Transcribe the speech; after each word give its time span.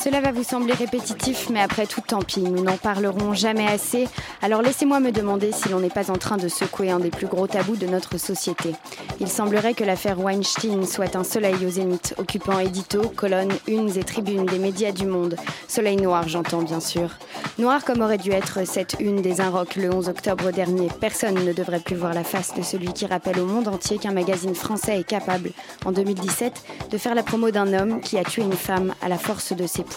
Cela 0.00 0.20
va 0.20 0.30
vous 0.30 0.44
sembler 0.44 0.74
répétitif, 0.74 1.50
mais 1.50 1.60
après 1.60 1.86
tout, 1.86 2.00
tant 2.00 2.22
pis, 2.22 2.40
nous 2.40 2.62
n'en 2.62 2.76
parlerons 2.76 3.34
jamais 3.34 3.66
assez. 3.66 4.06
Alors 4.42 4.62
laissez-moi 4.62 5.00
me 5.00 5.10
demander 5.10 5.50
si 5.50 5.68
l'on 5.70 5.80
n'est 5.80 5.88
pas 5.88 6.12
en 6.12 6.16
train 6.16 6.36
de 6.36 6.46
secouer 6.46 6.92
un 6.92 7.00
des 7.00 7.10
plus 7.10 7.26
gros 7.26 7.48
tabous 7.48 7.74
de 7.74 7.88
notre 7.88 8.16
société. 8.16 8.74
Il 9.18 9.26
semblerait 9.26 9.74
que 9.74 9.82
l'affaire 9.82 10.20
Weinstein 10.20 10.86
soit 10.86 11.16
un 11.16 11.24
soleil 11.24 11.66
au 11.66 11.70
zénith, 11.70 12.14
occupant 12.16 12.60
édito, 12.60 13.02
colonnes, 13.16 13.52
unes 13.66 13.90
et 13.98 14.04
tribunes 14.04 14.46
des 14.46 14.60
médias 14.60 14.92
du 14.92 15.04
monde. 15.04 15.34
Soleil 15.66 15.96
noir, 15.96 16.28
j'entends 16.28 16.62
bien 16.62 16.78
sûr. 16.78 17.10
Noir 17.58 17.84
comme 17.84 18.00
aurait 18.00 18.18
dû 18.18 18.30
être 18.30 18.64
cette 18.64 18.96
une 19.00 19.20
des 19.20 19.40
Inrocks 19.40 19.74
le 19.74 19.92
11 19.92 20.08
octobre 20.08 20.52
dernier. 20.52 20.86
Personne 21.00 21.44
ne 21.44 21.52
devrait 21.52 21.80
plus 21.80 21.96
voir 21.96 22.14
la 22.14 22.22
face 22.22 22.54
de 22.54 22.62
celui 22.62 22.92
qui 22.92 23.06
rappelle 23.06 23.40
au 23.40 23.46
monde 23.46 23.66
entier 23.66 23.98
qu'un 23.98 24.12
magazine 24.12 24.54
français 24.54 25.00
est 25.00 25.04
capable, 25.04 25.50
en 25.84 25.90
2017, 25.90 26.62
de 26.88 26.98
faire 26.98 27.16
la 27.16 27.24
promo 27.24 27.50
d'un 27.50 27.72
homme 27.72 28.00
qui 28.00 28.16
a 28.16 28.22
tué 28.22 28.42
une 28.42 28.52
femme 28.52 28.94
à 29.02 29.08
la 29.08 29.18
force 29.18 29.52
de 29.52 29.66
ses 29.66 29.87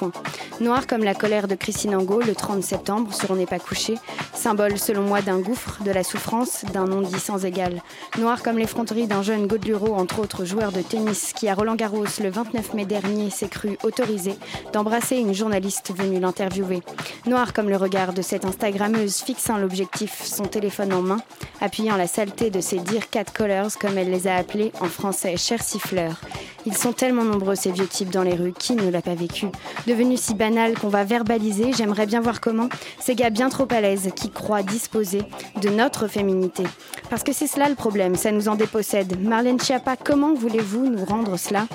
Noir 0.59 0.87
comme 0.87 1.03
la 1.03 1.13
colère 1.13 1.47
de 1.47 1.55
Christine 1.55 1.95
Angot 1.95 2.21
le 2.21 2.35
30 2.35 2.63
septembre 2.63 3.13
sur 3.13 3.31
On 3.31 3.35
n'est 3.35 3.45
pas 3.45 3.59
couché, 3.59 3.95
symbole 4.33 4.77
selon 4.77 5.03
moi 5.03 5.21
d'un 5.21 5.39
gouffre, 5.39 5.83
de 5.83 5.91
la 5.91 6.03
souffrance, 6.03 6.65
d'un 6.73 6.85
non-dit 6.85 7.19
sans 7.19 7.45
égal. 7.45 7.81
Noir 8.17 8.43
comme 8.43 8.57
l'effronterie 8.57 9.07
d'un 9.07 9.21
jeune 9.21 9.47
Godluro, 9.47 9.95
entre 9.95 10.19
autres 10.19 10.45
joueur 10.45 10.71
de 10.71 10.81
tennis, 10.81 11.33
qui 11.33 11.47
à 11.47 11.55
Roland 11.55 11.75
Garros 11.75 12.05
le 12.21 12.29
29 12.29 12.73
mai 12.73 12.85
dernier 12.85 13.29
s'est 13.29 13.47
cru 13.47 13.77
autorisé 13.83 14.35
d'embrasser 14.73 15.17
une 15.17 15.33
journaliste 15.33 15.93
venue 15.95 16.19
l'interviewer. 16.19 16.81
Noir 17.25 17.53
comme 17.53 17.69
le 17.69 17.77
regard 17.77 18.13
de 18.13 18.21
cette 18.21 18.45
Instagrammeuse 18.45 19.17
fixant 19.17 19.57
l'objectif, 19.57 20.23
son 20.23 20.43
téléphone 20.43 20.93
en 20.93 21.01
main, 21.01 21.21
appuyant 21.59 21.97
la 21.97 22.07
saleté 22.07 22.49
de 22.49 22.61
ses 22.61 22.79
Dear 22.79 23.09
Cat 23.09 23.25
Colors, 23.33 23.77
comme 23.79 23.97
elle 23.97 24.11
les 24.11 24.27
a 24.27 24.35
appelés 24.35 24.71
en 24.81 24.87
français, 24.87 25.37
chers 25.37 25.63
siffleurs. 25.63 26.19
Ils 26.65 26.77
sont 26.77 26.93
tellement 26.93 27.23
nombreux 27.23 27.55
ces 27.55 27.71
vieux 27.71 27.87
types 27.87 28.11
dans 28.11 28.21
les 28.21 28.35
rues, 28.35 28.53
qui 28.57 28.75
ne 28.75 28.89
l'a 28.89 29.01
pas 29.01 29.15
vécu? 29.15 29.47
Devenu 29.87 30.17
si 30.17 30.35
banal 30.35 30.77
qu'on 30.77 30.89
va 30.89 31.03
verbaliser, 31.03 31.71
j'aimerais 31.73 32.05
bien 32.05 32.21
voir 32.21 32.39
comment 32.39 32.69
ces 32.99 33.15
gars 33.15 33.29
bien 33.29 33.49
trop 33.49 33.67
à 33.71 33.81
l'aise 33.81 34.09
qui 34.15 34.29
croient 34.29 34.63
disposer 34.63 35.23
de 35.61 35.69
notre 35.69 36.07
féminité. 36.07 36.63
Parce 37.09 37.23
que 37.23 37.33
c'est 37.33 37.47
cela 37.47 37.67
le 37.67 37.75
problème, 37.75 38.15
ça 38.15 38.31
nous 38.31 38.47
en 38.47 38.55
dépossède. 38.55 39.19
Marlène 39.21 39.59
Schiappa, 39.59 39.95
comment 39.97 40.33
voulez-vous 40.33 40.87
nous 40.87 41.05
rendre 41.05 41.37
cela? 41.37 41.65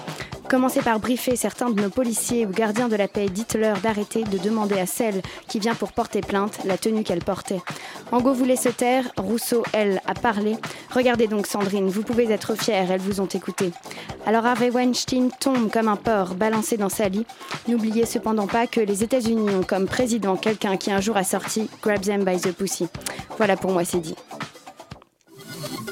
Commencez 0.49 0.81
par 0.81 1.01
briefer 1.01 1.35
certains 1.35 1.71
de 1.71 1.83
nos 1.83 1.91
policiers 1.91 2.47
ou 2.47 2.51
gardiens 2.51 2.89
de 2.89 2.95
la 2.95 3.09
paix. 3.09 3.27
Dites-leur 3.29 3.81
d'arrêter 3.81 4.23
de 4.23 4.39
demander 4.39 4.79
à 4.79 4.87
celle 4.87 5.21
qui 5.49 5.59
vient 5.59 5.75
pour 5.75 5.91
porter 5.91 6.21
plainte 6.21 6.61
la 6.65 6.79
tenue 6.79 7.03
qu'elle 7.03 7.25
portait. 7.25 7.61
Angot 8.13 8.33
voulait 8.33 8.55
se 8.55 8.69
taire, 8.69 9.05
Rousseau, 9.17 9.65
elle, 9.73 10.01
a 10.07 10.15
parlé. 10.15 10.57
Regardez 10.93 11.27
donc 11.27 11.49
Sandrine, 11.49 11.89
vous 11.89 12.03
pouvez 12.03 12.31
être 12.31 12.55
fière, 12.55 12.93
elles 12.93 13.01
vous 13.01 13.21
ont 13.21 13.27
écouté. 13.27 13.73
Alors 14.25 14.47
Harvey 14.47 14.71
Weinstein 14.71 15.31
tombe 15.41 15.69
comme 15.69 15.89
un 15.89 15.97
porc 15.97 16.35
balancé 16.35 16.77
dans 16.77 16.89
sa 16.89 17.09
lit. 17.09 17.27
N'oubliez 17.67 17.96
cependant 18.05 18.47
pas 18.47 18.67
que 18.67 18.81
les 18.81 19.03
États-Unis 19.03 19.49
ont 19.49 19.63
comme 19.63 19.87
président 19.87 20.37
quelqu'un 20.37 20.77
qui 20.77 20.91
un 20.91 21.01
jour 21.01 21.17
a 21.17 21.25
sorti 21.25 21.71
Grab 21.81 22.03
them 22.03 22.25
by 22.25 22.39
the 22.39 22.53
pussy. 22.53 22.89
Voilà 23.39 23.57
pour 23.57 23.71
moi, 23.71 23.85
c'est 23.85 24.01
dit. 24.01 24.17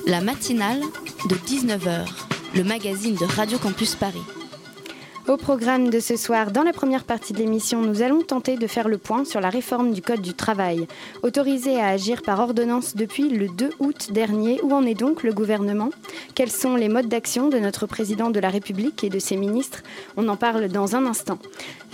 La 0.06 0.20
matinale 0.20 0.80
de 1.30 1.36
19h, 1.36 2.06
le 2.56 2.64
magazine 2.64 3.14
de 3.14 3.24
Radio 3.24 3.58
Campus 3.58 3.94
Paris. 3.94 4.20
Au 5.26 5.38
programme 5.38 5.88
de 5.88 6.00
ce 6.00 6.16
soir, 6.16 6.50
dans 6.50 6.64
la 6.64 6.74
première 6.74 7.04
partie 7.04 7.32
de 7.32 7.38
l'émission, 7.38 7.80
nous 7.80 8.02
allons 8.02 8.20
tenter 8.20 8.58
de 8.58 8.66
faire 8.66 8.88
le 8.88 8.98
point 8.98 9.24
sur 9.24 9.40
la 9.40 9.48
réforme 9.48 9.94
du 9.94 10.02
Code 10.02 10.20
du 10.20 10.34
travail. 10.34 10.86
Autorisé 11.22 11.80
à 11.80 11.86
agir 11.86 12.20
par 12.20 12.40
ordonnance 12.40 12.94
depuis 12.94 13.30
le 13.30 13.48
2 13.48 13.70
août 13.78 14.12
dernier, 14.12 14.60
où 14.62 14.74
en 14.74 14.84
est 14.84 14.92
donc 14.92 15.22
le 15.22 15.32
gouvernement? 15.32 15.88
Quels 16.34 16.50
sont 16.50 16.76
les 16.76 16.90
modes 16.90 17.08
d'action 17.08 17.48
de 17.48 17.58
notre 17.58 17.86
président 17.86 18.28
de 18.28 18.38
la 18.38 18.50
République 18.50 19.02
et 19.02 19.08
de 19.08 19.18
ses 19.18 19.38
ministres? 19.38 19.82
On 20.18 20.28
en 20.28 20.36
parle 20.36 20.68
dans 20.68 20.94
un 20.94 21.06
instant. 21.06 21.38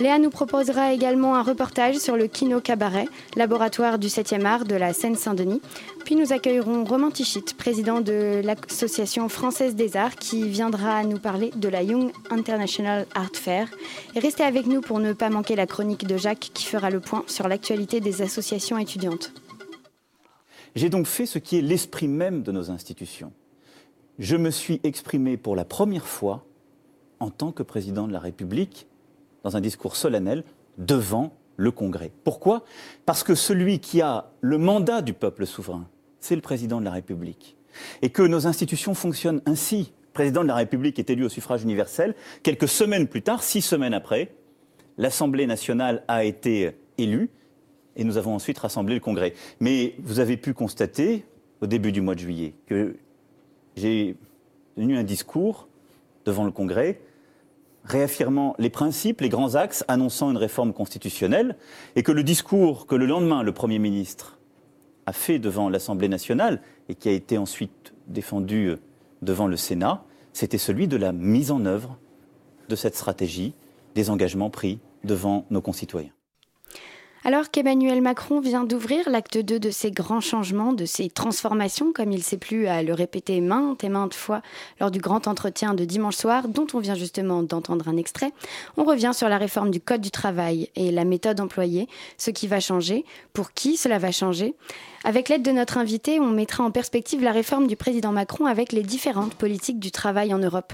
Léa 0.01 0.19
nous 0.19 0.29
proposera 0.29 0.91
également 0.91 1.35
un 1.35 1.43
reportage 1.43 1.99
sur 1.99 2.17
le 2.17 2.27
Kino 2.27 2.59
Cabaret, 2.59 3.07
laboratoire 3.37 3.97
du 3.97 4.07
7e 4.07 4.43
art 4.43 4.65
de 4.65 4.75
la 4.75 4.91
Seine-Saint-Denis. 4.91 5.61
Puis 6.05 6.15
nous 6.15 6.33
accueillerons 6.33 6.83
Roman 6.83 7.11
Tichit, 7.11 7.45
président 7.57 8.01
de 8.01 8.41
l'Association 8.43 9.29
française 9.29 9.75
des 9.75 9.95
arts, 9.95 10.15
qui 10.15 10.47
viendra 10.47 11.03
nous 11.03 11.19
parler 11.19 11.51
de 11.55 11.69
la 11.69 11.83
Young 11.83 12.11
International 12.29 13.05
Art 13.15 13.33
Fair. 13.33 13.67
Restez 14.15 14.43
avec 14.43 14.65
nous 14.65 14.81
pour 14.81 14.99
ne 14.99 15.13
pas 15.13 15.29
manquer 15.29 15.55
la 15.55 15.67
chronique 15.67 16.05
de 16.05 16.17
Jacques 16.17 16.51
qui 16.53 16.65
fera 16.65 16.89
le 16.89 16.99
point 16.99 17.23
sur 17.27 17.47
l'actualité 17.47 17.99
des 17.99 18.21
associations 18.21 18.77
étudiantes. 18.77 19.31
J'ai 20.75 20.89
donc 20.89 21.05
fait 21.05 21.25
ce 21.25 21.39
qui 21.39 21.57
est 21.57 21.61
l'esprit 21.61 22.07
même 22.07 22.43
de 22.43 22.51
nos 22.51 22.71
institutions. 22.71 23.31
Je 24.19 24.35
me 24.35 24.51
suis 24.51 24.79
exprimé 24.83 25.37
pour 25.37 25.55
la 25.55 25.65
première 25.65 26.07
fois 26.07 26.45
en 27.19 27.29
tant 27.29 27.51
que 27.51 27.63
président 27.63 28.07
de 28.07 28.13
la 28.13 28.19
République 28.19 28.87
dans 29.43 29.57
un 29.57 29.61
discours 29.61 29.95
solennel 29.95 30.43
devant 30.77 31.33
le 31.61 31.71
Congrès. 31.71 32.11
Pourquoi? 32.23 32.63
Parce 33.05 33.23
que 33.23 33.35
celui 33.35 33.79
qui 33.79 34.01
a 34.01 34.31
le 34.41 34.57
mandat 34.57 35.01
du 35.01 35.13
peuple 35.13 35.45
souverain, 35.45 35.87
c'est 36.19 36.35
le 36.35 36.41
président 36.41 36.79
de 36.79 36.85
la 36.85 36.91
République. 36.91 37.55
Et 38.01 38.09
que 38.09 38.23
nos 38.23 38.47
institutions 38.47 38.93
fonctionnent 38.93 39.41
ainsi. 39.45 39.93
Le 40.07 40.13
président 40.13 40.41
de 40.41 40.47
la 40.47 40.55
République 40.55 40.99
est 40.99 41.09
élu 41.09 41.23
au 41.23 41.29
suffrage 41.29 41.63
universel. 41.63 42.15
Quelques 42.43 42.67
semaines 42.67 43.07
plus 43.07 43.21
tard, 43.21 43.43
six 43.43 43.61
semaines 43.61 43.93
après, 43.93 44.35
l'Assemblée 44.97 45.47
nationale 45.47 46.03
a 46.07 46.25
été 46.25 46.71
élue 46.97 47.29
et 47.95 48.03
nous 48.03 48.17
avons 48.17 48.35
ensuite 48.35 48.57
rassemblé 48.57 48.95
le 48.95 48.99
Congrès. 48.99 49.33
Mais 49.59 49.93
vous 49.99 50.19
avez 50.19 50.37
pu 50.37 50.53
constater, 50.53 51.25
au 51.61 51.67
début 51.67 51.91
du 51.91 52.01
mois 52.01 52.15
de 52.15 52.19
juillet, 52.19 52.55
que 52.65 52.97
j'ai 53.75 54.15
tenu 54.75 54.97
un 54.97 55.03
discours 55.03 55.67
devant 56.25 56.43
le 56.43 56.51
Congrès 56.51 56.99
réaffirmant 57.83 58.55
les 58.59 58.69
principes, 58.69 59.21
les 59.21 59.29
grands 59.29 59.55
axes, 59.55 59.83
annonçant 59.87 60.31
une 60.31 60.37
réforme 60.37 60.73
constitutionnelle, 60.73 61.57
et 61.95 62.03
que 62.03 62.11
le 62.11 62.23
discours 62.23 62.85
que 62.85 62.95
le 62.95 63.05
lendemain 63.05 63.43
le 63.43 63.51
Premier 63.51 63.79
ministre 63.79 64.37
a 65.05 65.13
fait 65.13 65.39
devant 65.39 65.69
l'Assemblée 65.69 66.09
nationale 66.09 66.61
et 66.89 66.95
qui 66.95 67.09
a 67.09 67.11
été 67.11 67.37
ensuite 67.37 67.93
défendu 68.07 68.75
devant 69.21 69.47
le 69.47 69.57
Sénat, 69.57 70.03
c'était 70.33 70.57
celui 70.57 70.87
de 70.87 70.97
la 70.97 71.11
mise 71.11 71.51
en 71.51 71.65
œuvre 71.65 71.97
de 72.69 72.75
cette 72.75 72.95
stratégie, 72.95 73.53
des 73.95 74.09
engagements 74.09 74.49
pris 74.49 74.79
devant 75.03 75.45
nos 75.49 75.61
concitoyens. 75.61 76.11
Alors 77.23 77.51
qu'Emmanuel 77.51 78.01
Macron 78.01 78.39
vient 78.39 78.63
d'ouvrir 78.63 79.07
l'acte 79.07 79.37
2 79.37 79.59
de 79.59 79.69
ces 79.69 79.91
grands 79.91 80.21
changements, 80.21 80.73
de 80.73 80.85
ces 80.85 81.07
transformations, 81.07 81.93
comme 81.93 82.11
il 82.11 82.23
s'est 82.23 82.37
plu 82.37 82.65
à 82.65 82.81
le 82.81 82.95
répéter 82.95 83.41
maintes 83.41 83.83
et 83.83 83.89
maintes 83.89 84.15
fois 84.15 84.41
lors 84.79 84.89
du 84.89 84.99
grand 84.99 85.27
entretien 85.27 85.75
de 85.75 85.85
dimanche 85.85 86.15
soir, 86.15 86.47
dont 86.47 86.65
on 86.73 86.79
vient 86.79 86.95
justement 86.95 87.43
d'entendre 87.43 87.87
un 87.89 87.97
extrait, 87.97 88.31
on 88.75 88.85
revient 88.85 89.11
sur 89.13 89.29
la 89.29 89.37
réforme 89.37 89.69
du 89.69 89.79
Code 89.79 90.01
du 90.01 90.09
travail 90.09 90.71
et 90.75 90.89
la 90.89 91.05
méthode 91.05 91.39
employée, 91.39 91.87
ce 92.17 92.31
qui 92.31 92.47
va 92.47 92.59
changer, 92.59 93.05
pour 93.33 93.53
qui 93.53 93.77
cela 93.77 93.99
va 93.99 94.11
changer. 94.11 94.55
Avec 95.03 95.29
l'aide 95.29 95.43
de 95.43 95.51
notre 95.51 95.77
invité, 95.77 96.19
on 96.19 96.31
mettra 96.31 96.63
en 96.63 96.71
perspective 96.71 97.21
la 97.21 97.31
réforme 97.31 97.67
du 97.67 97.75
président 97.75 98.11
Macron 98.11 98.47
avec 98.47 98.71
les 98.71 98.81
différentes 98.81 99.35
politiques 99.35 99.79
du 99.79 99.91
travail 99.91 100.33
en 100.33 100.39
Europe. 100.39 100.73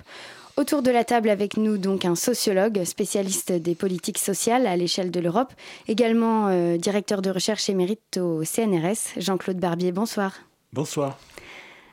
Autour 0.57 0.81
de 0.81 0.89
la 0.89 1.03
table 1.03 1.29
avec 1.29 1.55
nous, 1.55 1.77
donc 1.77 2.03
un 2.03 2.15
sociologue, 2.15 2.83
spécialiste 2.83 3.51
des 3.51 3.75
politiques 3.75 4.17
sociales 4.17 4.65
à 4.65 4.75
l'échelle 4.75 5.11
de 5.11 5.19
l'Europe, 5.19 5.53
également 5.87 6.47
euh, 6.47 6.77
directeur 6.77 7.21
de 7.21 7.29
recherche 7.29 7.69
émérite 7.69 8.17
au 8.17 8.43
CNRS, 8.43 9.17
Jean-Claude 9.17 9.59
Barbier. 9.59 9.91
Bonsoir. 9.91 10.33
Bonsoir. 10.73 11.19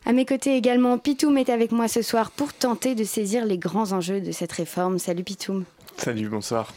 À 0.06 0.14
mes 0.14 0.24
côtés 0.24 0.56
également, 0.56 0.96
Pitoum 0.96 1.36
est 1.36 1.50
avec 1.50 1.72
moi 1.72 1.88
ce 1.88 2.00
soir 2.00 2.30
pour 2.30 2.54
tenter 2.54 2.94
de 2.94 3.04
saisir 3.04 3.44
les 3.44 3.58
grands 3.58 3.92
enjeux 3.92 4.22
de 4.22 4.32
cette 4.32 4.52
réforme. 4.52 4.98
Salut 4.98 5.24
Pitoum. 5.24 5.64
Salut, 5.98 6.30
bonsoir. 6.30 6.72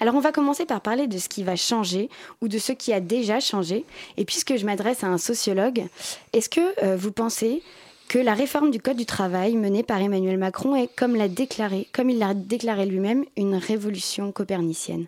Alors 0.00 0.14
on 0.14 0.20
va 0.20 0.32
commencer 0.32 0.64
par 0.64 0.80
parler 0.80 1.06
de 1.06 1.18
ce 1.18 1.28
qui 1.28 1.42
va 1.42 1.56
changer 1.56 2.08
ou 2.40 2.48
de 2.48 2.56
ce 2.56 2.72
qui 2.72 2.94
a 2.94 3.00
déjà 3.00 3.40
changé. 3.40 3.84
Et 4.16 4.24
puisque 4.24 4.56
je 4.56 4.64
m'adresse 4.64 5.04
à 5.04 5.08
un 5.08 5.18
sociologue, 5.18 5.84
est-ce 6.32 6.48
que 6.48 6.82
euh, 6.82 6.96
vous 6.96 7.12
pensez 7.12 7.62
que 8.08 8.18
la 8.18 8.34
réforme 8.34 8.70
du 8.70 8.80
Code 8.80 8.96
du 8.96 9.06
travail 9.06 9.54
menée 9.56 9.82
par 9.82 10.00
Emmanuel 10.00 10.38
Macron 10.38 10.74
est, 10.74 10.88
comme 10.96 11.14
l'a 11.14 11.28
déclaré, 11.28 11.86
comme 11.92 12.10
il 12.10 12.18
l'a 12.18 12.34
déclaré 12.34 12.86
lui-même, 12.86 13.24
une 13.36 13.54
révolution 13.54 14.32
copernicienne. 14.32 15.06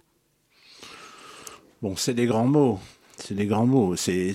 Bon, 1.82 1.96
c'est 1.96 2.14
des 2.14 2.26
grands 2.26 2.46
mots. 2.46 2.78
C'est 3.16 3.34
des 3.34 3.46
grands 3.46 3.66
mots. 3.66 3.96
C'est, 3.96 4.34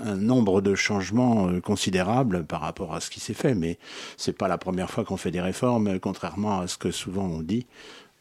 un 0.00 0.16
nombre 0.16 0.60
de 0.60 0.74
changements 0.74 1.48
euh, 1.48 1.60
considérables 1.60 2.44
par 2.44 2.62
rapport 2.62 2.92
à 2.92 3.00
ce 3.00 3.08
qui 3.08 3.20
s'est 3.20 3.34
fait. 3.34 3.54
Mais 3.54 3.78
c'est 4.16 4.36
pas 4.36 4.48
la 4.48 4.58
première 4.58 4.90
fois 4.90 5.04
qu'on 5.04 5.18
fait 5.18 5.30
des 5.30 5.40
réformes, 5.40 6.00
contrairement 6.00 6.60
à 6.60 6.66
ce 6.66 6.76
que 6.76 6.90
souvent 6.90 7.24
on 7.24 7.40
dit. 7.40 7.66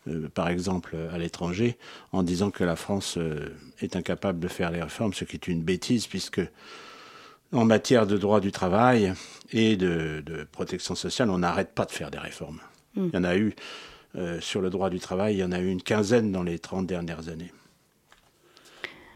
Euh, 0.07 0.29
par 0.29 0.49
exemple 0.49 0.95
à 1.11 1.17
l'étranger, 1.17 1.77
en 2.11 2.23
disant 2.23 2.49
que 2.51 2.63
la 2.63 2.75
France 2.75 3.17
euh, 3.17 3.55
est 3.81 3.95
incapable 3.95 4.39
de 4.39 4.47
faire 4.47 4.71
les 4.71 4.81
réformes, 4.81 5.13
ce 5.13 5.25
qui 5.25 5.35
est 5.35 5.47
une 5.47 5.61
bêtise, 5.61 6.07
puisque 6.07 6.41
en 7.51 7.65
matière 7.65 8.07
de 8.07 8.17
droit 8.17 8.39
du 8.39 8.51
travail 8.51 9.13
et 9.51 9.75
de, 9.75 10.23
de 10.25 10.45
protection 10.51 10.95
sociale, 10.95 11.29
on 11.29 11.39
n'arrête 11.39 11.73
pas 11.73 11.85
de 11.85 11.91
faire 11.91 12.11
des 12.11 12.17
réformes. 12.17 12.59
Mm. 12.95 13.07
Il 13.07 13.15
y 13.15 13.17
en 13.17 13.23
a 13.23 13.35
eu 13.35 13.53
euh, 14.15 14.39
sur 14.41 14.61
le 14.61 14.69
droit 14.69 14.89
du 14.89 14.99
travail, 14.99 15.35
il 15.35 15.39
y 15.39 15.43
en 15.43 15.51
a 15.51 15.59
eu 15.59 15.69
une 15.69 15.81
quinzaine 15.81 16.31
dans 16.31 16.43
les 16.43 16.59
30 16.59 16.85
dernières 16.85 17.29
années. 17.29 17.51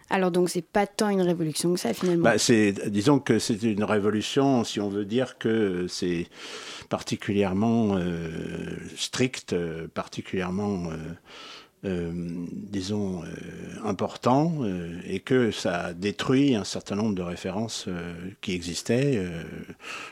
Alors 0.09 0.31
donc 0.31 0.49
c'est 0.49 0.61
pas 0.61 0.85
tant 0.85 1.09
une 1.09 1.21
révolution 1.21 1.73
que 1.73 1.79
ça 1.79 1.93
finalement? 1.93 2.23
Bah, 2.23 2.37
c'est, 2.37 2.73
disons 2.89 3.19
que 3.19 3.39
c'est 3.39 3.61
une 3.63 3.83
révolution, 3.83 4.63
si 4.63 4.79
on 4.79 4.87
veut 4.87 5.05
dire 5.05 5.37
que 5.39 5.87
c'est 5.89 6.27
particulièrement 6.89 7.97
euh, 7.97 8.77
strict, 8.95 9.53
euh, 9.53 9.87
particulièrement, 9.93 10.91
euh, 10.91 10.95
disons, 11.85 13.23
euh, 13.23 13.27
important, 13.83 14.53
euh, 14.61 14.99
et 15.05 15.19
que 15.19 15.51
ça 15.51 15.93
détruit 15.93 16.55
un 16.55 16.63
certain 16.63 16.95
nombre 16.95 17.15
de 17.15 17.21
références 17.21 17.85
euh, 17.87 18.13
qui 18.41 18.53
existaient 18.53 19.13
euh, 19.17 19.43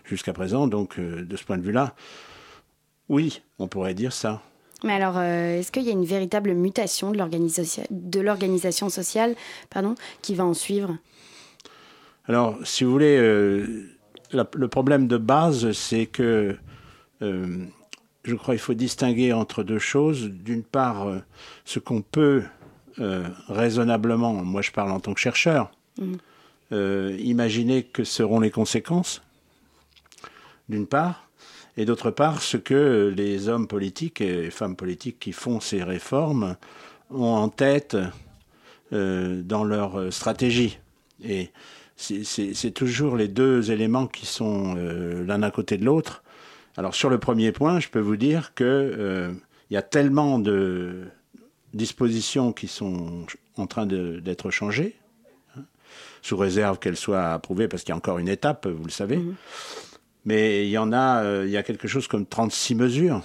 jusqu'à 0.06 0.34
présent. 0.34 0.68
Donc, 0.68 1.00
euh, 1.00 1.24
de 1.24 1.36
ce 1.36 1.44
point 1.44 1.58
de 1.58 1.64
vue-là, 1.64 1.96
oui, 3.10 3.42
on 3.60 3.68
pourrait 3.68 3.96
dire 3.96 4.14
ça. 4.14 4.42
Mais 4.84 4.94
alors 4.94 5.18
euh, 5.18 5.60
est-ce 5.60 5.72
qu'il 5.72 5.84
y 5.84 5.90
a 5.90 5.94
une 5.94 6.04
véritable 6.06 6.54
mutation 6.54 7.12
de 7.12 7.18
l'organisation 7.18 7.84
de 7.90 8.20
l'organisation 8.20 8.90
sociale 8.90 9.34
pardon, 9.70 9.96
qui 10.22 10.36
va 10.36 10.44
en 10.46 10.54
suivre? 10.54 10.98
Alors, 12.26 12.58
si 12.66 12.84
vous 12.84 12.92
voulez, 12.92 13.18
euh, 13.18 13.90
la- 14.32 14.50
le 14.56 14.68
problème 14.68 15.08
de 15.08 15.18
base, 15.18 15.72
c'est 15.72 16.06
que 16.06 16.58
euh, 17.22 17.66
je 18.24 18.36
crois 18.36 18.54
qu'il 18.56 18.62
faut 18.62 18.74
distinguer 18.74 19.34
entre 19.34 19.64
deux 19.64 19.80
choses. 19.80 20.30
D'une 20.30 20.64
part, 20.64 21.08
euh, 21.08 21.20
ce 21.66 21.80
qu'on 21.80 22.02
peut 22.02 22.44
euh, 23.00 23.28
raisonnablement, 23.48 24.34
moi 24.34 24.62
je 24.62 24.72
parle 24.72 24.92
en 24.92 25.00
tant 25.00 25.14
que 25.14 25.20
chercheur, 25.20 25.72
Mhm. 26.00 26.18
euh, 26.72 27.18
imaginer 27.20 27.84
que 27.84 28.04
seront 28.04 28.40
les 28.40 28.52
conséquences, 28.52 29.22
d'une 30.70 30.88
part, 30.88 31.28
et 31.78 31.86
d'autre 31.86 32.12
part, 32.12 32.42
ce 32.42 32.58
que 32.58 33.14
les 33.16 33.50
hommes 33.50 33.68
politiques 33.68 34.22
et 34.22 34.50
femmes 34.52 34.76
politiques 34.76 35.20
qui 35.20 35.32
font 35.34 35.60
ces 35.60 35.84
réformes 35.84 36.56
ont 37.10 37.34
en 37.34 37.50
tête 37.50 37.98
euh, 38.94 39.42
dans 39.42 39.64
leur 39.64 40.14
stratégie. 40.14 40.78
Et 41.24 41.50
c'est 41.96 42.72
toujours 42.74 43.16
les 43.16 43.28
deux 43.28 43.72
éléments 43.72 44.08
qui 44.08 44.26
sont 44.26 44.76
euh, 44.78 45.26
l'un 45.26 45.42
à 45.42 45.52
côté 45.52 45.78
de 45.78 45.86
l'autre. 45.86 46.23
Alors 46.78 46.96
sur 46.96 47.10
le 47.10 47.20
premier 47.20 47.52
point, 47.52 47.80
je 47.80 47.90
peux 47.90 48.00
vous 48.00 48.18
dire 48.18 48.54
que 48.56 48.64
euh, 48.64 49.32
il 49.70 49.74
y 49.74 49.78
a 49.78 49.82
tellement 49.82 50.40
de 50.40 51.08
dispositions 51.74 52.54
qui 52.54 52.68
sont 52.68 53.26
en 53.58 53.68
train 53.68 53.86
d'être 53.86 54.52
changées, 54.52 54.96
hein, 55.58 55.62
sous 56.22 56.38
réserve 56.38 56.80
qu'elles 56.80 56.98
soient 56.98 57.34
approuvées, 57.34 57.68
parce 57.68 57.84
qu'il 57.84 57.92
y 57.92 57.94
a 57.94 57.98
encore 57.98 58.20
une 58.20 58.30
étape, 58.30 58.68
vous 58.68 58.86
le 58.86 58.92
savez. 58.92 59.22
Mais 60.26 60.66
il 60.66 60.70
y 60.70 60.78
en 60.78 60.94
a, 60.94 61.24
euh, 61.24 61.44
il 61.46 61.52
y 61.52 61.58
a 61.58 61.64
quelque 61.64 61.88
chose 61.88 62.08
comme 62.08 62.26
36 62.26 62.76
mesures 62.76 63.24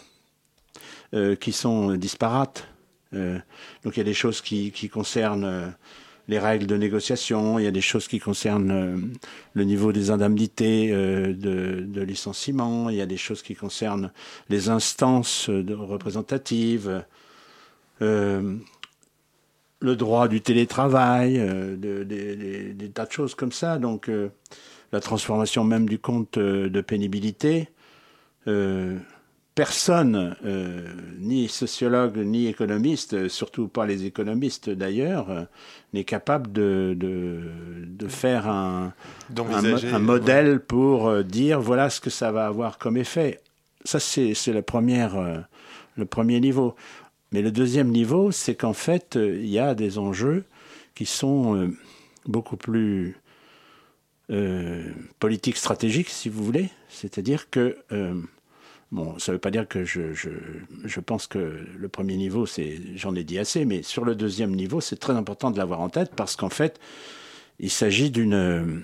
euh, 1.15 1.37
qui 1.37 1.53
sont 1.53 1.95
disparates. 1.95 2.69
Euh, 3.15 3.39
donc 3.83 3.97
il 3.97 4.01
y 4.01 4.03
a 4.03 4.05
des 4.05 4.13
choses 4.13 4.43
qui, 4.43 4.73
qui 4.73 4.91
concernent 4.91 5.45
euh, 5.45 5.69
les 6.29 6.39
règles 6.39 6.67
de 6.67 6.77
négociation, 6.77 7.59
il 7.59 7.65
y 7.65 7.67
a 7.67 7.71
des 7.71 7.81
choses 7.81 8.07
qui 8.07 8.21
concernent 8.21 8.71
euh, 8.71 8.97
le 9.55 9.65
niveau 9.65 9.93
des 9.93 10.11
indemnités 10.11 10.91
euh, 10.93 11.33
de, 11.33 12.03
licenciement, 12.03 12.91
il 12.91 12.97
y 12.97 13.01
a 13.01 13.07
des 13.07 13.17
choses 13.17 13.43
qui 13.43 13.55
concernent 13.55 14.13
les 14.51 14.69
instances 14.69 15.49
euh, 15.49 15.65
représentatives, 15.75 17.05
le 18.01 18.61
droit 19.97 20.29
du 20.29 20.41
télétravail, 20.41 21.39
de- 21.39 21.77
de- 21.77 22.05
de- 22.05 22.73
des 22.73 22.89
tas 22.91 23.07
de 23.07 23.11
choses 23.13 23.35
comme 23.35 23.51
ça. 23.53 23.79
Donc 23.79 24.09
la 24.93 25.01
transformation 25.01 25.65
même 25.65 25.89
du 25.89 25.99
compte 25.99 26.39
de 26.39 26.81
pénibilité. 26.81 27.69
Personne, 29.59 30.37
euh, 30.45 30.87
ni 31.19 31.49
sociologue 31.49 32.17
ni 32.19 32.47
économiste, 32.47 33.15
euh, 33.15 33.29
surtout 33.29 33.67
pas 33.67 33.87
les 33.87 34.05
économistes 34.05 34.71
d'ailleurs, 34.71 35.31
euh, 35.31 35.43
n'est 35.93 36.05
capable 36.05 36.53
de, 36.53 36.95
de, 36.97 37.41
de 37.85 38.07
faire 38.07 38.47
un, 38.47 38.93
un, 39.37 39.99
modèle 39.99 40.61
pour 40.61 41.09
euh, 41.09 41.25
dire 41.25 41.61
voilà 41.61 41.91
ce 41.91 42.01
que 42.01 42.09
ça 42.09 42.31
va 42.31 42.47
avoir 42.47 42.79
comme 42.79 42.97
effet. 42.97 43.41
Ça, 43.85 43.99
c'est 43.99 44.33
c'est 44.35 44.53
la 44.53 44.63
première, 44.63 45.17
euh, 45.17 45.39
le 45.97 46.05
premier 46.05 46.39
niveau. 46.39 46.77
Mais 47.33 47.43
le 47.43 47.51
deuxième 47.51 47.89
niveau, 47.89 48.31
c'est 48.31 48.55
qu'en 48.55 48.75
fait, 48.75 49.19
il 49.21 49.49
y 49.49 49.59
a 49.59 49.75
des 49.75 49.99
enjeux 49.99 50.45
qui 50.95 51.05
sont 51.05 51.69
beaucoup 52.27 52.57
plus 52.57 53.17
politiques 55.19 55.57
stratégiques, 55.57 56.11
si 56.11 56.29
vous 56.29 56.45
voulez. 56.45 56.71
C'est-à-dire 56.89 57.51
que 57.51 57.77
Bon, 58.91 59.19
ça 59.19 59.33
ne 59.33 59.37
veut 59.37 59.41
pas 59.41 59.51
dire 59.51 59.69
que 59.69 59.85
je, 59.85 60.15
je, 60.15 60.31
je 60.85 61.01
pense 61.01 61.27
que 61.27 61.67
le 61.77 61.89
premier 61.89 62.17
niveau, 62.17 62.47
c'est, 62.47 62.79
j'en 62.97 63.15
ai 63.15 63.23
dit 63.25 63.39
assez, 63.39 63.65
mais 63.65 63.83
sur 63.83 64.05
le 64.05 64.15
deuxième 64.15 64.55
niveau, 64.55 64.81
c'est 64.81 64.97
très 64.97 65.13
important 65.13 65.51
de 65.51 65.59
l'avoir 65.59 65.81
en 65.81 65.91
tête 65.91 66.13
parce 66.17 66.37
qu'en 66.37 66.49
fait, 66.49 66.81
il 67.59 67.71
s'agit 67.71 68.11
d'une, 68.11 68.83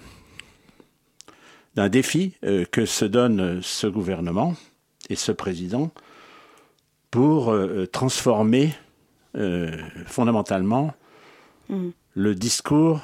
d'un 1.75 1.89
défi 1.89 2.35
euh, 2.45 2.67
que 2.71 2.85
se 2.85 3.07
donne 3.07 3.63
ce 3.63 3.87
gouvernement 3.87 4.55
et 5.09 5.17
ce 5.17 5.33
président 5.33 5.91
pour 7.11 7.51
euh, 7.53 7.87
transformer 7.87 8.75
euh, 9.37 9.77
fondamentalement 10.07 10.95
Mhm. 11.69 11.93
le 12.15 12.35
discours 12.35 13.01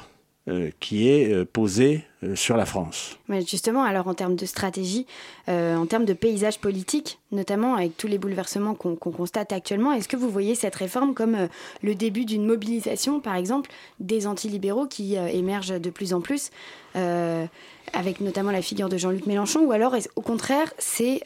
euh, 0.47 0.71
qui 0.79 1.07
est 1.07 1.31
euh, 1.31 1.45
posé 1.45 2.03
euh, 2.23 2.35
sur 2.35 2.57
la 2.57 2.65
France. 2.65 3.19
Mais 3.27 3.45
justement, 3.45 3.83
alors 3.83 4.07
en 4.07 4.15
termes 4.15 4.35
de 4.35 4.47
stratégie, 4.47 5.05
en 5.47 5.85
termes 5.85 6.05
de 6.05 6.13
paysage 6.13 6.59
politique, 6.59 7.19
notamment 7.31 7.75
avec 7.75 7.95
tous 7.95 8.07
les 8.07 8.17
bouleversements 8.17 8.73
qu'on 8.73 8.95
constate 8.95 9.53
actuellement, 9.53 9.91
est-ce 9.91 10.07
que 10.07 10.17
vous 10.17 10.31
voyez 10.31 10.55
cette 10.55 10.73
réforme 10.73 11.13
comme 11.13 11.47
le 11.83 11.93
début 11.93 12.25
d'une 12.25 12.43
mobilisation, 12.43 13.19
par 13.19 13.35
exemple, 13.35 13.69
des 13.99 14.25
antilibéraux 14.25 14.87
qui 14.87 15.15
émergent 15.15 15.79
de 15.79 15.89
plus 15.91 16.13
en 16.13 16.21
plus, 16.21 16.49
avec 16.95 18.21
notamment 18.21 18.51
la 18.51 18.61
figure 18.61 18.89
de 18.89 18.97
Jean-Luc 18.97 19.27
Mélenchon, 19.27 19.61
ou 19.65 19.71
alors 19.71 19.95
au 20.15 20.21
contraire, 20.21 20.73
c'est 20.77 21.21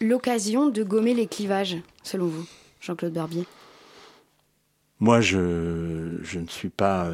l'occasion 0.00 0.68
de 0.68 0.82
gommer 0.82 1.14
les 1.14 1.26
clivages, 1.26 1.76
selon 2.02 2.26
vous, 2.26 2.46
Jean-Claude 2.80 3.12
Barbier? 3.12 3.44
Moi, 5.00 5.20
je, 5.20 6.18
je 6.22 6.38
ne 6.40 6.48
suis 6.48 6.70
pas 6.70 7.10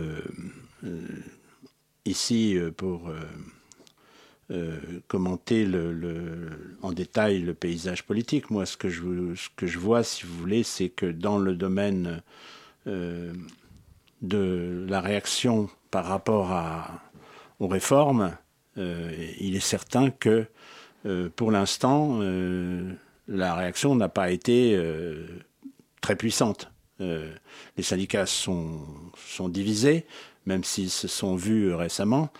ici 2.04 2.56
euh, 2.56 2.70
pour 2.70 3.08
euh, 3.08 3.18
euh, 4.50 4.78
commenter 5.08 5.64
le, 5.64 5.92
le- 5.92 6.76
en 6.82 6.92
détail 6.92 7.40
le 7.40 7.54
paysage 7.54 8.04
politique. 8.04 8.50
Moi, 8.50 8.66
ce 8.66 8.76
que 8.76 8.88
je, 8.88 9.34
ce 9.34 9.48
que 9.56 9.66
je 9.66 9.78
vois, 9.78 10.02
si 10.04 10.26
vous 10.26 10.34
voulez, 10.36 10.62
c'est 10.62 10.90
que 10.90 11.06
dans 11.06 11.38
le 11.38 11.54
domaine 11.54 12.20
euh, 12.86 13.32
de 14.22 14.86
la 14.88 15.00
réaction 15.00 15.70
par 15.90 16.06
rapport 16.06 16.52
à, 16.52 17.02
aux 17.60 17.68
réformes, 17.68 18.36
euh, 18.78 19.12
il 19.40 19.56
est 19.56 19.60
certain 19.60 20.10
que 20.10 20.46
euh, 21.06 21.30
pour 21.36 21.52
l'instant, 21.52 22.18
euh, 22.22 22.92
la 23.28 23.54
réaction 23.56 23.96
n'a 23.96 24.10
pas 24.10 24.30
été 24.32 24.74
euh, 24.76 25.26
très 26.02 26.16
puissante. 26.16 26.70
Euh, 27.00 27.32
les 27.76 27.82
syndicats 27.82 28.26
sont, 28.26 28.80
sont 29.26 29.48
divisés, 29.48 30.06
même 30.46 30.62
s'ils 30.64 30.90
se 30.90 31.08
sont 31.08 31.36
vus 31.36 31.74
récemment. 31.74 32.30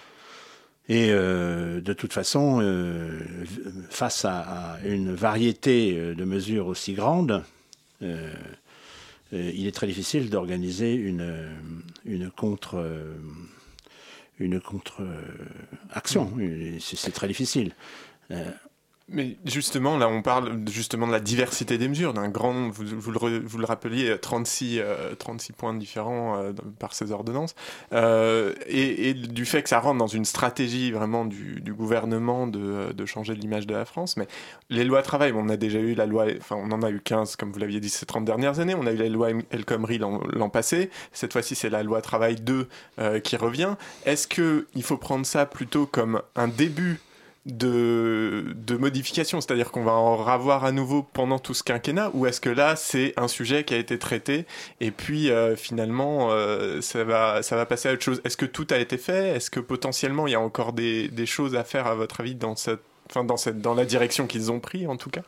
Et 0.88 1.08
euh, 1.11 1.80
de 1.80 1.92
toute 1.92 2.12
façon, 2.12 2.61
euh, 2.61 3.20
face 3.90 4.25
à, 4.25 4.40
à 4.75 4.80
une 4.84 5.14
variété 5.14 5.94
de 6.14 6.25
mesures 6.25 6.66
aussi 6.66 6.92
grande, 6.92 7.42
il 9.32 9.66
est 9.66 9.75
très 9.75 9.87
difficile 9.87 10.28
d'organiser 10.28 10.92
une, 10.94 11.49
une 12.04 12.30
contre 12.30 12.84
une 14.38 14.61
contre 14.61 15.06
action. 15.90 16.30
C'est 16.80 16.96
c'est 16.96 17.12
très 17.12 17.28
difficile. 17.28 17.73
Euh, 19.11 19.14
Mais 19.14 19.37
justement, 19.44 19.99
là, 19.99 20.08
on 20.08 20.23
parle 20.23 20.68
justement 20.68 21.06
de 21.06 21.12
la 21.12 21.20
diversité 21.20 21.78
des 21.78 21.88
mesures, 21.88 22.14
d'un 22.14 22.28
grand, 22.28 22.70
vous, 22.70 22.82
le, 22.82 23.40
vous, 23.44 23.58
le, 23.58 23.64
rappeliez, 23.64 24.18
36, 24.18 24.78
euh, 24.80 25.14
36 25.14 25.52
points 25.52 25.75
différents 25.75 26.37
euh, 26.37 26.52
par 26.78 26.94
ces 26.94 27.12
ordonnances, 27.12 27.54
euh, 27.92 28.54
et, 28.66 29.14
du 29.14 29.44
fait 29.44 29.62
que 29.62 29.68
ça 29.68 29.80
rentre 29.80 29.99
dans 29.99 30.06
une 30.06 30.25
stratégie 30.25 30.92
vraiment 30.92 31.25
du, 31.25 31.62
gouvernement 31.73 32.46
de, 32.46 33.06
changer 33.06 33.34
l'image 33.34 33.66
de 33.66 33.75
la 33.75 33.84
France. 33.84 34.16
Mais 34.16 34.26
les 34.70 34.84
lois 34.84 35.02
travail, 35.02 35.32
on 35.34 35.49
a 35.49 35.56
déjà 35.56 35.78
eu 35.78 35.94
la 35.94 36.06
loi, 36.06 36.26
enfin, 36.38 36.56
on 36.58 36.70
en 36.73 36.82
a 36.82 36.90
eu 36.90 37.00
15, 37.00 37.37
comme 37.37 37.52
vous 37.52 37.58
l'aviez 37.58 37.80
dit, 37.80 37.90
ces 37.90 38.06
30 38.06 38.25
dernières 38.25 38.61
années. 38.61 38.75
On 38.75 38.87
a 38.87 38.92
eu 38.92 38.96
la 38.96 39.08
loi 39.08 39.28
El 39.50 39.64
Khomri 39.64 39.99
l'an 39.99 40.49
passé. 40.49 40.90
Cette 41.12 41.32
fois-ci, 41.32 41.54
c'est 41.54 41.68
la 41.68 41.82
loi 41.82 42.00
travail 42.00 42.37
2 42.37 42.68
euh, 42.99 43.20
qui 43.20 43.37
revient. 43.37 43.75
Est-ce 44.06 44.26
qu'il 44.26 44.82
faut 44.82 44.96
prendre 44.96 45.26
ça 45.26 45.46
plutôt 45.46 45.87
comme 45.87 46.23
un 46.34 46.49
début 46.49 47.00
de, 47.46 48.56
de 48.66 48.76
modification, 48.76 49.40
c'est-à-dire 49.40 49.70
qu'on 49.70 49.84
va 49.84 49.92
en 49.92 50.16
revoir 50.16 50.64
à 50.64 50.72
nouveau 50.72 51.02
pendant 51.02 51.38
tout 51.38 51.52
ce 51.52 51.62
quinquennat, 51.62 52.10
ou 52.14 52.26
est-ce 52.26 52.40
que 52.40 52.48
là 52.48 52.74
c'est 52.74 53.12
un 53.18 53.28
sujet 53.28 53.64
qui 53.64 53.74
a 53.74 53.76
été 53.76 53.98
traité 53.98 54.46
et 54.80 54.90
puis 54.90 55.30
euh, 55.30 55.54
finalement 55.54 56.28
euh, 56.30 56.80
ça, 56.80 57.04
va, 57.04 57.42
ça 57.42 57.56
va 57.56 57.66
passer 57.66 57.90
à 57.90 57.92
autre 57.92 58.02
chose. 58.02 58.22
Est-ce 58.24 58.38
que 58.38 58.46
tout 58.46 58.66
a 58.70 58.78
été 58.78 58.96
fait? 58.96 59.36
Est-ce 59.36 59.50
que 59.50 59.60
potentiellement 59.60 60.26
il 60.26 60.30
y 60.30 60.36
a 60.36 60.40
encore 60.40 60.72
des, 60.72 61.10
choses 61.26 61.54
à 61.54 61.64
faire 61.64 61.86
à 61.86 61.94
votre 61.94 62.20
avis 62.20 62.34
dans, 62.34 62.56
cette, 62.56 62.82
enfin, 63.10 63.24
dans, 63.24 63.36
cette, 63.36 63.60
dans 63.60 63.74
la 63.74 63.84
direction 63.84 64.26
qu'ils 64.26 64.50
ont 64.50 64.60
pris 64.60 64.86
en 64.86 64.96
tout 64.96 65.10
cas? 65.10 65.22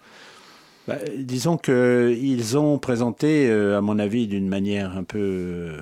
Bah, 0.89 0.97
Disons 1.19 1.59
qu'ils 1.59 2.57
ont 2.57 2.79
présenté, 2.79 3.51
euh, 3.51 3.77
à 3.77 3.83
mon 3.83 3.99
avis, 3.99 4.27
d'une 4.27 4.49
manière 4.49 4.97
un 4.97 5.05
peu 5.05 5.77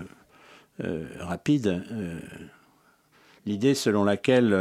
rapide, 1.20 1.84
l'idée 3.46 3.76
selon 3.76 4.02
laquelle 4.02 4.52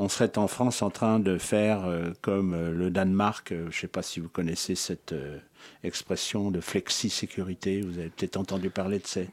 on 0.00 0.08
serait 0.08 0.38
en 0.38 0.48
France 0.48 0.80
en 0.80 0.88
train 0.88 1.20
de 1.20 1.36
faire 1.36 1.84
euh, 1.84 2.10
comme 2.22 2.54
euh, 2.54 2.72
le 2.72 2.90
Danemark. 2.90 3.52
Euh, 3.52 3.64
je 3.70 3.76
ne 3.76 3.80
sais 3.82 3.86
pas 3.86 4.00
si 4.02 4.18
vous 4.18 4.30
connaissez 4.30 4.74
cette 4.74 5.14
expression 5.84 6.50
de 6.50 6.60
flexi-sécurité. 6.60 7.82
Vous 7.82 7.98
avez 7.98 8.08
peut-être 8.08 8.38
entendu 8.38 8.70
parler 8.70 8.98
de, 8.98 9.06
ces, 9.06 9.24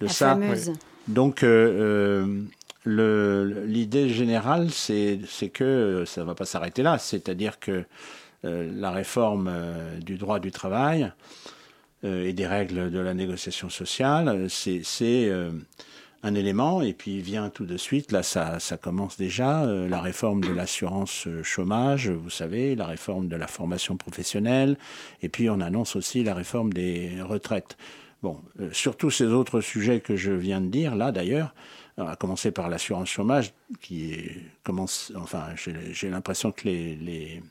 de 0.00 0.06
La 0.06 0.08
ça. 0.08 0.30
fameuse. 0.30 0.72
Donc, 1.08 1.42
euh, 1.42 2.44
l'idée 3.66 4.10
générale, 4.10 4.70
c'est 4.70 5.18
que 5.52 6.04
ça 6.06 6.20
ne 6.20 6.26
va 6.26 6.34
pas 6.34 6.44
s'arrêter 6.44 6.82
là. 6.82 6.98
C'est-à-dire 6.98 7.58
que 7.58 7.84
euh, 8.44 8.70
la 8.74 8.90
réforme 8.90 9.48
euh, 9.50 9.98
du 9.98 10.16
droit 10.16 10.38
du 10.38 10.50
travail 10.50 11.12
et 12.02 12.32
des 12.32 12.46
règles 12.46 12.90
de 12.90 12.98
la 12.98 13.12
négociation 13.12 13.68
sociale, 13.68 14.46
c'est 14.48 15.30
un 16.22 16.34
élément, 16.34 16.82
et 16.82 16.92
puis 16.92 17.20
vient 17.20 17.48
tout 17.48 17.64
de 17.64 17.76
suite, 17.76 18.12
là 18.12 18.22
ça, 18.22 18.60
ça 18.60 18.76
commence 18.76 19.16
déjà, 19.16 19.64
euh, 19.64 19.88
la 19.88 20.00
réforme 20.00 20.42
de 20.42 20.52
l'assurance 20.52 21.26
chômage, 21.42 22.10
vous 22.10 22.30
savez, 22.30 22.74
la 22.74 22.86
réforme 22.86 23.28
de 23.28 23.36
la 23.36 23.46
formation 23.46 23.96
professionnelle, 23.96 24.76
et 25.22 25.28
puis 25.28 25.48
on 25.48 25.60
annonce 25.60 25.96
aussi 25.96 26.22
la 26.22 26.34
réforme 26.34 26.72
des 26.72 27.22
retraites. 27.22 27.76
Bon, 28.22 28.38
euh, 28.60 28.68
sur 28.72 28.96
tous 28.96 29.10
ces 29.10 29.26
autres 29.26 29.62
sujets 29.62 30.00
que 30.00 30.14
je 30.16 30.32
viens 30.32 30.60
de 30.60 30.68
dire, 30.68 30.94
là 30.94 31.10
d'ailleurs, 31.10 31.54
à 31.96 32.16
commencer 32.16 32.50
par 32.50 32.68
l'assurance 32.68 33.08
chômage, 33.08 33.52
qui 33.80 34.12
est, 34.12 34.36
commence, 34.62 35.12
enfin, 35.16 35.46
j'ai 35.56 36.08
l'impression 36.08 36.50
que 36.52 36.64
les, 36.64 36.96
les 36.96 37.42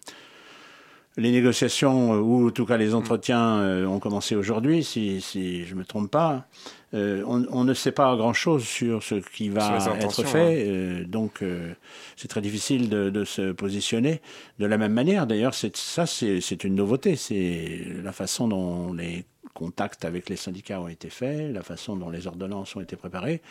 les 1.17 1.31
négociations, 1.31 2.13
ou 2.13 2.47
en 2.47 2.51
tout 2.51 2.65
cas 2.65 2.77
les 2.77 2.93
entretiens, 2.93 3.59
euh, 3.59 3.85
ont 3.85 3.99
commencé 3.99 4.35
aujourd'hui, 4.35 4.83
si, 4.83 5.21
si 5.21 5.65
je 5.65 5.73
ne 5.73 5.79
me 5.79 5.85
trompe 5.85 6.09
pas. 6.09 6.45
Euh, 6.93 7.23
on, 7.27 7.45
on, 7.51 7.63
ne 7.63 7.73
sait 7.73 7.91
pas 7.91 8.15
grand-chose 8.15 8.63
sur 8.63 9.03
ce 9.03 9.15
qui 9.15 9.49
va 9.49 9.77
être 9.99 10.23
fait, 10.23 10.65
euh, 10.67 11.03
donc 11.03 11.43
euh, 11.43 11.73
c'est 12.15 12.27
très 12.27 12.41
difficile 12.41 12.89
de, 12.89 13.11
de, 13.11 13.23
se 13.25 13.51
positionner. 13.51 14.21
De 14.57 14.65
la 14.65 14.77
même 14.79 14.93
manière, 14.93 15.27
d'ailleurs, 15.27 15.53
ça 15.53 16.05
c'est 16.07 16.63
une 16.63 16.75
nouveauté, 16.75 17.15
c'est 17.15 17.85
la 18.03 18.11
façon 18.11 18.47
dont 18.47 18.91
les 18.93 19.25
contacts 19.59 20.05
avec 20.05 20.29
les 20.29 20.37
syndicats 20.37 20.79
ont 20.79 20.87
été 20.87 21.09
faits, 21.09 21.51
la 21.51 21.61
façon 21.63 21.97
dont 21.97 22.09
les 22.09 22.27
ordonnances 22.27 22.77
ont 22.77 22.81
été 22.81 22.95
préparées, 22.95 23.41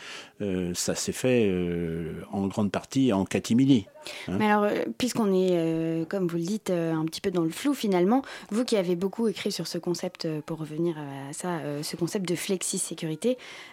euh, 0.41 0.73
ça 0.73 0.95
s'est 0.95 1.11
fait 1.11 1.47
euh, 1.47 2.23
en 2.31 2.47
grande 2.47 2.71
partie 2.71 3.13
en 3.13 3.25
catimini. 3.25 3.85
Hein. 4.27 4.37
Mais 4.39 4.49
alors, 4.49 4.67
puisqu'on 4.97 5.31
est, 5.33 5.51
euh, 5.51 6.05
comme 6.05 6.27
vous 6.27 6.37
le 6.37 6.43
dites, 6.43 6.71
euh, 6.71 6.93
un 6.93 7.05
petit 7.05 7.21
peu 7.21 7.29
dans 7.29 7.43
le 7.43 7.51
flou 7.51 7.75
finalement, 7.75 8.23
vous 8.49 8.65
qui 8.65 8.75
avez 8.75 8.95
beaucoup 8.95 9.27
écrit 9.27 9.51
sur 9.51 9.67
ce 9.67 9.77
concept, 9.77 10.27
pour 10.47 10.57
revenir 10.57 10.97
à 10.97 11.33
ça, 11.33 11.59
ce 11.83 11.95
concept 11.95 12.27
de 12.27 12.35
flexi-sécurité, 12.35 13.28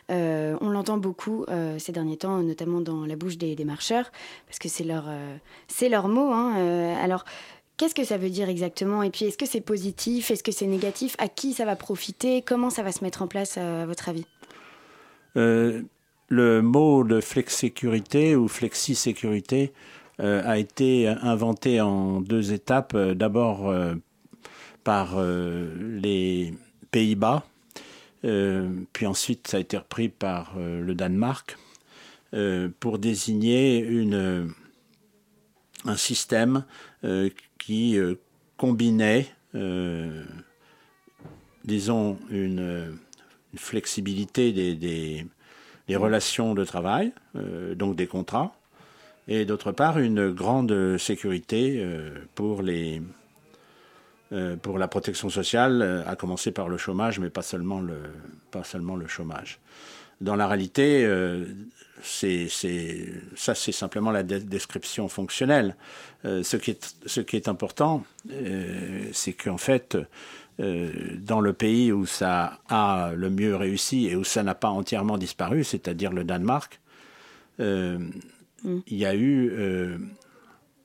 on 0.09 0.69
l'entend 0.69 0.99
beaucoup 0.99 1.47
ces 1.79 1.93
derniers 1.93 2.17
temps, 2.17 2.43
notamment 2.43 2.81
dans 2.81 3.07
la 3.07 3.17
bouche 3.17 3.39
des, 3.39 3.65
marcheurs, 3.65 4.11
parce 4.47 4.59
que 4.59 4.69
c'est 4.69 4.85
leur, 4.85 5.05
c'est 5.69 5.89
leur 5.89 6.09
mot. 6.09 6.33
Hein, 6.33 6.97
alors, 7.03 7.25
Qu'est-ce 7.77 7.95
que 7.95 8.05
ça 8.05 8.17
veut 8.17 8.31
dire 8.31 8.49
exactement? 8.49 9.03
Et 9.03 9.11
puis, 9.11 9.27
est-ce 9.27 9.37
que 9.37 9.45
c'est 9.45 9.61
positif? 9.61 10.31
Est-ce 10.31 10.43
que 10.43 10.51
c'est 10.51 10.67
négatif? 10.67 11.15
À 11.19 11.29
qui 11.29 11.53
ça 11.53 11.67
va 11.67 11.77
profiter? 11.77 12.41
Comment 12.41 12.71
ça 12.71 12.83
va 12.83 12.91
se 12.91 13.05
mettre 13.05 13.21
en 13.21 13.27
place, 13.27 13.59
à 13.59 13.85
votre 13.85 14.09
avis? 14.09 14.25
Euh, 15.37 15.83
Le 16.29 16.63
mot 16.63 17.05
de 17.05 17.21
flex-sécurité 17.21 18.35
ou 18.35 18.49
flexi-sécurité 18.49 19.73
euh, 20.21 20.43
a 20.45 20.59
été 20.59 21.07
inventé 21.07 21.83
en 21.83 22.23
deux 22.23 22.53
étapes. 22.53 22.97
D'abord 22.97 23.69
euh, 23.69 23.95
par 24.83 25.17
euh, 25.19 25.75
les 26.03 26.55
Pays-Bas, 26.91 27.45
euh, 27.45 27.56
puis 28.93 29.07
ensuite 29.07 29.49
ça 29.49 29.57
a 29.57 29.61
été 29.61 29.77
repris 29.77 30.09
par 30.09 30.55
euh, 30.57 30.81
le 30.81 30.95
Danemark 30.95 31.57
pour 32.81 32.99
désigner 32.99 33.87
un 35.87 35.97
système 35.97 36.65
qui 37.67 37.99
euh, 37.99 38.15
combinait, 38.57 39.27
euh, 39.55 40.25
disons, 41.65 42.19
une, 42.31 42.99
flexibilité 43.57 44.53
des, 44.53 44.75
des, 44.75 45.97
relations 45.97 46.55
de 46.55 46.63
travail, 46.63 47.13
euh, 47.37 47.75
donc 47.75 47.97
des 47.97 48.07
contrats, 48.07 48.55
et 49.29 49.47
d'autre 49.47 49.73
part 49.73 49.99
une 49.99 50.31
grande 50.31 50.99
sécurité 50.99 51.83
pour 52.35 52.63
les 52.63 53.01
pour 54.63 54.79
la 54.79 54.89
protection 54.89 55.31
sociale, 55.31 56.05
à 56.07 56.17
commencer 56.17 56.51
par 56.51 56.69
le 56.69 56.79
chômage, 56.79 57.21
mais 57.21 57.31
pas 57.31 57.43
seulement 57.43 57.81
le, 57.81 57.99
pas 58.51 58.65
seulement 58.65 58.97
le 58.97 59.07
chômage. 59.07 59.61
Dans 60.21 60.35
la 60.35 60.49
réalité, 60.49 61.05
euh, 61.05 61.45
c'est, 62.03 62.49
ça, 63.35 63.55
c'est 63.55 63.73
simplement 63.73 64.11
la 64.11 64.23
description 64.23 65.09
fonctionnelle. 65.09 65.77
Euh, 66.25 66.43
ce, 66.43 66.57
qui 66.57 66.71
est, 66.71 66.97
ce 67.05 67.21
qui 67.21 67.37
est 67.37 67.49
important, 67.49 68.05
euh, 68.31 69.09
c'est 69.13 69.33
qu'en 69.33 69.59
fait, 69.59 69.99
euh, 70.61 70.91
dans 71.19 71.41
le 71.41 71.53
pays 71.53 71.93
où 71.93 72.07
ça 72.07 72.61
a 72.69 73.13
le 73.15 73.31
mieux 73.31 73.57
réussi 73.57 74.07
et 74.07 74.17
où 74.17 74.25
ça 74.25 74.43
n'a 74.43 74.55
pas 74.55 74.69
entièrement 74.69 75.19
disparu, 75.19 75.65
c'est-à-dire 75.65 76.13
le 76.13 76.25
Danemark, 76.25 76.81
mm. 77.59 78.11
il 78.65 78.97
y 78.97 79.05
a 79.05 79.15
eu 79.15 79.99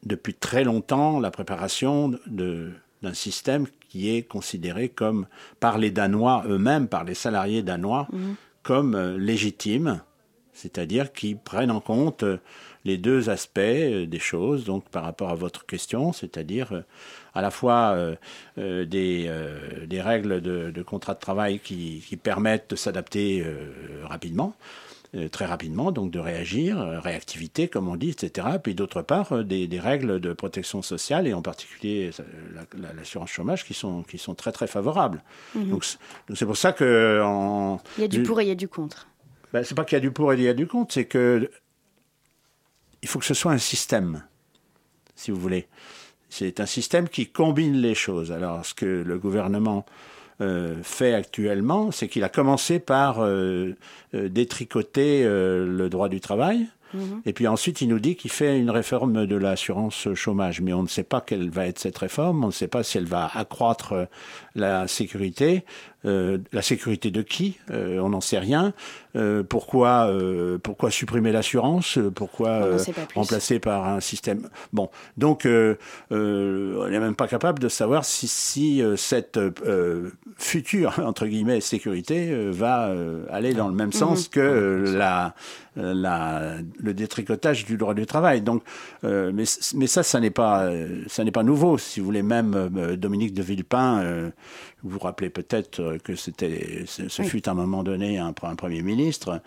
depuis 0.03 0.33
très 0.33 0.63
longtemps 0.63 1.19
la 1.19 1.31
préparation 1.31 2.12
de, 2.27 2.71
d'un 3.01 3.13
système 3.13 3.67
qui 3.89 4.15
est 4.15 4.22
considéré 4.24 4.89
comme 4.89 5.27
par 5.60 5.77
les 5.77 5.91
Danois 5.91 6.43
eux-mêmes, 6.48 6.88
par 6.88 7.03
les 7.03 7.13
salariés 7.13 7.63
danois, 7.63 8.08
mmh. 8.12 8.34
comme 8.63 8.96
euh, 8.96 9.17
légitime, 9.17 10.01
c'est-à-dire 10.53 11.12
qui 11.12 11.36
prennent 11.36 11.72
en 11.72 11.81
compte 11.81 12.24
euh, 12.24 12.38
les 12.86 12.98
deux 12.98 13.29
aspects 13.29 13.60
euh, 13.60 14.05
des 14.05 14.20
choses, 14.20 14.63
donc 14.63 14.88
par 14.89 15.03
rapport 15.03 15.29
à 15.29 15.36
votre 15.36 15.65
question, 15.65 16.13
c'est-à-dire 16.13 16.84
à 17.34 17.41
la 17.41 17.51
fois 17.51 17.98
des, 18.58 19.31
des, 19.88 20.01
règles 20.01 20.41
de, 20.41 20.70
de, 20.72 20.84
contrat 20.84 21.13
de 21.13 21.20
travail 21.20 21.60
qui, 21.60 22.03
qui 22.05 22.17
permettent 22.17 22.72
de 22.72 22.75
s'adapter 22.75 23.46
rapidement, 24.03 24.53
très 25.32 25.46
rapidement, 25.46 25.91
donc 25.91 26.10
de 26.12 26.20
réagir, 26.20 26.77
réactivité 27.03 27.68
comme 27.68 27.89
on 27.89 27.98
dit, 27.98 28.10
etc. 28.12 28.48
Puis 28.63 28.75
d'autre 28.75 29.01
part, 29.01 29.44
des, 29.44 29.68
des, 29.68 29.80
règles 29.80 30.20
de 30.20 30.34
protection 30.34 30.82
sociale 30.82 31.27
et 31.27 31.34
en 31.34 31.41
particulier 31.41 32.12
l'assurance 32.77 33.30
chômage 33.30 33.65
qui 33.65 33.74
sont, 33.74 34.03
qui 34.03 34.18
sont 34.18 34.36
très 34.36 34.51
très 34.51 34.68
favorables. 34.68 35.22
Mmh. 35.53 35.70
Donc 35.70 35.84
c'est 36.34 36.46
pour 36.46 36.58
ça 36.58 36.72
que... 36.72 37.22
En, 37.24 37.82
il 37.98 38.01
y 38.01 38.06
a 38.06 38.08
du 38.08 38.24
pour 38.24 38.39
et 38.39 38.46
il 38.46 38.48
y 38.48 38.51
a 38.51 38.56
du 38.56 38.70
contre. 38.70 39.08
Ben, 39.53 39.63
c'est 39.63 39.75
pas 39.75 39.84
qu'il 39.84 39.96
y 39.96 39.98
a 39.98 40.01
du 40.01 40.12
pour 40.12 40.32
et 40.32 40.38
il 40.38 40.44
y 40.44 40.48
a 40.48 40.53
du 40.53 40.65
contre, 40.65 40.94
c'est 40.94 41.06
que 41.06 41.50
il 43.01 43.08
faut 43.08 43.20
que 43.20 43.25
ce 43.25 43.34
soit 43.34 43.51
un 43.51 43.58
système, 43.58 44.24
si 45.15 45.32
vous 45.32 45.39
voulez. 45.39 45.68
C'est 46.30 46.60
un 46.60 46.65
système 46.65 47.10
qui 47.10 47.27
combine 47.27 47.75
les 47.75 47.96
choses. 47.96 48.32
Alors, 48.32 48.65
ce 48.65 48.74
que 48.74 48.86
le 48.86 49.18
gouvernement 49.18 49.86
euh, 50.41 50.75
fait 50.81 51.13
actuellement, 51.13 51.91
c'est 51.91 52.07
qu'il 52.07 52.24
a 52.24 52.29
commencé 52.29 52.79
par 52.79 53.19
euh, 53.19 53.75
euh, 54.15 54.27
détricoter 54.27 55.24
le 55.24 55.88
droit 55.89 56.10
du 56.10 56.19
travail. 56.19 56.67
Mmh. 56.93 57.00
Et 57.25 57.31
puis 57.31 57.48
ensuite, 57.48 57.79
il 57.81 57.88
nous 57.88 58.00
dit 58.00 58.15
qu'il 58.15 58.31
fait 58.31 58.60
une 58.60 58.69
réforme 58.69 59.25
de 59.25 59.36
l'assurance 59.36 60.13
chômage. 60.13 60.60
Mais 60.60 60.74
on 60.74 60.83
ne 60.83 60.88
sait 60.88 61.03
pas 61.03 61.21
quelle 61.21 61.50
va 61.50 61.67
être 61.67 61.79
cette 61.79 61.98
réforme. 61.98 62.43
On 62.43 62.48
ne 62.48 62.51
sait 62.51 62.67
pas 62.67 62.83
si 62.83 62.98
elle 62.98 63.05
va 63.05 63.29
accroître 63.33 63.93
la 64.55 64.88
sécurité 64.88 65.63
Euh, 66.03 66.39
la 66.51 66.63
sécurité 66.63 67.12
de 67.12 67.22
qui 67.22 67.60
euh, 67.70 68.00
On 68.00 68.10
n'en 68.10 68.22
sait 68.22 68.39
rien. 68.39 68.74
Euh, 69.15 69.43
pourquoi, 69.43 70.08
euh, 70.08 70.58
pourquoi 70.58 70.89
supprimer 70.89 71.31
l'assurance 71.31 72.00
Pourquoi 72.15 72.50
euh, 72.50 72.77
pas 72.77 72.91
plus. 73.05 73.15
remplacer 73.15 73.60
par 73.60 73.88
un 73.88 74.00
système 74.00 74.50
Bon, 74.74 74.89
donc 75.17 75.46
euh, 75.46 75.75
euh, 76.12 76.75
on 76.79 76.89
n'est 76.89 77.00
même 77.00 77.15
pas 77.15 77.27
capable 77.27 77.60
de 77.60 77.70
savoir 77.70 78.03
si, 78.03 78.27
si 78.27 78.81
euh, 78.81 78.96
cette 78.96 79.38
euh, 79.38 80.10
future 80.38 81.00
entre 81.05 81.27
guillemets 81.27 81.62
sécurité 81.62 82.31
euh, 82.31 82.50
va 82.51 82.88
euh, 82.88 83.25
aller 83.29 83.53
dans 83.53 83.67
le 83.67 83.75
même 83.75 83.93
sens 83.93 84.27
que 84.27 84.39
euh, 84.39 84.98
la, 84.98 85.36
euh, 85.77 85.93
la, 85.93 86.55
le 86.84 86.93
détricotage 86.93 87.63
du 87.63 87.77
droit 87.77 87.93
du 87.93 88.05
travail. 88.05 88.41
Donc, 88.41 88.62
euh, 89.05 89.31
mais, 89.34 89.46
mais 89.74 89.88
ça, 89.88 90.03
ça 90.03 90.20
n'est 90.20 90.29
pas, 90.29 90.65
euh, 90.65 91.03
ça 91.08 91.24
n'est 91.24 91.31
pas 91.31 91.43
nouveau. 91.43 91.77
Si 91.77 92.01
vous 92.01 92.08
voulez, 92.08 92.24
même 92.24 92.53
euh, 92.75 92.98
Dominique 92.98 93.34
de 93.34 93.41
Villepin, 93.41 94.01
euh, 94.01 94.29
vous 94.84 94.90
vous 94.92 95.00
rappelez 95.00 95.30
peut-être 95.30 95.80
euh, 95.80 95.98
que 95.98 96.16
c'était, 96.16 96.84
ce, 96.88 97.08
ce 97.10 97.22
Oui. 97.22 97.28
fut 97.28 97.48
à 97.48 97.52
un 97.52 97.56
moment 97.56 97.84
donné 97.84 98.18
un, 98.18 98.34
un 98.42 98.56
premier 98.56 98.82
ministre 98.82 99.42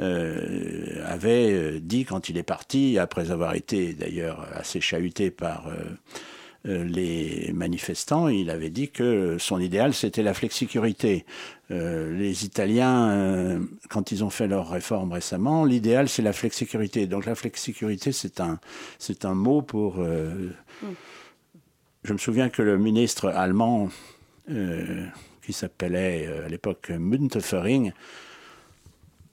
euh, 0.00 1.04
avait 1.06 1.52
euh, 1.52 1.80
dit 1.80 2.04
quand 2.04 2.28
il 2.28 2.38
est 2.38 2.42
parti, 2.42 2.98
après 2.98 3.30
avoir 3.30 3.54
été 3.54 3.92
d'ailleurs 3.94 4.46
assez 4.54 4.80
chahuté 4.80 5.30
par 5.30 5.68
euh, 5.68 6.84
les 6.84 7.52
manifestants, 7.54 8.28
il 8.28 8.50
avait 8.50 8.68
dit 8.70 8.90
que 8.90 9.36
son 9.38 9.58
idéal 9.60 9.94
c'était 9.94 10.22
la 10.22 10.34
flexicurité. 10.34 11.24
Euh, 11.70 12.12
les 12.18 12.44
Italiens, 12.44 13.60
quand 13.88 14.12
ils 14.12 14.24
ont 14.24 14.30
fait 14.30 14.46
leur 14.48 14.68
réforme 14.68 15.12
récemment, 15.12 15.64
l'idéal 15.64 16.08
c'est 16.08 16.20
la 16.22 16.32
flexicurité. 16.34 17.06
Donc 17.06 17.24
la 17.24 17.34
flexicurité 17.34 18.12
c'est 18.12 18.40
un 18.40 18.58
c'est 18.98 19.24
un 19.24 19.34
mot 19.34 19.62
pour. 19.62 20.04
Je 22.02 22.12
me 22.12 22.18
souviens 22.18 22.48
que 22.50 22.62
le 22.62 22.76
ministre 22.78 23.28
allemand 23.28 23.88
qui 24.46 25.52
s'appelait 25.52 26.26
euh, 26.26 26.46
à 26.46 26.48
l'époque 26.48 26.90
Müntefering, 26.90 27.92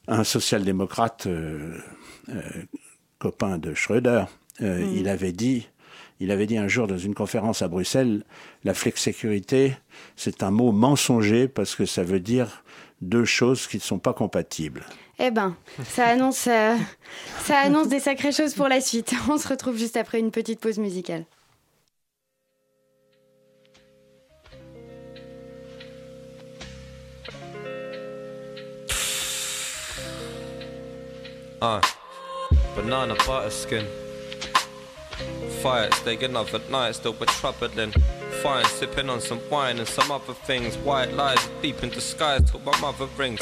un 0.08 0.24
social-démocrate 0.24 1.28
euh, 1.28 1.78
euh, 2.30 2.42
copain 3.20 3.58
de 3.58 3.74
Schröder, 3.74 4.26
euh, 4.62 4.92
il 4.96 5.08
avait 5.08 5.32
dit, 5.32 5.68
il 6.20 6.32
avait 6.32 6.48
dit 6.48 6.58
un 6.58 6.68
jour 6.68 6.88
dans 6.88 6.98
une 6.98 7.14
conférence 7.14 7.62
à 7.62 7.68
Bruxelles, 7.68 8.24
la 8.64 8.74
flexsécurité, 8.74 9.78
c'est 10.16 10.44
un 10.44 10.52
mot 10.52 10.72
mensonger 10.72 11.48
parce 11.48 11.76
que 11.76 11.86
ça 11.86 12.04
veut 12.04 12.20
dire 12.20 12.64
deux 13.02 13.26
choses 13.26 13.68
qui 13.68 13.78
ne 13.78 13.82
sont 13.82 14.00
pas 14.00 14.14
compatibles. 14.14 14.86
Eh 15.20 15.32
ben, 15.32 15.56
ça 15.84 16.06
annonce, 16.06 16.48
euh, 16.48 16.76
ça 17.44 17.60
annonce 17.60 17.88
des 17.88 18.00
sacrées 18.00 18.32
choses 18.32 18.54
pour 18.54 18.68
la 18.68 18.82
suite. 18.82 19.14
On 19.30 19.38
se 19.38 19.48
retrouve 19.48 19.78
juste 19.78 19.98
après 19.98 20.20
une 20.20 20.32
petite 20.32 20.60
pause 20.60 20.78
musicale. 20.78 21.26
Uh, 31.60 31.82
banana 32.76 33.16
butter 33.26 33.50
skin. 33.50 33.88
Fire, 35.64 35.92
stay 35.92 36.24
another 36.24 36.62
night, 36.70 36.94
still 36.94 37.16
we're 37.20 37.26
troubling. 37.26 37.92
Fine, 38.44 38.66
sipping 38.66 39.10
on 39.10 39.20
some 39.20 39.42
wine 39.50 39.80
and 39.80 39.88
some 39.88 40.12
other 40.12 40.34
things. 40.34 40.78
White 40.78 41.14
lies 41.14 41.50
deep 41.64 41.82
in 41.82 41.90
disguise 41.90 42.52
till 42.52 42.60
my 42.60 42.80
mother 42.80 43.08
rings. 43.18 43.40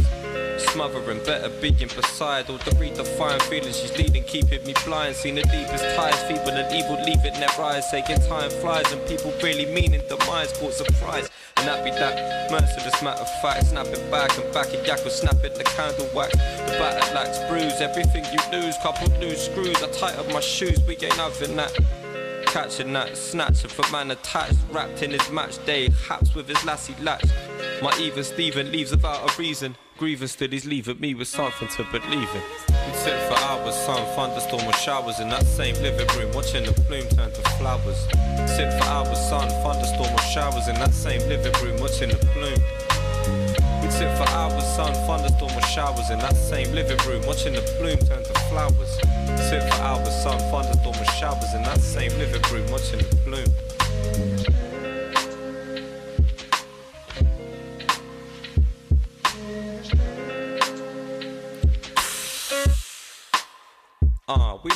Smothering, 0.71 1.21
better 1.25 1.49
being 1.59 1.89
beside 1.89 2.49
all 2.49 2.57
the 2.59 2.71
redefined 2.71 3.41
feelings 3.43 3.77
she's 3.81 3.97
leading, 3.97 4.23
keeping 4.23 4.63
me 4.65 4.73
blind. 4.85 5.17
Seeing 5.17 5.35
the 5.35 5.41
deepest 5.41 5.83
ties, 5.97 6.23
feeble 6.23 6.51
and 6.51 6.73
evil, 6.73 6.95
leave 7.03 7.17
leaving 7.17 7.37
their 7.41 7.51
eyes. 7.59 7.89
Saying 7.91 8.05
time 8.05 8.49
flies 8.49 8.89
and 8.93 9.05
people 9.09 9.33
really 9.43 9.65
meaning 9.65 10.01
the 10.07 10.15
demise, 10.15 10.57
caught 10.57 10.73
surprise. 10.73 11.29
And 11.67 11.83
that 11.83 11.97
that 11.97 12.51
merciless 12.51 13.01
matter 13.01 13.21
of 13.21 13.41
fact, 13.41 13.65
snapping 13.65 14.11
back 14.11 14.37
and 14.37 14.53
back, 14.53 14.67
a 14.67 14.85
yak 14.85 15.03
will 15.03 15.09
snapping 15.09 15.53
the 15.57 15.63
candle 15.63 16.07
wax. 16.13 16.33
The 16.33 16.77
batter 16.77 17.15
lacks 17.15 17.39
bruise, 17.49 17.81
everything 17.81 18.23
you 18.25 18.39
lose, 18.51 18.77
couple 18.83 19.07
loose 19.19 19.47
screws. 19.47 19.81
I 19.81 19.89
tighten 19.89 20.31
my 20.31 20.41
shoes, 20.41 20.79
we 20.87 20.95
ain't 20.97 21.13
having 21.13 21.55
that. 21.55 21.75
Catching 22.45 22.93
that, 22.93 23.17
snatching 23.17 23.71
for 23.71 23.91
man 23.91 24.11
attached, 24.11 24.59
wrapped 24.69 25.01
in 25.01 25.09
his 25.09 25.27
match 25.31 25.63
day, 25.65 25.89
haps 26.07 26.35
with 26.35 26.47
his 26.47 26.63
lassie 26.65 26.95
latch. 27.01 27.25
My 27.81 27.91
even 27.99 28.23
Steven 28.23 28.71
leaves 28.71 28.91
without 28.91 29.27
a 29.27 29.41
reason. 29.41 29.75
Grieving 29.97 30.27
still 30.27 30.51
he's 30.51 30.67
leaving 30.67 30.99
me 30.99 31.15
with 31.15 31.27
something 31.27 31.67
to 31.69 31.83
believe 31.85 32.29
in. 32.35 32.74
Sit 33.05 33.21
for 33.27 33.37
hours, 33.45 33.75
sun, 33.75 34.03
thunderstorm 34.15 34.67
or 34.67 34.73
showers 34.73 35.19
in 35.19 35.29
that 35.29 35.45
same 35.45 35.75
living 35.83 36.07
room, 36.17 36.33
watching 36.33 36.65
the 36.65 36.71
bloom 36.89 37.07
turn 37.09 37.31
to 37.31 37.41
flowers. 37.59 38.01
Sit 38.49 38.73
for 38.73 38.89
hours, 38.89 39.19
sun, 39.29 39.47
thunderstorm 39.61 40.11
or 40.11 40.25
showers 40.33 40.67
in 40.67 40.73
that 40.81 40.91
same 40.91 41.21
living 41.29 41.53
room, 41.61 41.79
watching 41.79 42.09
the 42.09 42.17
bloom. 42.33 42.57
We'd 43.83 43.91
sit 43.91 44.09
for 44.17 44.27
hours, 44.33 44.65
sun, 44.65 44.91
thunderstorm 45.05 45.55
or 45.55 45.61
showers 45.67 46.09
in 46.09 46.17
that 46.17 46.35
same 46.35 46.73
living 46.73 46.97
room, 47.05 47.21
watching 47.27 47.53
the 47.53 47.61
bloom 47.77 47.99
turn 48.09 48.23
to 48.23 48.33
flowers. 48.49 48.97
Sit 49.37 49.61
for 49.61 49.81
hours, 49.83 50.23
sun, 50.23 50.39
thunderstorm 50.49 50.97
or 50.97 51.05
showers 51.13 51.53
in 51.53 51.61
that 51.61 51.81
same 51.81 52.09
living 52.17 52.41
room, 52.51 52.65
watching 52.71 53.05
the 53.05 53.15
bloom. 53.23 53.64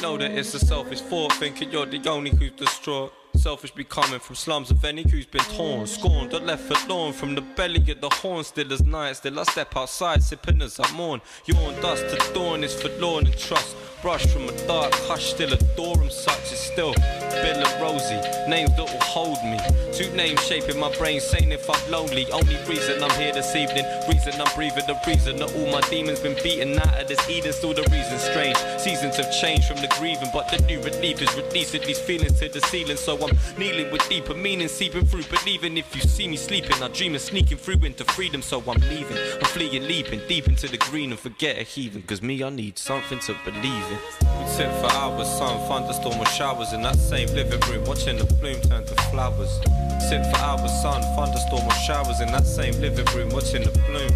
Know 0.09 0.17
that 0.17 0.31
it's 0.31 0.55
a 0.55 0.59
selfish 0.59 1.01
thought, 1.01 1.31
thinking 1.33 1.71
you're 1.71 1.85
the 1.85 2.01
only 2.09 2.31
who's 2.31 2.51
distraught. 2.51 3.13
Selfish 3.39 3.71
be 3.71 3.85
coming 3.85 4.19
from 4.19 4.35
slums 4.35 4.69
of 4.69 4.83
any 4.83 5.01
who's 5.09 5.25
been 5.25 5.41
torn, 5.55 5.87
scorned, 5.87 6.33
or 6.33 6.41
left 6.41 6.63
forlorn. 6.63 7.13
from 7.13 7.35
the 7.35 7.41
belly 7.41 7.79
of 7.89 8.01
the 8.01 8.09
horn. 8.09 8.43
Still 8.43 8.73
as 8.73 8.83
night, 8.83 9.15
still 9.15 9.39
I 9.39 9.43
step 9.43 9.77
outside, 9.77 10.21
sipping 10.21 10.61
as 10.61 10.77
I 10.77 10.91
mourn. 10.91 11.21
Yawn 11.45 11.73
dust 11.81 12.03
to 12.09 12.33
dawn 12.33 12.65
is 12.65 12.73
forlorn 12.73 13.27
and 13.27 13.37
trust. 13.37 13.77
Brush 14.01 14.25
from 14.27 14.47
a 14.47 14.67
dark 14.67 14.93
hush, 15.07 15.33
still 15.33 15.53
adore 15.53 15.99
him 15.99 16.09
such 16.09 16.51
as 16.51 16.59
still. 16.59 16.93
Bill 16.93 17.63
and 17.63 17.81
Rosie, 17.81 18.19
names 18.49 18.69
that 18.77 18.91
will 18.91 18.99
hold 19.01 19.41
me. 19.43 19.59
Two 19.93 20.09
names 20.15 20.41
shaping 20.45 20.79
my 20.79 20.93
brain, 20.97 21.19
saying 21.19 21.51
if 21.51 21.69
I'm 21.69 21.91
lonely. 21.91 22.29
Only 22.31 22.57
reason 22.67 23.03
I'm 23.03 23.11
here 23.19 23.33
this 23.33 23.55
evening, 23.55 23.85
reason 24.07 24.39
I'm 24.39 24.53
breathing, 24.55 24.83
the 24.87 24.99
reason 25.07 25.37
that 25.37 25.53
all 25.55 25.71
my 25.71 25.81
demons 25.89 26.19
been 26.19 26.35
beaten 26.43 26.77
out 26.79 27.01
of 27.01 27.07
this 27.07 27.29
Eden. 27.29 27.53
Still 27.53 27.73
the 27.73 27.83
reason 27.83 28.19
strange. 28.19 28.57
Seasons 28.79 29.17
have 29.17 29.31
changed 29.39 29.67
from 29.67 29.77
the 29.77 29.87
grieving, 29.99 30.29
but 30.33 30.49
the 30.49 30.63
new 30.63 30.81
relief 30.81 31.21
is 31.21 31.33
releasing 31.35 31.81
these 31.81 31.99
feelings 31.99 32.39
to 32.39 32.49
the 32.49 32.61
ceiling. 32.67 32.97
So 32.97 33.17
I'm 33.21 33.28
kneeling 33.57 33.91
with 33.91 34.07
deeper 34.09 34.33
meaning, 34.33 34.67
seeping 34.67 35.05
through. 35.05 35.23
Believing 35.23 35.77
if 35.77 35.95
you 35.95 36.01
see 36.01 36.27
me 36.27 36.37
sleeping, 36.37 36.81
I 36.81 36.87
dream 36.87 37.15
of 37.15 37.21
sneaking 37.21 37.57
through 37.57 37.83
into 37.85 38.03
freedom. 38.05 38.41
So 38.41 38.59
I'm 38.59 38.81
leaving, 38.89 39.17
I'm 39.17 39.45
fleeing, 39.45 39.83
leaping 39.83 40.21
deep 40.27 40.47
into 40.47 40.67
the 40.67 40.77
green 40.77 41.11
and 41.11 41.19
forget 41.19 41.57
a 41.57 41.63
heathen. 41.63 42.01
Cause 42.03 42.21
me, 42.21 42.43
I 42.43 42.49
need 42.49 42.77
something 42.77 43.19
to 43.19 43.35
believe 43.45 43.63
in. 43.63 43.99
We'd 44.39 44.47
sit 44.47 44.71
for 44.81 44.91
hours, 44.93 45.27
sun, 45.27 45.59
thunderstorm 45.67 46.19
or 46.19 46.25
showers 46.25 46.73
in 46.73 46.81
that 46.83 46.95
same 46.95 47.27
living 47.35 47.59
room, 47.69 47.85
watching 47.85 48.17
the 48.17 48.25
bloom 48.25 48.59
turn 48.61 48.85
to 48.85 48.95
flowers. 49.11 49.59
Sit 50.07 50.25
for 50.25 50.37
hours, 50.37 50.71
sun, 50.81 51.01
thunderstorm 51.15 51.67
or 51.67 51.73
showers 51.85 52.19
in 52.21 52.31
that 52.31 52.45
same 52.45 52.73
living 52.81 53.05
room, 53.15 53.29
watching 53.29 53.63
the 53.63 53.71
bloom. 53.87 54.11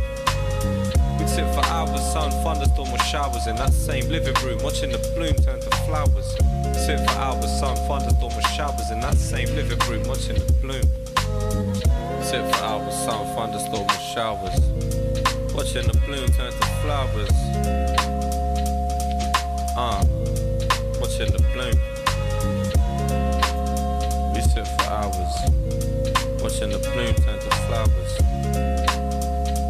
We'd 1.20 1.30
sit 1.30 1.46
for 1.54 1.66
hours, 1.66 2.02
sun, 2.12 2.32
thunderstorm 2.44 2.90
or 2.90 3.00
showers 3.00 3.48
in 3.48 3.56
that 3.58 3.74
same 3.74 4.10
living 4.10 4.36
room, 4.44 4.62
watching 4.64 4.92
the 4.92 4.98
bloom 5.16 5.36
turn 5.36 5.60
to 5.60 5.70
flowers. 5.86 6.36
Sit 6.74 7.00
for 7.00 7.18
hours, 7.18 7.60
sun, 7.60 7.76
thunderstorm 7.88 8.34
or 8.34 8.42
showers 8.42 8.90
in 8.92 9.00
that 9.00 9.16
same 9.16 9.48
living 9.56 9.80
room, 9.88 10.04
watching 10.08 10.36
the 10.36 10.54
bloom. 10.62 10.82
Sit 12.24 12.44
for 12.54 12.64
hours, 12.64 12.94
sun, 12.94 13.26
thunderstorm 13.36 13.88
or 13.88 14.00
showers, 14.14 14.60
watching 15.54 15.88
the 15.88 15.98
bloom 16.06 16.28
turn 16.34 16.52
to 16.52 16.66
flowers. 16.82 17.30
Uh, 19.78 20.04
watching 21.00 21.32
the 21.32 21.44
bloom. 21.54 21.78
We 24.34 24.42
sit 24.42 24.68
for 24.68 24.84
hours, 24.90 25.34
watching 26.42 26.72
the 26.72 26.80
bloom 26.92 27.16
turn 27.16 27.40
to 27.40 27.50
flowers. 27.68 28.14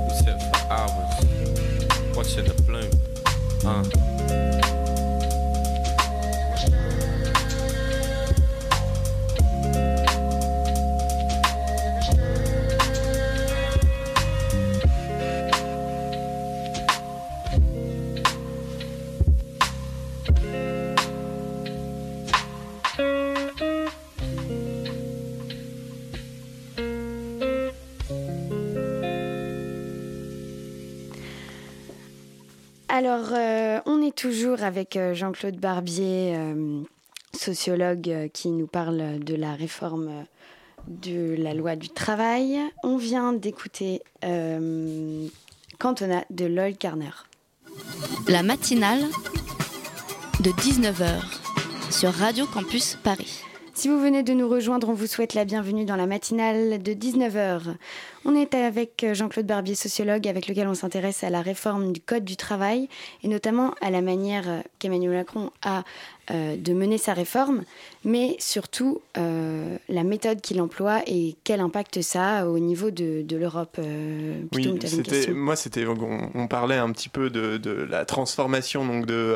We 0.08 0.14
sit 0.24 0.42
for 0.42 0.62
hours, 0.72 2.16
watching 2.16 2.46
the 2.46 2.62
bloom. 2.64 2.92
Uh. 3.66 4.13
Alors, 33.14 33.30
euh, 33.34 33.80
on 33.86 34.02
est 34.02 34.16
toujours 34.16 34.64
avec 34.64 34.98
euh, 34.98 35.14
Jean-Claude 35.14 35.58
Barbier, 35.58 36.34
euh, 36.36 36.82
sociologue, 37.38 38.32
qui 38.34 38.50
nous 38.50 38.66
parle 38.66 39.20
de 39.20 39.36
la 39.36 39.54
réforme 39.54 40.26
de 40.88 41.36
la 41.38 41.54
loi 41.54 41.76
du 41.76 41.90
travail. 41.90 42.60
On 42.84 42.98
vient 42.98 43.34
d'écouter 43.34 44.02
Cantona 45.78 46.26
de 46.32 46.46
Lloyd 46.46 46.80
Carner. 46.80 47.12
La 48.28 48.42
matinale 48.42 49.04
de 50.40 50.50
19h 50.50 51.22
sur 51.92 52.12
Radio 52.14 52.48
Campus 52.48 52.98
Paris. 53.04 53.44
Si 53.76 53.88
vous 53.88 54.00
venez 54.00 54.22
de 54.22 54.34
nous 54.34 54.48
rejoindre, 54.48 54.88
on 54.90 54.94
vous 54.94 55.08
souhaite 55.08 55.34
la 55.34 55.46
bienvenue 55.46 55.84
dans 55.84 55.96
la 55.96 56.06
matinale 56.06 56.82
de 56.84 56.94
19h. 56.94 57.74
On 58.24 58.36
est 58.36 58.54
avec 58.54 59.04
Jean-Claude 59.14 59.48
Barbier, 59.48 59.74
sociologue, 59.74 60.28
avec 60.28 60.48
lequel 60.48 60.68
on 60.68 60.76
s'intéresse 60.76 61.24
à 61.24 61.32
la 61.32 61.42
réforme 61.42 61.92
du 61.92 62.00
Code 62.00 62.24
du 62.24 62.38
travail 62.38 62.88
et 63.24 63.28
notamment 63.28 63.74
à 63.82 63.90
la 63.90 64.02
manière 64.02 64.62
qu'Emmanuel 64.78 65.18
Macron 65.18 65.50
a 65.64 65.84
euh, 66.30 66.56
de 66.56 66.72
mener 66.74 67.00
sa 67.00 67.14
réforme, 67.14 67.64
mais 68.06 68.36
surtout 68.38 69.02
euh, 69.18 69.76
la 69.90 70.04
méthode 70.04 70.40
qu'il 70.40 70.62
emploie 70.62 71.02
et 71.08 71.36
quel 71.44 71.60
impact 71.60 72.04
ça 72.04 72.38
a 72.38 72.46
au 72.46 72.60
niveau 72.60 72.92
de, 72.92 73.24
de 73.24 73.38
l'Europe. 73.38 73.78
Euh, 73.80 74.44
oui, 74.54 74.80
moi, 75.34 75.56
c'était, 75.56 75.88
on, 75.88 76.30
on, 76.36 76.48
parlait 76.48 76.78
un 76.78 76.92
petit 76.92 77.10
peu 77.10 77.32
de, 77.32 77.58
de 77.58 77.72
la 77.72 78.06
transformation 78.06 78.86
donc 78.86 79.08
de 79.08 79.36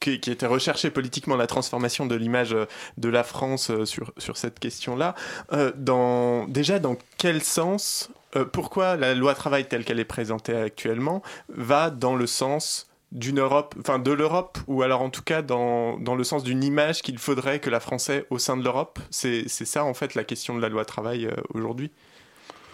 qui, 0.00 0.14
était 0.14 0.46
recherché 0.46 0.90
politiquement 0.90 1.36
la 1.36 1.46
transformation 1.46 2.06
de 2.06 2.14
l'image 2.14 2.56
de 2.96 3.08
la 3.08 3.22
France 3.22 3.70
euh, 3.70 3.84
sur, 3.84 4.12
sur 4.18 4.36
cette 4.36 4.58
question-là. 4.58 5.14
Euh, 5.52 6.46
déjà, 6.48 6.78
dans 6.78 6.96
quel 7.18 7.42
sens, 7.42 8.10
euh, 8.36 8.44
pourquoi 8.44 8.96
la 8.96 9.14
loi 9.14 9.34
travail 9.34 9.68
telle 9.68 9.84
qu'elle 9.84 10.00
est 10.00 10.04
présentée 10.04 10.54
actuellement 10.54 11.22
va 11.48 11.90
dans 11.90 12.16
le 12.16 12.26
sens 12.26 12.90
d'une 13.12 13.40
Europe, 13.40 13.74
enfin 13.80 13.98
de 13.98 14.12
l'Europe, 14.12 14.58
ou 14.68 14.82
alors 14.82 15.02
en 15.02 15.10
tout 15.10 15.22
cas 15.22 15.42
dans, 15.42 15.98
dans 15.98 16.14
le 16.14 16.22
sens 16.22 16.44
d'une 16.44 16.62
image 16.62 17.02
qu'il 17.02 17.18
faudrait 17.18 17.58
que 17.58 17.68
la 17.68 17.80
France 17.80 18.08
ait 18.08 18.24
au 18.30 18.38
sein 18.38 18.56
de 18.56 18.62
l'Europe? 18.62 19.00
C'est 19.10 19.48
ça 19.48 19.84
en 19.84 19.94
fait 19.94 20.14
la 20.14 20.24
question 20.24 20.54
de 20.54 20.60
la 20.60 20.68
loi 20.68 20.84
travail 20.84 21.26
euh, 21.26 21.34
aujourd'hui? 21.54 21.90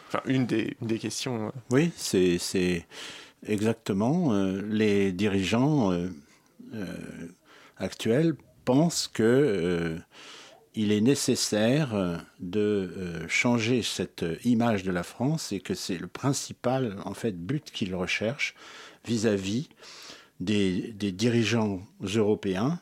Enfin, 0.09 0.21
une 0.27 0.47
des, 0.47 0.77
une 0.81 0.89
des 0.89 0.99
questions. 0.99 1.47
Euh. 1.47 1.51
Oui, 1.71 1.91
c'est 1.97 2.87
exactement. 3.47 4.33
Euh, 4.33 4.61
les 4.69 5.13
dirigeants 5.13 5.93
euh, 5.93 6.09
actuelle 7.79 8.35
pense 8.67 9.09
que 9.09 9.23
euh, 9.23 9.99
il 10.75 10.93
est 10.93 11.01
nécessaire 11.01 11.95
euh, 11.95 12.19
de 12.41 13.25
changer 13.29 13.81
cette 13.83 14.27
image 14.45 14.83
de 14.83 14.91
la 14.91 15.03
France 15.03 15.53
et 15.53 15.61
que 15.61 15.73
c'est 15.73 15.97
le 15.97 16.09
principal 16.09 16.99
en 17.07 17.15
fait 17.15 17.33
but 17.33 17.71
qu'il 17.71 17.95
recherche 17.95 18.55
vis-à-vis 19.07 19.71
des, 20.41 20.93
des, 20.93 21.13
dirigeants 21.13 21.81
européens, 22.03 22.81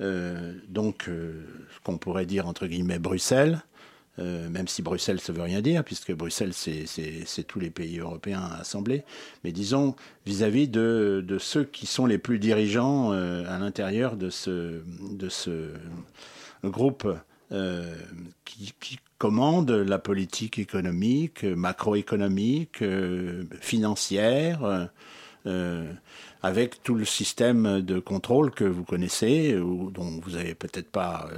euh, 0.00 0.52
donc 0.68 1.04
ce 1.06 1.80
qu'on 1.84 1.96
pourrait 1.96 2.26
dire 2.26 2.46
entre 2.46 2.66
guillemets 2.66 2.98
Bruxelles, 2.98 3.62
euh, 4.18 4.48
même 4.50 4.68
si 4.68 4.82
Bruxelles, 4.82 5.20
ça 5.20 5.32
veut 5.32 5.42
rien 5.42 5.62
dire, 5.62 5.82
puisque 5.84 6.12
Bruxelles, 6.12 6.52
c'est 6.52 7.44
tous 7.46 7.58
les 7.58 7.70
pays 7.70 7.98
européens 7.98 8.46
assemblés, 8.60 9.04
mais 9.42 9.52
disons 9.52 9.96
vis-à-vis 10.26 10.66
-vis 10.66 11.22
de, 11.22 11.38
ceux 11.38 11.64
qui 11.64 11.86
sont 11.86 12.04
les 12.04 12.18
plus 12.18 12.38
dirigeants 12.38 13.12
euh, 13.12 13.44
à 13.48 13.58
l'intérieur 13.58 14.16
de 14.16 14.28
ce, 14.28 14.82
groupe 16.64 17.08
euh, 17.52 17.94
qui, 18.44 18.98
commande 19.18 19.70
la 19.70 19.98
politique 19.98 20.58
économique, 20.58 21.44
macroéconomique, 21.44 22.82
financière, 23.60 24.90
avec 26.42 26.82
tout 26.82 26.96
le 26.96 27.04
système 27.04 27.82
de 27.82 28.00
contrôle 28.00 28.50
que 28.50 28.64
vous 28.64 28.82
connaissez, 28.82 29.56
ou 29.56 29.92
dont 29.92 30.20
vous 30.20 30.32
n'avez 30.32 30.56
peut-être 30.56 30.90
pas 30.90 31.30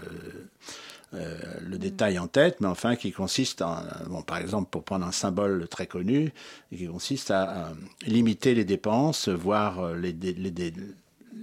le 1.14 1.78
détail 1.78 2.18
en 2.18 2.26
tête, 2.26 2.60
mais 2.60 2.66
enfin 2.66 2.96
qui 2.96 3.12
consiste 3.12 3.62
en, 3.62 3.78
bon, 4.08 4.22
par 4.22 4.38
exemple, 4.38 4.68
pour 4.70 4.84
prendre 4.84 5.06
un 5.06 5.12
symbole 5.12 5.68
très 5.68 5.86
connu, 5.86 6.32
qui 6.74 6.86
consiste 6.86 7.30
à, 7.30 7.42
à 7.42 7.72
limiter 8.06 8.54
les 8.54 8.64
dépenses, 8.64 9.28
voire 9.28 9.94
les, 9.94 10.12
les, 10.12 10.52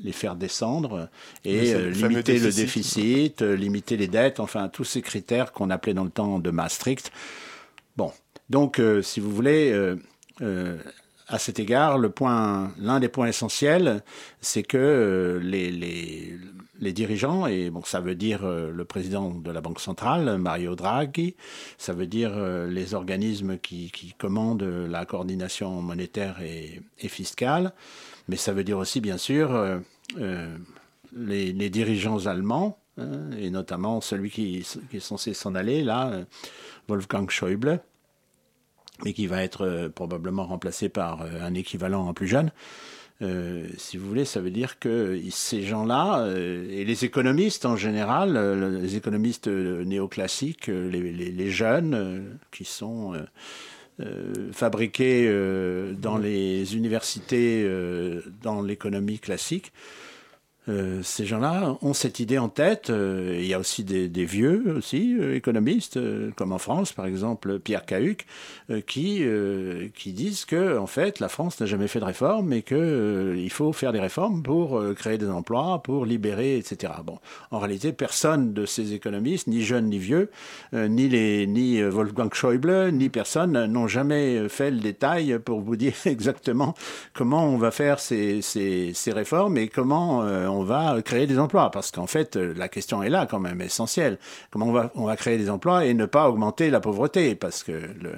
les 0.03 0.11
faire 0.11 0.35
descendre 0.35 1.09
et 1.45 1.73
euh, 1.73 1.89
limiter 1.89 2.33
déficit. 2.33 2.43
le 2.43 2.51
déficit, 2.51 3.41
euh, 3.41 3.55
limiter 3.55 3.97
les 3.97 4.07
dettes, 4.07 4.39
enfin 4.39 4.69
tous 4.69 4.83
ces 4.83 5.01
critères 5.01 5.51
qu'on 5.51 5.69
appelait 5.69 5.93
dans 5.93 6.03
le 6.03 6.09
temps 6.09 6.39
de 6.39 6.51
Maastricht. 6.51 7.11
Bon, 7.97 8.11
donc 8.49 8.79
euh, 8.79 9.01
si 9.01 9.19
vous 9.19 9.31
voulez, 9.31 9.71
euh, 10.41 10.77
à 11.27 11.39
cet 11.39 11.59
égard, 11.59 11.97
l'un 11.99 12.99
des 12.99 13.09
points 13.09 13.27
essentiels, 13.27 14.03
c'est 14.41 14.63
que 14.63 15.39
les, 15.43 15.71
les, 15.71 16.37
les 16.81 16.93
dirigeants, 16.93 17.45
et 17.45 17.69
bon, 17.69 17.83
ça 17.83 17.99
veut 17.99 18.15
dire 18.15 18.43
euh, 18.43 18.71
le 18.71 18.85
président 18.85 19.29
de 19.29 19.51
la 19.51 19.61
Banque 19.61 19.79
centrale, 19.79 20.37
Mario 20.39 20.75
Draghi, 20.75 21.35
ça 21.77 21.93
veut 21.93 22.07
dire 22.07 22.31
euh, 22.35 22.67
les 22.67 22.95
organismes 22.95 23.59
qui, 23.59 23.91
commandent 24.17 24.63
la 24.63 25.05
coordination 25.05 25.81
monétaire 25.81 26.41
et, 26.41 26.81
fiscale, 27.07 27.73
mais 28.27 28.35
ça 28.35 28.51
veut 28.51 28.63
dire 28.63 28.79
aussi, 28.79 28.99
bien 28.99 29.17
sûr, 29.17 29.51
euh, 29.51 30.57
les, 31.15 31.69
dirigeants 31.69 32.25
allemands, 32.25 32.79
hein, 32.97 33.29
et 33.37 33.51
notamment 33.51 34.01
celui 34.01 34.31
qui, 34.31 34.65
est 34.93 34.99
censé 34.99 35.33
s'en 35.33 35.53
aller, 35.53 35.83
là, 35.83 36.25
Wolfgang 36.87 37.29
Schäuble, 37.29 37.79
mais 39.05 39.13
qui 39.13 39.27
va 39.27 39.43
être 39.43 39.91
probablement 39.93 40.45
remplacé 40.45 40.89
par 40.89 41.21
un 41.21 41.53
équivalent 41.53 42.07
en 42.07 42.13
plus 42.13 42.27
jeune. 42.27 42.51
Euh, 43.21 43.67
si 43.77 43.97
vous 43.97 44.07
voulez, 44.07 44.25
ça 44.25 44.41
veut 44.41 44.49
dire 44.49 44.79
que 44.79 45.19
ces 45.29 45.61
gens-là, 45.61 46.21
euh, 46.21 46.67
et 46.71 46.85
les 46.85 47.05
économistes 47.05 47.65
en 47.65 47.75
général, 47.75 48.35
euh, 48.35 48.79
les 48.81 48.95
économistes 48.95 49.47
néoclassiques, 49.47 50.67
les, 50.67 51.11
les, 51.11 51.31
les 51.31 51.49
jeunes 51.49 52.37
qui 52.51 52.65
sont 52.65 53.13
fabriqués 54.51 55.31
dans 55.99 56.17
les 56.17 56.75
universités, 56.75 57.69
dans 58.41 58.63
l'économie 58.63 59.19
classique, 59.19 59.71
euh, 60.69 61.01
ces 61.01 61.25
gens-là 61.25 61.77
ont 61.81 61.93
cette 61.93 62.19
idée 62.19 62.37
en 62.37 62.49
tête. 62.49 62.91
Euh, 62.91 63.35
il 63.39 63.47
y 63.47 63.53
a 63.53 63.59
aussi 63.59 63.83
des, 63.83 64.07
des 64.07 64.25
vieux 64.25 64.75
aussi 64.77 65.17
euh, 65.19 65.35
économistes, 65.35 65.99
comme 66.35 66.51
en 66.51 66.59
France 66.59 66.93
par 66.93 67.07
exemple 67.07 67.59
Pierre 67.59 67.85
Cahuc, 67.85 68.25
qui 68.87 69.23
qui 69.95 70.13
disent 70.13 70.45
que 70.45 70.77
en 70.77 70.87
fait 70.87 71.19
la 71.19 71.27
France 71.27 71.59
n'a 71.59 71.65
jamais 71.65 71.87
fait 71.87 71.99
de 71.99 72.05
réforme 72.05 72.53
et 72.53 72.61
que 72.61 73.35
il 73.37 73.49
faut 73.49 73.73
faire 73.73 73.91
des 73.91 73.99
réformes 73.99 74.43
pour 74.43 74.81
créer 74.95 75.17
des 75.17 75.29
emplois, 75.29 75.81
pour 75.83 76.05
libérer, 76.05 76.57
etc. 76.57 76.93
Bon, 77.03 77.19
en 77.51 77.59
réalité, 77.59 77.91
personne 77.91 78.53
de 78.53 78.65
ces 78.65 78.93
économistes, 78.93 79.47
ni 79.47 79.61
jeunes 79.63 79.89
ni 79.89 79.97
vieux, 79.97 80.29
ni 80.73 81.09
les 81.09 81.47
ni 81.47 81.81
Wolfgang 81.83 82.33
Schäuble, 82.33 82.91
ni 82.91 83.09
personne 83.09 83.65
n'ont 83.65 83.87
jamais 83.87 84.47
fait 84.49 84.71
le 84.71 84.79
détail 84.79 85.39
pour 85.43 85.61
vous 85.61 85.75
dire 85.75 85.93
exactement 86.05 86.73
comment 87.13 87.45
on 87.45 87.57
va 87.57 87.71
faire 87.71 87.99
ces, 87.99 88.41
ces, 88.41 88.93
ces 88.93 89.11
réformes 89.11 89.57
et 89.57 89.67
comment 89.67 90.21
on 90.51 90.63
va 90.63 91.01
créer 91.01 91.27
des 91.27 91.39
emplois 91.39 91.71
Parce 91.71 91.91
qu'en 91.91 92.07
fait, 92.07 92.35
la 92.35 92.69
question 92.69 93.03
est 93.03 93.09
là 93.09 93.25
quand 93.25 93.39
même 93.39 93.61
essentielle. 93.61 94.17
Comment 94.49 94.67
on 94.67 94.71
va, 94.71 94.91
on 94.95 95.05
va 95.05 95.15
créer 95.15 95.37
des 95.37 95.49
emplois 95.49 95.85
et 95.85 95.93
ne 95.93 96.05
pas 96.05 96.29
augmenter 96.29 96.69
la 96.69 96.79
pauvreté? 96.79 97.35
Parce 97.35 97.63
que 97.63 97.71
le, 97.71 98.13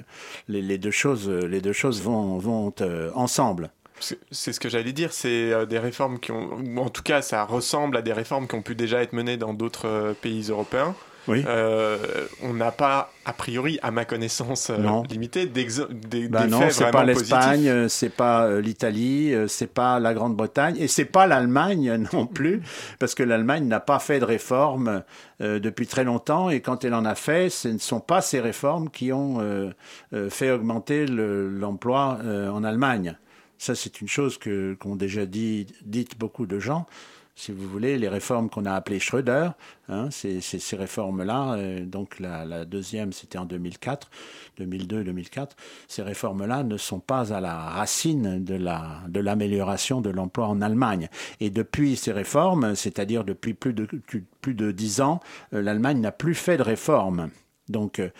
les, 0.48 0.78
deux 0.78 0.90
choses, 0.90 1.28
les 1.28 1.60
deux 1.60 1.72
choses 1.72 2.02
vont, 2.02 2.38
vont 2.38 2.72
euh, 2.80 3.10
ensemble. 3.14 3.70
C'est 4.00 4.52
ce 4.52 4.60
que 4.60 4.68
j'allais 4.68 4.92
dire, 4.92 5.12
c'est 5.12 5.52
euh, 5.52 5.66
des 5.66 5.78
réformes 5.78 6.18
qui 6.18 6.32
ont, 6.32 6.58
en 6.76 6.90
tout 6.90 7.02
cas, 7.02 7.22
ça 7.22 7.44
ressemble 7.44 7.96
à 7.96 8.02
des 8.02 8.12
réformes 8.12 8.48
qui 8.48 8.54
ont 8.54 8.62
pu 8.62 8.74
déjà 8.74 9.02
être 9.02 9.12
menées 9.12 9.36
dans 9.36 9.54
d'autres 9.54 9.88
euh, 9.88 10.14
pays 10.14 10.48
européens. 10.50 10.94
Oui. 11.26 11.42
Euh, 11.46 11.96
on 12.42 12.52
n'a 12.52 12.70
pas, 12.70 13.12
a 13.24 13.32
priori, 13.32 13.78
à 13.82 13.90
ma 13.90 14.04
connaissance 14.04 14.70
euh, 14.70 15.02
limitée, 15.08 15.46
des, 15.46 16.28
bah 16.28 16.46
non, 16.46 16.60
c'est 16.70 16.90
pas 16.90 17.04
l'Espagne, 17.04 17.88
c'est 17.88 18.10
pas 18.10 18.44
euh, 18.44 18.60
l'Italie, 18.60 19.34
c'est 19.48 19.72
pas 19.72 20.00
la 20.00 20.12
Grande-Bretagne 20.12 20.76
et 20.78 20.88
c'est 20.88 21.04
pas 21.04 21.26
l'Allemagne 21.26 22.06
non 22.12 22.26
plus, 22.26 22.62
parce 22.98 23.14
que 23.14 23.22
l'Allemagne 23.22 23.66
n'a 23.66 23.80
pas 23.80 23.98
fait 23.98 24.20
de 24.20 24.24
réformes 24.24 25.02
euh, 25.40 25.58
depuis 25.58 25.86
très 25.86 26.04
longtemps 26.04 26.48
et 26.48 26.60
quand 26.60 26.84
elle 26.84 26.94
en 26.94 27.04
a 27.04 27.16
fait, 27.16 27.50
ce 27.50 27.66
ne 27.68 27.78
sont 27.78 27.98
pas 27.98 28.20
ces 28.20 28.38
réformes 28.38 28.88
qui 28.88 29.12
ont 29.12 29.40
euh, 29.40 29.72
fait 30.30 30.50
augmenter 30.50 31.06
l'emploi 31.06 32.18
le, 32.22 32.50
en 32.50 32.62
Allemagne. 32.62 33.16
Ça, 33.58 33.74
c'est 33.74 34.00
une 34.00 34.08
chose 34.08 34.38
que 34.38 34.74
qu'ont 34.74 34.94
déjà 34.94 35.26
dit 35.26 35.66
dites 35.82 36.18
beaucoup 36.18 36.46
de 36.46 36.58
gens 36.58 36.86
si 37.36 37.50
vous 37.50 37.68
voulez, 37.68 37.98
les 37.98 38.08
réformes 38.08 38.48
qu'on 38.48 38.64
a 38.64 38.72
appelées 38.72 39.00
Schröder, 39.00 39.50
hein, 39.88 40.08
ces, 40.10 40.40
réformes-là, 40.76 41.54
euh, 41.54 41.84
donc 41.84 42.20
la, 42.20 42.64
deuxième 42.64 43.12
c'était 43.12 43.38
en 43.38 43.44
2004, 43.44 44.08
2002-2004, 44.60 45.50
ces 45.88 46.02
réformes-là 46.02 46.62
ne 46.62 46.76
sont 46.76 47.00
pas 47.00 47.32
à 47.32 47.40
la 47.40 47.54
racine 47.54 48.44
de 48.44 48.54
la 48.54 49.00
de 49.08 49.20
l'amélioration 49.20 50.00
de 50.00 50.10
l'emploi 50.10 50.46
en 50.46 50.62
Allemagne. 50.62 51.08
Et 51.40 51.50
depuis 51.50 51.96
ces 51.96 52.12
réformes, 52.12 52.74
c'est-à-dire 52.76 53.24
depuis 53.24 53.54
plus 53.54 53.72
de 53.72 53.86
plus 54.40 54.54
de 54.54 54.70
dix 54.70 55.00
ans, 55.00 55.20
euh, 55.54 55.62
l'Allemagne 55.62 56.00
n'a 56.00 56.12
plus 56.12 56.34
fait 56.34 56.56
de 56.56 56.62
réformes. 56.62 57.30
Donc 57.68 57.98
euh, 57.98 58.10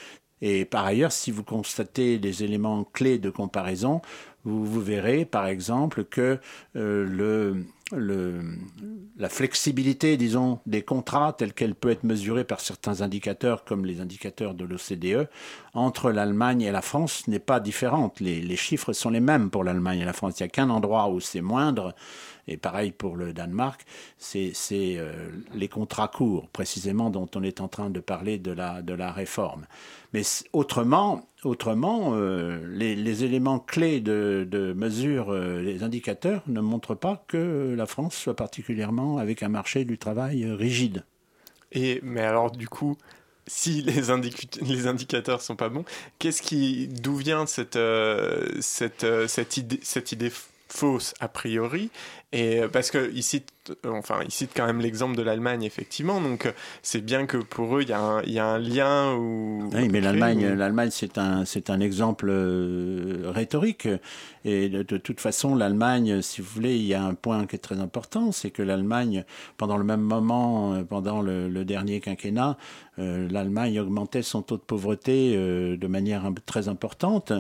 et 0.46 0.66
par 0.66 0.84
ailleurs, 0.84 1.12
si 1.12 1.30
vous 1.30 1.42
constatez 1.42 2.18
les 2.18 2.44
éléments 2.44 2.84
clés 2.84 3.18
de 3.18 3.30
comparaison, 3.30 4.02
vous, 4.44 4.80
verrez 4.80 5.24
par 5.24 5.46
exemple 5.46 6.04
que 6.04 6.38
euh, 6.76 7.54
la 7.92 9.28
flexibilité, 9.28 10.16
disons, 10.16 10.58
des 10.66 10.82
contrats 10.82 11.32
telle 11.32 11.52
qu'elle 11.52 11.74
peut 11.74 11.90
être 11.90 12.04
mesurée 12.04 12.44
par 12.44 12.60
certains 12.60 13.00
indicateurs, 13.02 13.64
comme 13.64 13.84
les 13.84 14.00
indicateurs 14.00 14.54
de 14.54 14.64
l'OCDE, 14.64 15.28
entre 15.74 16.10
l'Allemagne 16.10 16.62
et 16.62 16.72
la 16.72 16.82
France 16.82 17.26
n'est 17.28 17.38
pas 17.38 17.60
différente. 17.60 18.20
Les, 18.20 18.40
les, 18.40 18.56
chiffres 18.56 18.92
sont 18.92 19.10
les 19.10 19.20
mêmes 19.20 19.50
pour 19.50 19.64
l'Allemagne 19.64 20.00
et 20.00 20.04
la 20.04 20.12
France. 20.12 20.40
Il 20.40 20.42
n'y 20.42 20.46
a 20.46 20.50
qu'un 20.50 20.70
endroit 20.70 21.08
où 21.08 21.20
c'est 21.20 21.40
moindre, 21.40 21.94
et 22.46 22.56
pareil 22.56 22.92
pour 22.92 23.16
le 23.16 23.32
Danemark, 23.32 23.84
c'est 24.18 24.52
euh, 24.72 25.28
les 25.54 25.68
contrats 25.68 26.08
courts, 26.08 26.48
précisément, 26.48 27.10
dont 27.10 27.28
on 27.34 27.42
est 27.42 27.60
en 27.60 27.68
train 27.68 27.90
de 27.90 28.00
parler 28.00 28.38
de 28.38 28.52
la, 28.52 29.12
réforme. 29.12 29.66
Mais 30.12 30.22
autrement, 30.52 31.28
autrement 31.42 32.12
euh, 32.14 32.60
les, 32.68 33.24
éléments 33.24 33.58
clés 33.58 34.00
de, 34.00 34.46
de 34.50 34.72
mesure, 34.72 35.32
euh, 35.32 35.60
les 35.60 35.82
indicateurs, 35.82 36.42
ne 36.46 36.60
montrent 36.60 36.94
pas 36.94 37.24
que 37.28 37.74
la 37.76 37.86
France 37.86 38.14
soit 38.14 38.36
particulièrement 38.36 39.18
avec 39.18 39.42
un 39.42 39.48
marché 39.48 39.84
du 39.84 39.98
travail 39.98 40.44
rigide. 40.50 41.04
Et, 41.72 42.00
mais 42.02 42.22
alors, 42.22 42.50
du 42.50 42.68
coup, 42.68 42.96
si 43.46 43.82
les, 43.82 44.10
indic 44.10 44.58
les 44.62 44.86
indicateurs 44.86 45.40
sont 45.42 45.56
pas 45.56 45.68
bons, 45.68 45.84
d'où 46.20 47.16
vient 47.16 47.46
cette 47.46 47.76
idée 50.12 50.32
fausse 50.74 51.14
a 51.20 51.28
priori? 51.28 51.90
Et 52.34 52.58
euh, 52.58 52.68
parce 52.68 52.90
que 52.90 53.12
ici 53.12 53.44
enfin 53.86 54.20
il 54.24 54.30
cite 54.30 54.50
quand 54.54 54.66
même 54.66 54.80
l'exemple 54.80 55.16
de 55.16 55.22
l'Allemagne 55.22 55.62
effectivement. 55.62 56.20
Donc 56.20 56.52
c'est 56.82 57.04
bien 57.04 57.26
que 57.26 57.36
pour 57.36 57.76
eux 57.76 57.82
il 57.82 57.88
y, 57.88 58.32
y, 58.32 58.38
a 58.38 58.46
un 58.46 58.58
lien 58.58 59.14
où 59.14 59.68
oui 59.72 59.88
mais 59.90 60.00
l'Allemagne 60.00 60.50
ou... 60.52 60.56
l'Allemagne 60.56 60.90
c'est 60.90 61.18
un 61.18 61.44
c'est 61.44 61.70
un 61.70 61.80
exemple 61.80 62.26
euh, 62.28 63.30
rhétorique. 63.34 63.88
Et 64.46 64.68
de, 64.68 64.82
de 64.82 64.96
toute 64.98 65.20
façon 65.20 65.54
l'Allemagne 65.54 66.20
si 66.20 66.42
vous 66.42 66.48
voulez 66.54 66.76
il 66.76 66.84
y 66.84 66.94
a 66.94 67.02
un 67.02 67.14
point 67.14 67.46
qui 67.46 67.56
est 67.56 67.60
très 67.60 67.80
important 67.80 68.32
c'est 68.32 68.50
que 68.50 68.62
l'Allemagne 68.62 69.24
pendant 69.56 69.78
le 69.78 69.84
même 69.84 70.02
moment 70.02 70.82
pendant 70.84 71.22
le, 71.22 71.48
le 71.48 71.64
dernier 71.64 72.00
quinquennat 72.00 72.58
euh, 72.98 73.28
l'Allemagne 73.28 73.80
augmentait 73.80 74.22
son 74.22 74.42
taux 74.42 74.56
de 74.56 74.62
pauvreté 74.62 75.34
euh, 75.36 75.76
de 75.76 75.86
manière 75.86 76.30
très 76.46 76.68
importante. 76.68 77.32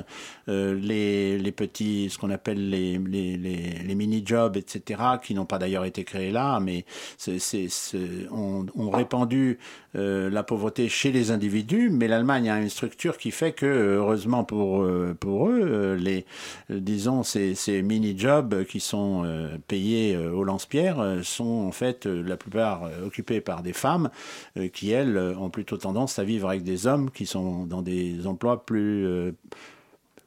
Euh, 0.48 0.74
les, 0.74 1.38
les 1.38 1.52
petits 1.52 2.08
ce 2.10 2.18
qu'on 2.18 2.30
appelle 2.30 2.70
les, 2.70 2.98
les, 2.98 3.36
les, 3.36 3.56
les 3.84 3.94
mini-jobs 3.94 4.56
etc 4.56 5.02
qui 5.22 5.34
n'ont 5.34 5.46
pas 5.46 5.58
d'ailleurs 5.58 5.84
été 5.84 6.04
créés 6.04 6.13
là, 6.14 6.60
mais 6.60 6.84
ont, 8.30 8.66
ont 8.76 8.90
répandu 8.90 9.58
euh, 9.96 10.28
la 10.28 10.42
pauvreté 10.42 10.88
chez 10.88 11.12
les 11.12 11.30
individus, 11.30 11.88
mais 11.88 12.08
l'Allemagne 12.08 12.50
a 12.50 12.60
une 12.60 12.68
structure 12.68 13.16
qui 13.16 13.30
fait 13.30 13.52
que, 13.52 13.66
heureusement 13.66 14.42
pour, 14.42 14.82
euh, 14.82 15.16
pour 15.18 15.48
eux, 15.48 15.60
euh, 15.62 15.96
les, 15.96 16.26
disons, 16.68 17.22
ces, 17.22 17.54
ces 17.54 17.80
mini-jobs 17.82 18.64
qui 18.64 18.80
sont 18.80 19.24
payés 19.68 20.16
au 20.16 20.44
lance-pierre 20.44 21.20
sont 21.22 21.44
en 21.44 21.72
fait 21.72 22.06
la 22.06 22.36
plupart 22.36 22.88
occupés 23.04 23.40
par 23.40 23.62
des 23.62 23.72
femmes 23.72 24.10
qui, 24.72 24.90
elles, 24.90 25.16
ont 25.18 25.50
plutôt 25.50 25.76
tendance 25.76 26.18
à 26.18 26.24
vivre 26.24 26.48
avec 26.48 26.62
des 26.62 26.86
hommes 26.86 27.10
qui 27.10 27.26
sont 27.26 27.64
dans 27.64 27.82
des 27.82 28.26
emplois 28.26 28.64
plus 28.64 29.32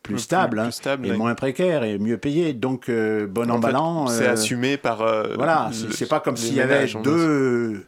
plus 0.08 0.20
stable, 0.20 0.58
plus, 0.58 0.63
plus 0.63 0.72
stable 0.72 1.10
hein, 1.10 1.13
et 1.13 1.17
moins 1.17 1.36
précaire 1.36 1.84
et 1.84 2.00
mieux 2.00 2.17
payé. 2.17 2.54
Donc, 2.54 2.89
euh, 2.89 3.28
bon 3.28 3.50
en 3.50 3.56
emballant. 3.56 4.08
C'est 4.08 4.28
euh, 4.28 4.34
assumé 4.34 4.78
par. 4.78 5.02
Euh, 5.02 5.36
voilà, 5.36 5.70
c'est 5.91 6.10
pas 6.10 6.20
comme 6.20 6.38
s'il 6.38 6.56
y 6.56 6.62
avait 6.62 6.88
deux, 7.04 7.86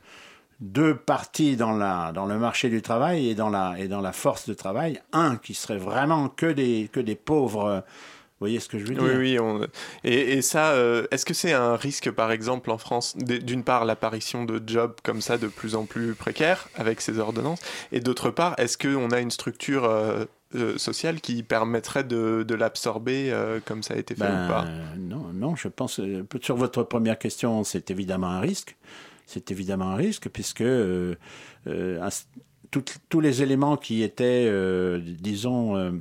deux 0.59 0.95
parties 0.95 1.55
dans, 1.55 1.75
la, 1.75 2.11
dans 2.13 2.25
le 2.25 2.37
marché 2.37 2.69
du 2.69 2.81
travail 2.81 3.29
et 3.29 3.35
dans, 3.35 3.49
la, 3.49 3.75
et 3.79 3.87
dans 3.87 4.01
la 4.01 4.11
force 4.11 4.47
de 4.47 4.53
travail. 4.53 5.01
Un 5.13 5.37
qui 5.37 5.53
serait 5.53 5.77
vraiment 5.77 6.29
que 6.29 6.45
des, 6.47 6.89
que 6.91 6.99
des 6.99 7.15
pauvres. 7.15 7.83
Vous 8.39 8.45
voyez 8.45 8.61
ce 8.61 8.69
que 8.69 8.79
je 8.79 8.85
veux 8.85 8.93
dire? 8.93 9.03
Oui, 9.03 9.15
oui. 9.17 9.37
On... 9.37 9.59
Et, 10.05 10.37
et, 10.37 10.41
ça, 10.41 10.69
euh, 10.69 11.05
est-ce 11.11 11.25
que 11.25 11.33
c'est 11.33 11.51
un 11.51 11.75
risque, 11.75 12.09
par 12.09 12.31
exemple, 12.31 12.71
en 12.71 12.77
France, 12.77 13.17
d'une 13.17 13.65
part, 13.65 13.83
l'apparition 13.83 14.45
de 14.45 14.61
jobs 14.65 14.95
comme 15.03 15.19
ça 15.19 15.37
de 15.37 15.47
plus 15.47 15.75
en 15.75 15.83
plus 15.83 16.13
précaires 16.13 16.69
avec 16.75 17.01
ces 17.01 17.19
ordonnances, 17.19 17.59
et 17.91 17.99
d'autre 17.99 18.29
part, 18.29 18.55
est-ce 18.57 18.77
qu'on 18.77 19.11
a 19.11 19.19
une 19.19 19.29
structure 19.29 19.83
euh, 19.83 20.23
euh, 20.55 20.77
sociale 20.77 21.21
qui 21.21 21.43
permettrait 21.43 22.03
de, 22.03 22.43
de 22.47 22.55
l'absorber 22.55 23.31
euh, 23.31 23.59
comme 23.63 23.83
ça 23.83 23.93
a 23.93 23.97
été 23.97 24.15
fait 24.15 24.21
ben, 24.21 24.45
ou 24.45 24.47
pas? 24.49 24.65
Non, 24.97 25.31
non, 25.33 25.55
je 25.55 25.67
pense, 25.67 26.01
sur 26.41 26.55
votre 26.55 26.83
première 26.83 27.19
question, 27.19 27.63
c'est 27.63 27.91
évidemment 27.91 28.27
un 28.27 28.39
risque. 28.39 28.77
C'est 29.25 29.51
évidemment 29.51 29.91
un 29.91 29.95
risque, 29.95 30.29
puisque 30.29 30.63
tous 32.71 33.19
les 33.19 33.43
éléments 33.43 33.77
qui 33.77 34.01
étaient, 34.01 34.51
disons, 34.99 35.93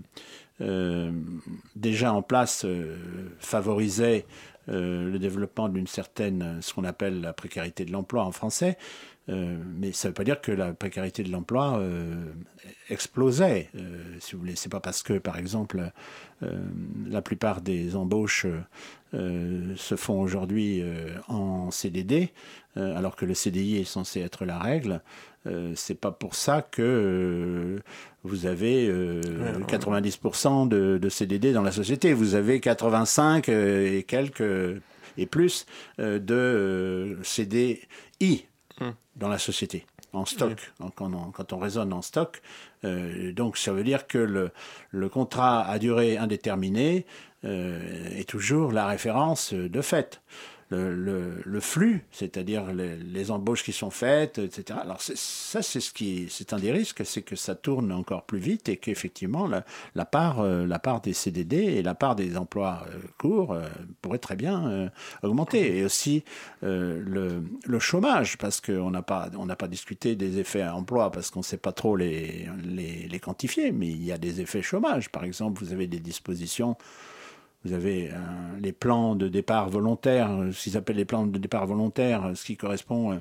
euh, 0.60 1.12
déjà 1.76 2.12
en 2.12 2.22
place 2.22 2.64
euh, 2.64 2.96
favorisait 3.38 4.26
euh, 4.68 5.08
le 5.08 5.18
développement 5.18 5.68
d'une 5.68 5.86
certaine, 5.86 6.58
ce 6.60 6.74
qu'on 6.74 6.82
appelle 6.84 7.20
la 7.20 7.32
précarité 7.32 7.84
de 7.84 7.92
l'emploi 7.92 8.24
en 8.24 8.32
français, 8.32 8.76
euh, 9.30 9.56
mais 9.78 9.92
ça 9.92 10.08
ne 10.08 10.10
veut 10.10 10.14
pas 10.14 10.24
dire 10.24 10.40
que 10.40 10.52
la 10.52 10.72
précarité 10.72 11.22
de 11.22 11.30
l'emploi 11.30 11.78
euh, 11.78 12.14
explosait. 12.88 13.68
Euh, 13.76 14.02
si 14.20 14.32
vous 14.32 14.40
voulez, 14.40 14.56
c'est 14.56 14.70
pas 14.70 14.80
parce 14.80 15.02
que, 15.02 15.18
par 15.18 15.38
exemple, 15.38 15.90
la 17.08 17.20
plupart 17.20 17.60
des 17.60 17.96
embauches 17.96 18.46
se 19.12 19.96
font 19.96 20.20
aujourd'hui 20.20 20.84
en 21.26 21.72
CDD, 21.72 22.30
alors 22.76 23.16
que 23.16 23.24
le 23.24 23.34
CDI 23.34 23.78
est 23.78 23.84
censé 23.84 24.20
être 24.20 24.44
la 24.44 24.56
règle. 24.56 25.00
c'est 25.74 25.98
pas 25.98 26.12
pour 26.12 26.36
ça 26.36 26.62
que 26.62 27.82
vous 28.22 28.46
avez 28.46 28.88
ouais, 28.88 29.64
90% 29.66 30.68
de, 30.68 30.98
de, 31.02 31.08
CDD 31.08 31.52
dans 31.52 31.62
la 31.62 31.72
société. 31.72 32.12
Vous 32.12 32.36
avez 32.36 32.60
85 32.60 33.48
et 33.48 34.04
quelques 34.06 34.80
et 35.16 35.26
plus 35.26 35.66
de 35.98 37.18
CDI 37.24 38.46
dans 39.18 39.28
la 39.28 39.38
société, 39.38 39.84
en 40.12 40.24
stock, 40.24 40.56
oui. 40.80 40.86
quand, 40.94 41.12
on, 41.12 41.30
quand 41.30 41.52
on 41.52 41.58
raisonne 41.58 41.92
en 41.92 42.02
stock. 42.02 42.40
Euh, 42.84 43.32
donc 43.32 43.56
ça 43.56 43.72
veut 43.72 43.84
dire 43.84 44.06
que 44.06 44.18
le, 44.18 44.50
le 44.90 45.08
contrat 45.08 45.66
à 45.66 45.78
durée 45.78 46.16
indéterminée 46.16 47.04
euh, 47.44 48.08
est 48.16 48.28
toujours 48.28 48.72
la 48.72 48.86
référence 48.86 49.52
de 49.52 49.80
fait 49.80 50.20
le, 50.70 51.40
le, 51.44 51.60
flux, 51.60 52.04
c'est-à-dire 52.10 52.72
les, 52.72 53.30
embauches 53.30 53.64
qui 53.64 53.72
sont 53.72 53.90
faites, 53.90 54.38
etc. 54.38 54.78
Alors 54.82 55.00
ça, 55.00 55.62
c'est 55.62 55.80
ce 55.80 55.92
qui, 55.92 56.26
c'est 56.28 56.52
un 56.52 56.58
des 56.58 56.72
risques, 56.72 57.04
c'est 57.04 57.22
que 57.22 57.36
ça 57.36 57.54
tourne 57.54 57.90
encore 57.92 58.24
plus 58.24 58.38
vite 58.38 58.68
et 58.68 58.76
qu'effectivement 58.76 59.46
la, 59.46 59.64
la 59.94 60.04
part, 60.04 60.40
euh, 60.40 60.66
la 60.66 60.78
part 60.78 61.00
des 61.00 61.12
CDD 61.12 61.56
et 61.56 61.82
la 61.82 61.94
part 61.94 62.16
des 62.16 62.36
emplois 62.36 62.86
euh, 62.88 62.98
courts 63.18 63.52
euh, 63.52 63.66
pourrait 64.02 64.18
très 64.18 64.36
bien 64.36 64.68
euh, 64.68 64.88
augmenter. 65.22 65.78
Et 65.78 65.84
aussi 65.84 66.24
le, 66.62 67.42
le, 67.64 67.78
chômage, 67.78 68.36
parce 68.38 68.60
qu'on 68.60 68.90
n'a 68.90 69.02
pas, 69.02 69.30
on 69.38 69.46
n'a 69.46 69.56
pas 69.56 69.68
discuté 69.68 70.16
des 70.16 70.38
effets 70.38 70.62
à 70.62 70.74
emploi 70.74 71.10
parce 71.10 71.30
qu'on 71.30 71.40
ne 71.40 71.44
sait 71.44 71.56
pas 71.56 71.72
trop 71.72 71.96
les, 71.96 72.48
les 72.64 73.20
quantifier, 73.20 73.72
mais 73.72 73.88
il 73.88 74.04
y 74.04 74.12
a 74.12 74.18
des 74.18 74.40
effets 74.40 74.62
chômage. 74.62 75.10
Par 75.10 75.24
exemple, 75.24 75.64
vous 75.64 75.72
avez 75.72 75.86
des 75.86 76.00
dispositions 76.00 76.76
vous 77.64 77.72
avez 77.72 78.10
euh, 78.10 78.16
les 78.60 78.72
plans 78.72 79.14
de 79.14 79.28
départ 79.28 79.68
volontaires, 79.68 80.30
ce 80.52 80.62
qu'ils 80.62 80.76
appellent 80.76 80.96
les 80.96 81.04
plans 81.04 81.26
de 81.26 81.38
départ 81.38 81.66
volontaires, 81.66 82.32
ce 82.34 82.44
qui 82.44 82.56
correspond 82.56 83.12
euh, 83.12 83.16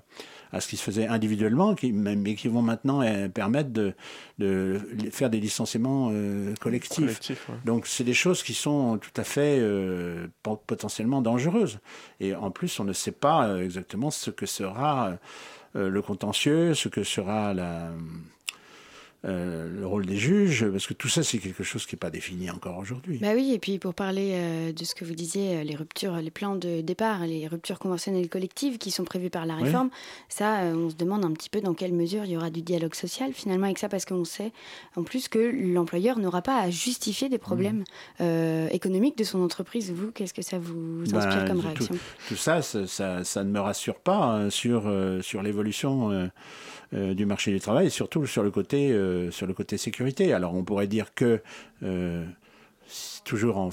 à 0.51 0.61
ce 0.61 0.67
qui 0.67 0.77
se 0.77 0.83
faisait 0.83 1.07
individuellement, 1.07 1.75
qui, 1.75 1.91
mais 1.91 2.35
qui 2.35 2.47
vont 2.47 2.61
maintenant 2.61 3.01
euh, 3.01 3.27
permettre 3.29 3.69
de, 3.71 3.93
de, 4.39 4.79
faire 5.11 5.29
des 5.29 5.39
licenciements 5.39 6.09
euh, 6.11 6.53
collectifs. 6.59 6.97
Collectif, 6.99 7.49
ouais. 7.49 7.55
Donc 7.65 7.87
c'est 7.87 8.03
des 8.03 8.13
choses 8.13 8.43
qui 8.43 8.53
sont 8.53 8.97
tout 8.97 9.19
à 9.19 9.23
fait 9.23 9.57
euh, 9.59 10.27
potentiellement 10.41 11.21
dangereuses. 11.21 11.79
Et 12.19 12.35
en 12.35 12.51
plus, 12.51 12.79
on 12.79 12.83
ne 12.83 12.93
sait 12.93 13.11
pas 13.11 13.57
exactement 13.61 14.11
ce 14.11 14.31
que 14.31 14.45
sera 14.45 15.17
le 15.73 16.01
contentieux, 16.01 16.73
ce 16.73 16.89
que 16.89 17.03
sera 17.03 17.53
la 17.53 17.91
euh, 19.25 19.67
le 19.67 19.85
rôle 19.85 20.05
des 20.05 20.15
juges, 20.15 20.65
parce 20.69 20.85
que 20.85 20.93
tout 20.93 21.09
ça, 21.09 21.23
c'est 21.23 21.39
quelque 21.39 21.63
chose 21.63 21.87
qui 21.87 21.95
n'est 21.95 21.99
pas 21.99 22.11
défini 22.11 22.51
encore 22.51 22.77
aujourd'hui. 22.77 23.17
Bah 23.17 23.31
oui, 23.33 23.51
et 23.51 23.57
puis 23.57 23.79
pour 23.79 23.95
parler 23.95 24.33
euh, 24.33 24.71
de 24.71 24.83
ce 24.83 24.93
que 24.93 25.03
vous 25.05 25.15
disiez, 25.15 25.57
euh, 25.57 25.63
les 25.63 25.75
ruptures, 25.75 26.17
les 26.17 26.29
plans 26.29 26.55
de 26.55 26.81
départ, 26.81 27.25
les 27.25 27.47
ruptures 27.47 27.79
conventionnelles 27.79 28.29
collectives 28.29 28.77
qui 28.77 28.91
sont 28.91 29.05
prévues 29.05 29.31
par 29.31 29.47
la 29.47 29.55
réforme, 29.55 29.87
oui. 29.87 30.25
ça, 30.29 30.61
euh, 30.61 30.75
on 30.75 30.91
se 30.91 30.95
demande 30.95 31.25
un 31.25 31.31
petit 31.31 31.49
peu 31.49 31.61
dans 31.61 31.73
quelle 31.73 31.93
mesure 31.93 32.25
il 32.25 32.31
y 32.31 32.37
aura 32.37 32.51
du 32.51 32.61
dialogue 32.61 32.93
social 32.93 33.33
finalement 33.33 33.65
avec 33.65 33.79
ça, 33.79 33.89
parce 33.89 34.05
qu'on 34.05 34.23
sait 34.23 34.51
en 34.95 35.03
plus 35.03 35.27
que 35.29 35.39
l'employeur 35.73 36.19
n'aura 36.19 36.43
pas 36.43 36.59
à 36.59 36.69
justifier 36.69 37.27
des 37.27 37.39
problèmes 37.39 37.83
mmh. 38.19 38.67
économiques 38.71 39.17
de 39.17 39.23
son 39.23 39.41
entreprise. 39.41 39.91
Vous, 39.91 40.11
qu'est-ce 40.11 40.33
que 40.33 40.43
ça 40.43 40.59
vous 40.59 41.03
inspire 41.05 41.41
bah, 41.41 41.47
comme 41.47 41.59
réaction? 41.59 41.95
tout, 42.27 42.35
ça, 42.35 42.61
ça, 42.61 43.23
ça, 43.23 43.43
ne 43.43 43.49
me 43.49 43.59
rassure 43.59 43.99
pas 43.99 44.17
hein, 44.17 44.49
sur, 44.49 44.91
sur 45.21 45.41
l'évolution 45.41 46.29
euh, 46.93 47.13
du 47.13 47.25
marché 47.25 47.51
du 47.51 47.59
travail 47.59 47.91
surtout 47.91 48.25
sur 48.25 48.43
le 48.43 48.51
côté, 48.51 48.91
euh, 48.91 49.31
sur 49.31 49.47
le 49.47 49.53
côté 49.53 49.77
sécurité. 49.77 50.33
Alors 50.33 50.55
on 50.55 50.63
pourrait 50.63 50.87
dire 50.87 51.13
que 51.13 51.41
euh, 51.83 52.25
toujours 53.25 53.57
en, 53.57 53.69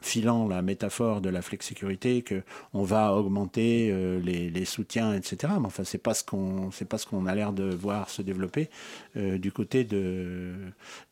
filant 0.00 0.48
la 0.48 0.60
métaphore 0.60 1.20
de 1.20 1.28
la 1.28 1.42
flexsécurité 1.42 2.22
que 2.22 2.42
on 2.72 2.82
va 2.82 3.14
augmenter 3.14 3.94
les, 4.20 4.64
soutiens, 4.64 5.14
etc. 5.14 5.52
Mais 5.60 5.66
enfin, 5.66 5.84
ce 5.84 5.96
qu'on 6.24 6.72
c'est 6.72 6.88
pas 6.88 6.98
ce 6.98 7.06
qu'on 7.06 7.26
a 7.26 7.34
l'air 7.36 7.52
de 7.52 7.72
voir 7.72 8.10
se 8.10 8.22
développer 8.22 8.70
du 9.14 9.52
côté 9.52 9.84
de 9.84 10.52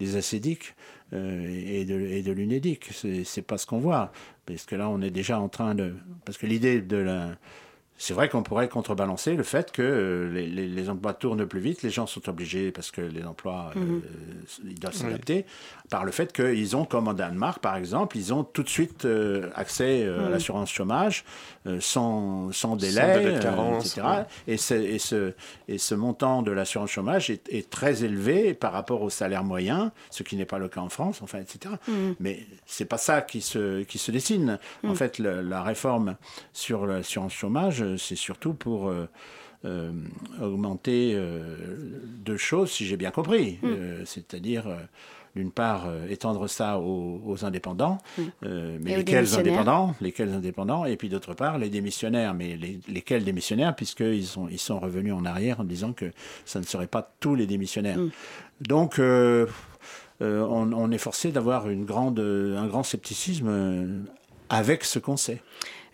des 0.00 0.16
acédiques 0.16 0.74
euh, 1.14 1.46
et 1.46 1.84
de, 1.84 2.00
et 2.00 2.22
de 2.22 2.32
l'UNEDIC. 2.32 2.88
C'est 3.24 3.42
pas 3.42 3.58
ce 3.58 3.66
qu'on 3.66 3.80
voit 3.80 4.12
parce 4.46 4.64
que 4.64 4.74
là, 4.74 4.88
on 4.88 5.02
est 5.02 5.10
déjà 5.10 5.38
en 5.38 5.50
train 5.50 5.74
de 5.74 5.94
parce 6.24 6.38
que 6.38 6.46
l'idée 6.46 6.80
de 6.80 6.96
la 6.96 7.32
c'est 8.02 8.14
vrai 8.14 8.28
qu'on 8.28 8.42
pourrait 8.42 8.68
contrebalancer 8.68 9.34
le 9.36 9.44
fait 9.44 9.70
que 9.70 9.80
euh, 9.80 10.28
les, 10.32 10.48
les, 10.48 10.66
les, 10.66 10.90
emplois 10.90 11.14
tournent 11.14 11.46
plus 11.46 11.60
vite, 11.60 11.82
les 11.82 11.90
gens 11.90 12.08
sont 12.08 12.28
obligés, 12.28 12.72
parce 12.72 12.90
que 12.90 13.00
les 13.00 13.22
emplois, 13.22 13.70
euh, 13.76 13.80
-hmm. 13.80 14.00
ils 14.64 14.80
doivent 14.80 14.92
s'adapter, 14.92 15.36
oui. 15.46 15.88
par 15.88 16.04
le 16.04 16.10
fait 16.10 16.32
qu'ils 16.32 16.74
ont, 16.74 16.84
comme 16.84 17.06
en 17.06 17.14
Danemark 17.14 17.60
par 17.60 17.76
exemple, 17.76 18.16
ils 18.16 18.34
ont 18.34 18.42
tout 18.42 18.64
de 18.64 18.68
suite 18.68 19.04
euh, 19.04 19.50
accès 19.54 20.04
à 20.04 20.28
l'assurance 20.30 20.72
chômage 20.72 21.24
euh, 21.68 21.78
sans, 21.80 22.50
sans 22.50 22.74
délai, 22.74 23.00
sans 23.02 23.18
délai 23.18 23.32
de 23.34 23.42
carence, 23.42 23.86
etc. 23.86 24.02
Ouais. 24.04 24.24
Et, 24.52 24.54
et, 24.94 24.98
ce, 24.98 25.32
et 25.68 25.78
ce 25.78 25.94
montant 25.94 26.42
de 26.42 26.50
l'assurance 26.50 26.90
chômage 26.90 27.30
est, 27.30 27.48
est, 27.52 27.70
très 27.70 28.02
élevé 28.02 28.52
par 28.52 28.72
rapport 28.72 29.02
au 29.02 29.10
salaire 29.10 29.44
moyen, 29.44 29.92
ce 30.10 30.24
qui 30.24 30.34
n'est 30.34 30.50
pas 30.54 30.58
le 30.58 30.68
cas 30.68 30.80
en 30.80 30.88
France, 30.88 31.22
enfin, 31.22 31.38
etc. 31.38 31.76
Mm 31.86 31.92
-hmm. 31.92 32.14
Mais 32.18 32.36
c'est 32.66 32.88
pas 32.94 32.98
ça 32.98 33.22
qui 33.22 33.40
se, 33.40 33.84
qui 33.84 33.98
se 33.98 34.10
dessine. 34.10 34.58
En 34.82 34.96
fait, 34.96 35.20
le, 35.20 35.40
la 35.40 35.62
réforme 35.62 36.16
sur 36.52 36.78
l'assurance 36.86 37.34
chômage, 37.42 37.84
c'est 37.96 38.16
surtout 38.16 38.54
pour 38.54 38.88
euh, 38.88 39.08
euh, 39.64 39.92
augmenter 40.40 41.12
euh, 41.14 41.56
deux 42.24 42.36
choses, 42.36 42.70
si 42.70 42.86
j'ai 42.86 42.96
bien 42.96 43.10
compris. 43.10 43.58
Mm. 43.62 44.04
C'est-à-dire, 44.04 44.64
d'une 45.36 45.52
part, 45.52 45.88
étendre 46.10 46.48
ça 46.48 46.78
aux, 46.78 47.20
aux 47.24 47.44
indépendants, 47.44 47.98
mm. 48.18 48.22
mais 48.80 48.96
lesquels 48.96 49.34
indépendants, 49.36 49.94
lesquels 50.00 50.32
indépendants, 50.32 50.84
et 50.84 50.96
puis 50.96 51.08
d'autre 51.08 51.34
part, 51.34 51.58
les 51.58 51.70
démissionnaires, 51.70 52.34
mais 52.34 52.56
les, 52.56 52.80
lesquels 52.88 53.24
démissionnaires, 53.24 53.76
puisqu'ils 53.76 54.26
sont, 54.26 54.48
ils 54.48 54.58
sont 54.58 54.80
revenus 54.80 55.14
en 55.14 55.24
arrière 55.24 55.60
en 55.60 55.64
disant 55.64 55.92
que 55.92 56.10
ça 56.44 56.58
ne 56.58 56.64
serait 56.64 56.88
pas 56.88 57.14
tous 57.20 57.34
les 57.34 57.46
démissionnaires. 57.46 57.98
Mm. 57.98 58.10
Donc, 58.62 59.00
on, 59.00 59.46
on, 60.72 60.90
est 60.90 60.98
forcé 60.98 61.32
d'avoir 61.32 61.68
une 61.68 61.84
grande, 61.84 62.18
un 62.20 62.66
grand 62.66 62.82
scepticisme 62.82 64.04
avec 64.48 64.84
ce 64.84 64.98
qu'on 64.98 65.16
sait. 65.16 65.40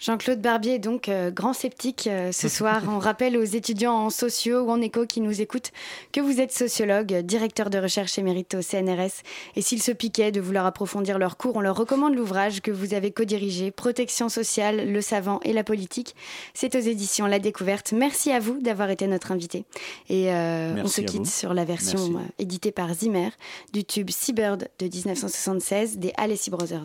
Jean-Claude 0.00 0.40
Barbier, 0.40 0.78
donc 0.78 1.08
euh, 1.08 1.30
grand 1.30 1.52
sceptique 1.52 2.06
euh, 2.06 2.30
ce 2.32 2.48
soir. 2.48 2.82
On 2.88 2.98
rappelle 2.98 3.36
aux 3.36 3.44
étudiants 3.44 3.94
en 3.94 4.10
sociaux 4.10 4.60
ou 4.60 4.70
en 4.70 4.80
éco 4.80 5.06
qui 5.06 5.20
nous 5.20 5.40
écoutent 5.40 5.72
que 6.12 6.20
vous 6.20 6.40
êtes 6.40 6.52
sociologue, 6.52 7.22
directeur 7.22 7.70
de 7.70 7.78
recherche 7.78 8.18
émérite 8.18 8.54
au 8.54 8.62
CNRS. 8.62 9.22
Et 9.56 9.62
s'ils 9.62 9.82
se 9.82 9.92
piquaient 9.92 10.32
de 10.32 10.40
vouloir 10.40 10.66
approfondir 10.66 11.18
leur 11.18 11.36
cours, 11.36 11.56
on 11.56 11.60
leur 11.60 11.76
recommande 11.76 12.14
l'ouvrage 12.14 12.60
que 12.60 12.70
vous 12.70 12.94
avez 12.94 13.10
co-dirigé, 13.10 13.70
Protection 13.70 14.28
sociale, 14.28 14.92
le 14.92 15.00
savant 15.00 15.40
et 15.44 15.52
la 15.52 15.64
politique. 15.64 16.14
C'est 16.54 16.74
aux 16.74 16.80
éditions 16.80 17.26
La 17.26 17.38
Découverte. 17.38 17.92
Merci 17.92 18.30
à 18.30 18.40
vous 18.40 18.60
d'avoir 18.60 18.90
été 18.90 19.06
notre 19.06 19.32
invité. 19.32 19.64
Et 20.08 20.32
euh, 20.32 20.82
on 20.82 20.88
se 20.88 21.00
quitte 21.00 21.26
sur 21.26 21.54
la 21.54 21.64
version 21.64 22.20
éditée 22.38 22.72
par 22.72 22.92
Zimmer 22.94 23.30
du 23.72 23.84
tube 23.84 24.10
Seabird 24.10 24.68
de 24.78 24.86
1976 24.86 25.98
des 25.98 26.12
Alessi 26.16 26.50
Brothers. 26.50 26.84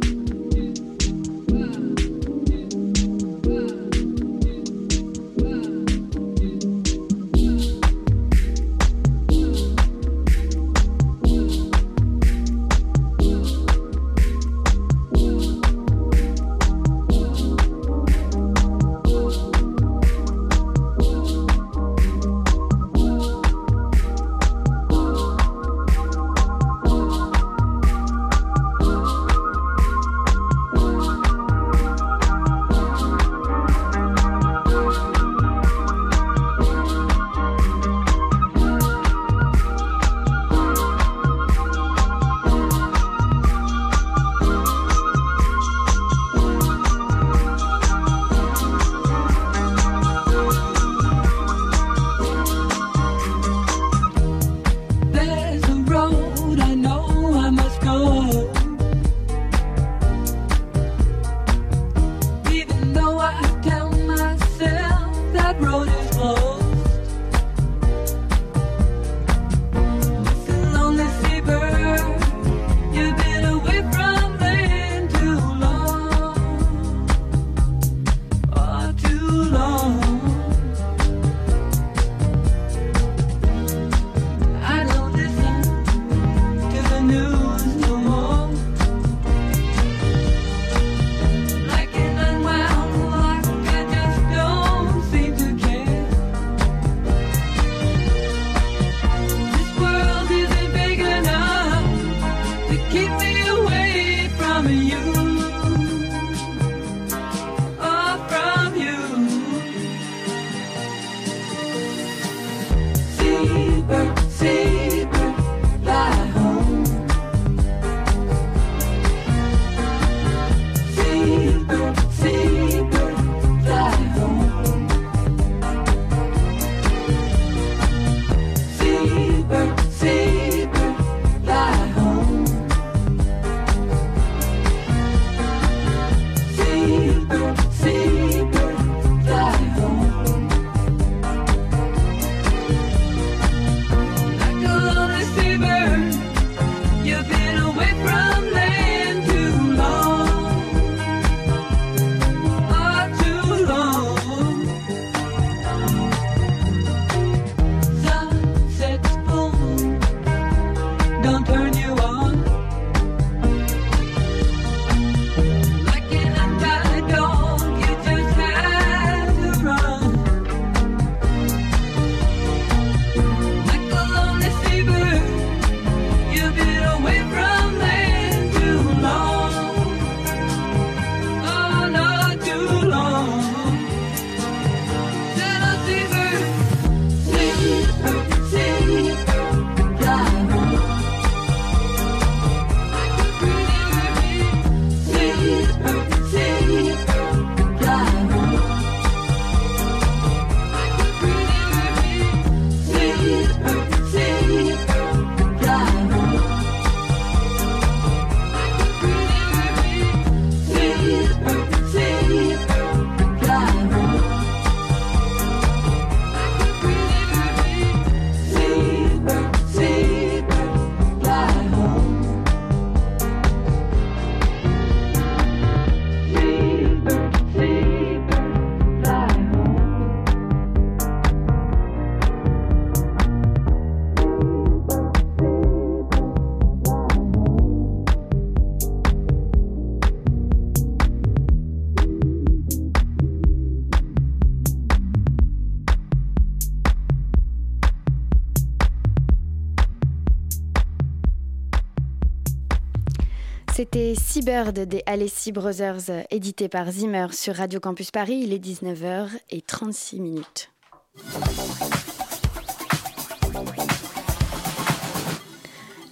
Seabird 254.41 254.79
des 254.79 255.03
Alessi 255.05 255.51
Brothers, 255.51 256.25
édité 256.31 256.67
par 256.67 256.89
Zimmer 256.89 257.27
sur 257.31 257.53
Radio 257.53 257.79
Campus 257.79 258.09
Paris. 258.09 258.41
Il 258.41 258.53
est 258.53 258.57
19h 258.57 259.29
et 259.51 259.61
36 259.61 260.19
minutes. 260.19 260.71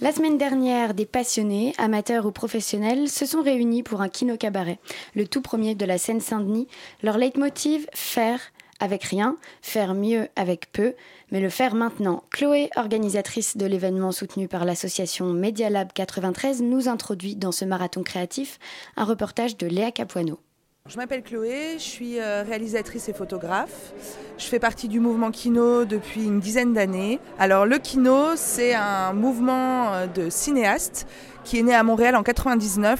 La 0.00 0.12
semaine 0.12 0.38
dernière, 0.38 0.94
des 0.94 1.06
passionnés, 1.06 1.74
amateurs 1.76 2.24
ou 2.24 2.30
professionnels, 2.30 3.08
se 3.08 3.26
sont 3.26 3.42
réunis 3.42 3.82
pour 3.82 4.00
un 4.00 4.08
kino 4.08 4.36
cabaret, 4.36 4.78
le 5.16 5.26
tout 5.26 5.42
premier 5.42 5.74
de 5.74 5.84
la 5.84 5.98
Seine-Saint-Denis. 5.98 6.68
Leur 7.02 7.18
leitmotiv 7.18 7.88
faire 7.92 8.40
avec 8.80 9.04
rien, 9.04 9.36
faire 9.62 9.94
mieux 9.94 10.28
avec 10.36 10.72
peu, 10.72 10.94
mais 11.30 11.40
le 11.40 11.50
faire 11.50 11.74
maintenant. 11.74 12.24
Chloé, 12.30 12.70
organisatrice 12.76 13.56
de 13.56 13.66
l'événement 13.66 14.12
soutenu 14.12 14.48
par 14.48 14.64
l'association 14.64 15.26
Media 15.26 15.70
Lab 15.70 15.92
93, 15.92 16.62
nous 16.62 16.88
introduit 16.88 17.36
dans 17.36 17.52
ce 17.52 17.64
marathon 17.64 18.02
créatif 18.02 18.58
un 18.96 19.04
reportage 19.04 19.56
de 19.56 19.66
Léa 19.66 19.92
Capuano. 19.92 20.40
Je 20.88 20.96
m'appelle 20.96 21.22
Chloé, 21.22 21.74
je 21.74 21.82
suis 21.82 22.18
euh, 22.18 22.42
réalisatrice 22.42 23.08
et 23.08 23.12
photographe. 23.12 23.92
Je 24.38 24.44
fais 24.46 24.58
partie 24.58 24.88
du 24.88 24.98
mouvement 24.98 25.30
Kino 25.30 25.84
depuis 25.84 26.24
une 26.24 26.40
dizaine 26.40 26.72
d'années. 26.72 27.20
Alors 27.38 27.66
le 27.66 27.78
Kino, 27.78 28.34
c'est 28.34 28.74
un 28.74 29.12
mouvement 29.12 29.92
euh, 29.92 30.06
de 30.06 30.30
cinéastes 30.30 31.06
qui 31.44 31.58
est 31.58 31.62
né 31.62 31.74
à 31.74 31.82
Montréal 31.82 32.16
en 32.16 32.22
99. 32.22 32.98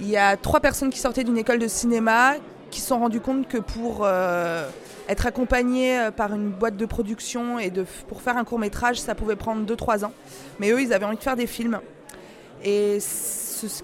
Il 0.00 0.08
y 0.08 0.16
a 0.16 0.36
trois 0.36 0.60
personnes 0.60 0.90
qui 0.90 0.98
sortaient 0.98 1.22
d'une 1.22 1.38
école 1.38 1.58
de 1.58 1.68
cinéma 1.68 2.34
qui 2.74 2.80
se 2.80 2.88
sont 2.88 2.98
rendues 2.98 3.20
compte 3.20 3.46
que 3.46 3.58
pour 3.58 4.02
euh, 4.02 4.68
être 5.08 5.26
accompagnés 5.26 6.08
par 6.16 6.34
une 6.34 6.50
boîte 6.50 6.76
de 6.76 6.86
production 6.86 7.58
et 7.60 7.72
pour 8.08 8.20
faire 8.20 8.36
un 8.36 8.44
court 8.44 8.58
métrage, 8.58 9.00
ça 9.00 9.14
pouvait 9.14 9.36
prendre 9.36 9.64
2-3 9.64 10.04
ans. 10.04 10.12
Mais 10.58 10.70
eux, 10.70 10.82
ils 10.82 10.92
avaient 10.92 11.06
envie 11.06 11.16
de 11.16 11.22
faire 11.22 11.36
des 11.36 11.46
films. 11.46 11.78
Et 12.64 12.98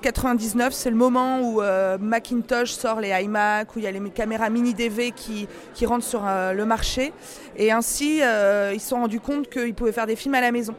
99, 0.02 0.72
c'est 0.72 0.90
le 0.90 0.96
moment 0.96 1.40
où 1.40 1.62
euh, 1.62 1.98
Macintosh 1.98 2.72
sort 2.72 3.00
les 3.00 3.10
iMac, 3.10 3.74
où 3.74 3.78
il 3.78 3.84
y 3.84 3.86
a 3.86 3.92
les 3.92 4.00
caméras 4.10 4.50
mini 4.50 4.74
DV 4.74 5.12
qui, 5.12 5.46
rentrent 5.86 6.04
sur 6.04 6.22
euh, 6.26 6.52
le 6.52 6.64
marché. 6.64 7.12
Et 7.56 7.70
ainsi, 7.70 8.20
euh, 8.22 8.72
ils 8.74 8.80
se 8.80 8.88
sont 8.88 8.96
rendus 8.96 9.20
compte 9.20 9.48
qu'ils 9.48 9.74
pouvaient 9.74 9.92
faire 9.92 10.06
des 10.06 10.16
films 10.16 10.34
à 10.34 10.40
la 10.40 10.50
maison. 10.50 10.74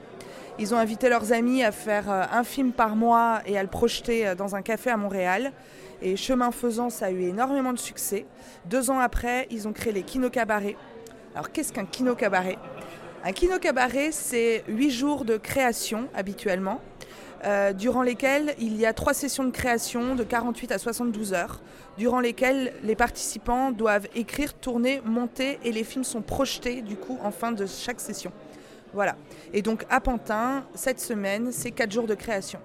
Ils 0.60 0.74
ont 0.74 0.78
invité 0.78 1.10
leurs 1.10 1.32
amis 1.32 1.64
à 1.64 1.72
faire 1.72 2.10
un 2.10 2.44
film 2.44 2.72
par 2.72 2.96
mois 2.96 3.40
et 3.46 3.58
à 3.58 3.64
le 3.64 3.70
projeter 3.70 4.34
dans 4.38 4.56
un 4.56 4.62
café 4.62 4.90
à 4.90 4.98
Montréal. 4.98 5.54
Et 6.02 6.16
chemin 6.16 6.52
faisant, 6.52 6.90
ça 6.90 7.08
a 7.08 7.12
eu 7.12 7.22
énormément 7.22 7.74
de 7.74 7.80
succès. 7.80 8.26
Deux 8.66 8.90
ans 8.90 9.00
après, 9.00 9.48
ils 9.52 9.68
ont 9.68 9.74
créé 9.74 9.94
les 9.94 10.04
Kino 10.04 10.30
Cabaret. 10.30 10.76
Alors 11.36 11.52
qu'est-ce 11.52 11.72
qu'un 11.72 11.86
Kino 11.86 12.16
Cabaret? 12.16 12.58
Un 13.24 13.34
Kino 13.34 13.60
Cabaret, 13.60 14.12
c'est 14.12 14.64
huit 14.68 14.90
jours 14.90 15.26
de 15.26 15.38
création 15.38 16.08
habituellement 16.16 16.82
euh, 17.44 17.74
durant 17.74 18.04
lesquelles 18.04 18.56
il 18.60 18.76
y 18.78 18.86
a 18.86 18.94
trois 18.94 19.14
sessions 19.14 19.44
de 19.44 19.52
création 19.52 20.16
de 20.16 20.24
48 20.24 20.72
à 20.72 20.78
72 20.78 21.34
heures, 21.34 21.60
durant 21.98 22.20
lesquelles 22.20 22.74
les 22.84 22.96
participants 22.96 23.72
doivent 23.72 24.08
écrire, 24.16 24.54
tourner, 24.54 25.02
monter 25.06 25.60
et 25.64 25.72
les 25.72 25.84
films 25.84 26.04
sont 26.04 26.22
projetés 26.22 26.82
du 26.82 26.96
coup 26.96 27.18
en 27.24 27.32
fin 27.32 27.52
de 27.52 27.66
chaque 27.66 28.00
session. 28.00 28.32
Voilà. 28.94 29.16
Et 29.54 29.62
donc 29.62 29.86
à 29.90 30.02
Pantin, 30.02 30.66
cette 30.76 31.00
semaine, 31.00 31.52
c'est 31.52 31.72
quatre 31.72 31.92
jours 31.92 32.08
de 32.08 32.16
création. 32.16 32.60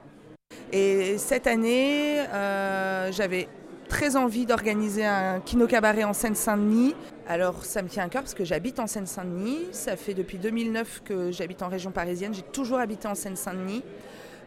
Et 0.72 1.16
cette 1.18 1.47
année, 1.47 2.20
euh, 2.20 3.12
j'avais 3.12 3.49
très 3.88 4.16
envie 4.16 4.47
d'organiser 4.47 5.07
un 5.07 5.40
kino 5.40 5.66
cabaret 5.66 6.05
en 6.05 6.12
Seine-Saint-Denis. 6.12 6.94
Alors 7.28 7.64
ça 7.64 7.82
me 7.82 7.88
tient 7.88 8.05
à 8.05 8.09
cœur 8.09 8.22
parce 8.22 8.34
que 8.34 8.44
j'habite 8.44 8.80
en 8.80 8.86
Seine-Saint-Denis. 8.86 9.68
Ça 9.72 9.97
fait 9.97 10.12
depuis 10.12 10.38
2009 10.38 11.03
que 11.05 11.30
j'habite 11.30 11.62
en 11.62 11.68
région 11.68 11.92
parisienne. 11.92 12.34
J'ai 12.34 12.42
toujours 12.42 12.78
habité 12.78 13.07
en 13.07 13.14
Seine-Saint-Denis. 13.14 13.82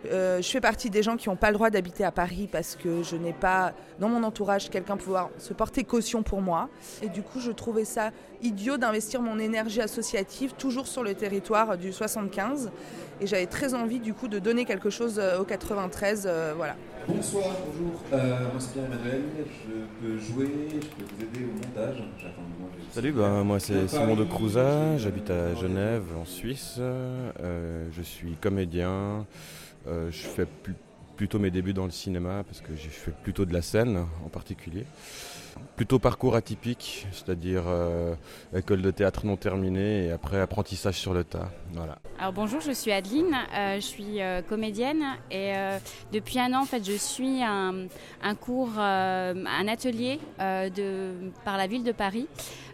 Euh, 0.06 0.42
je 0.42 0.48
fais 0.48 0.62
partie 0.62 0.90
des 0.90 1.04
gens 1.04 1.18
qui 1.18 1.30
n'ont 1.30 1.36
pas 1.36 1.50
le 1.50 1.56
droit 1.56 1.70
d'habiter 1.70 2.04
à 2.04 2.12
Paris 2.12 2.48
parce 2.50 2.76
que 2.76 3.04
je 3.04 3.16
n'ai 3.16 3.34
pas 3.34 3.74
dans 4.00 4.08
mon 4.08 4.24
entourage 4.24 4.70
quelqu'un 4.70 4.98
pouvoir 4.98 5.30
se 5.38 5.54
porter 5.54 5.84
caution 5.84 6.24
pour 6.24 6.42
moi. 6.42 6.70
Et 7.02 7.10
du 7.10 7.22
coup, 7.22 7.40
je 7.40 7.52
trouvais 7.52 7.86
ça 7.86 8.12
idiot 8.42 8.78
d'investir 8.78 9.22
mon 9.22 9.40
énergie 9.40 9.82
associative 9.82 10.54
toujours 10.58 10.88
sur 10.88 11.04
le 11.04 11.14
territoire 11.16 11.78
du 11.78 11.92
75. 11.92 12.72
Et 13.22 13.28
j'avais 13.28 13.48
très 13.48 13.74
envie 13.74 14.00
du 14.00 14.14
coup 14.14 14.30
de 14.30 14.40
donner 14.40 14.64
quelque 14.64 14.90
chose 14.90 15.20
euh, 15.20 15.40
au 15.40 15.44
93. 15.44 16.26
Euh, 16.26 16.54
voilà. 16.56 16.76
Bonsoir, 17.08 17.48
bonjour. 17.66 18.00
moi 18.12 18.60
c'est 18.60 18.74
Pierre-Emmanuel. 18.74 19.24
Je 19.38 20.08
peux 20.08 20.18
jouer, 20.18 20.50
je 20.72 20.78
peux 20.78 21.04
vous 21.04 21.24
aider 21.24 21.46
au 21.46 21.56
montage. 21.56 22.04
Salut, 22.92 23.12
bah, 23.12 23.44
moi 23.44 23.60
c'est 23.60 23.88
Simon 23.88 24.16
de 24.16 24.24
Crouza, 24.24 24.98
j'habite 24.98 25.30
à 25.30 25.56
Genève 25.56 26.04
en 26.22 26.26
Suisse. 26.26 26.80
je 26.80 28.02
suis 28.02 28.36
comédien. 28.40 29.26
Euh, 29.88 30.12
je 30.12 30.28
fais 30.28 30.48
plutôt 31.16 31.40
mes 31.40 31.52
débuts 31.52 31.74
dans 31.74 31.86
le 31.86 31.92
cinéma 31.92 32.44
parce 32.44 32.62
que 32.62 32.76
j'ai 32.76 32.90
fait 32.90 33.14
plutôt 33.24 33.46
de 33.46 33.54
la 33.54 33.62
scène 33.62 34.06
en 34.26 34.30
particulier. 34.30 34.86
Plutôt 35.76 36.00
parcours 36.00 36.36
atypique, 36.36 37.08
c'est-à-dire 37.12 37.64
euh, 37.68 38.16
école 38.54 38.82
de 38.82 38.92
théâtre 38.92 39.26
non 39.26 39.38
terminée 39.38 40.06
et 40.06 40.12
après 40.12 40.40
apprentissage 40.40 40.96
sur 40.96 41.14
le 41.14 41.24
tas. 41.24 41.50
Voilà. 41.72 41.98
Alors 42.20 42.34
bonjour, 42.34 42.60
je 42.60 42.72
suis 42.72 42.92
Adeline, 42.92 43.36
euh, 43.56 43.76
je 43.76 43.82
suis 43.82 44.20
comédienne 44.50 45.04
et 45.32 45.54
depuis 46.12 46.40
un 46.40 46.54
an 46.54 46.62
en 46.62 46.66
fait 46.66 46.84
je 46.86 46.98
suis 46.98 47.42
un, 47.44 47.88
un 48.22 48.36
cours, 48.36 48.78
un 48.78 49.68
atelier 49.68 50.20
de, 50.40 51.32
par 51.46 51.58
la 51.58 51.68
ville 51.68 51.84
de 51.84 51.94
Paris. 51.94 52.28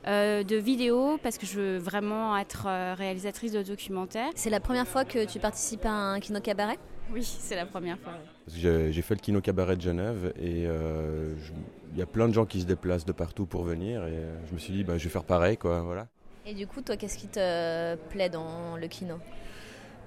de 0.06 0.56
vidéo 0.56 1.20
parce 1.22 1.38
que 1.38 1.46
je 1.46 1.60
veux 1.60 1.78
vraiment 1.78 2.36
être 2.38 2.68
réalisatrice 2.96 3.52
de 3.52 3.62
documentaires. 3.62 4.32
C'est 4.36 4.50
la 4.50 4.60
première 4.60 4.88
fois 4.88 5.06
que 5.06 5.26
tu 5.26 5.40
participes 5.40 5.86
à 5.86 5.92
un 5.92 6.20
kino 6.20 6.40
cabaret? 6.40 6.80
Oui, 7.14 7.24
c'est 7.24 7.56
la 7.56 7.66
première 7.66 8.00
fois. 8.00 8.14
J'ai 8.48 9.02
fait 9.02 9.14
le 9.14 9.20
Kino 9.20 9.42
Cabaret 9.42 9.76
de 9.76 9.82
Genève 9.82 10.34
et 10.40 10.66
euh, 10.66 11.36
il 11.85 11.85
y 11.98 12.02
a 12.02 12.06
plein 12.06 12.28
de 12.28 12.34
gens 12.34 12.46
qui 12.46 12.62
se 12.62 12.66
déplacent 12.66 13.06
de 13.06 13.12
partout 13.12 13.46
pour 13.46 13.64
venir 13.64 14.06
et 14.06 14.12
euh, 14.12 14.36
je 14.48 14.54
me 14.54 14.60
suis 14.60 14.74
dit 14.74 14.84
bah, 14.84 14.98
je 14.98 15.04
vais 15.04 15.10
faire 15.10 15.24
pareil 15.24 15.58
quoi, 15.58 15.82
voilà. 15.82 16.08
Et 16.48 16.54
du 16.54 16.68
coup, 16.68 16.82
toi, 16.82 16.96
qu'est-ce 16.96 17.18
qui 17.18 17.28
te 17.28 17.96
plaît 18.10 18.30
dans 18.30 18.78
le 18.78 18.88
kino? 18.88 19.16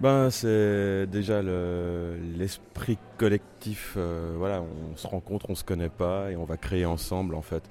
Ben, 0.01 0.31
c'est 0.31 1.09
déjà 1.09 1.43
l'esprit 1.43 2.99
collectif. 3.17 3.95
Euh, 3.97 4.35
voilà, 4.37 4.63
on 4.63 4.97
se 4.97 5.09
rencontre, 5.09 5.47
on 5.51 5.57
se 5.57 5.65
connaît 5.65 5.89
pas 5.89 6.31
et 6.31 6.37
on 6.37 6.45
va 6.45 6.57
créer 6.57 6.87
ensemble 6.87 7.35
en 7.35 7.43
fait. 7.43 7.65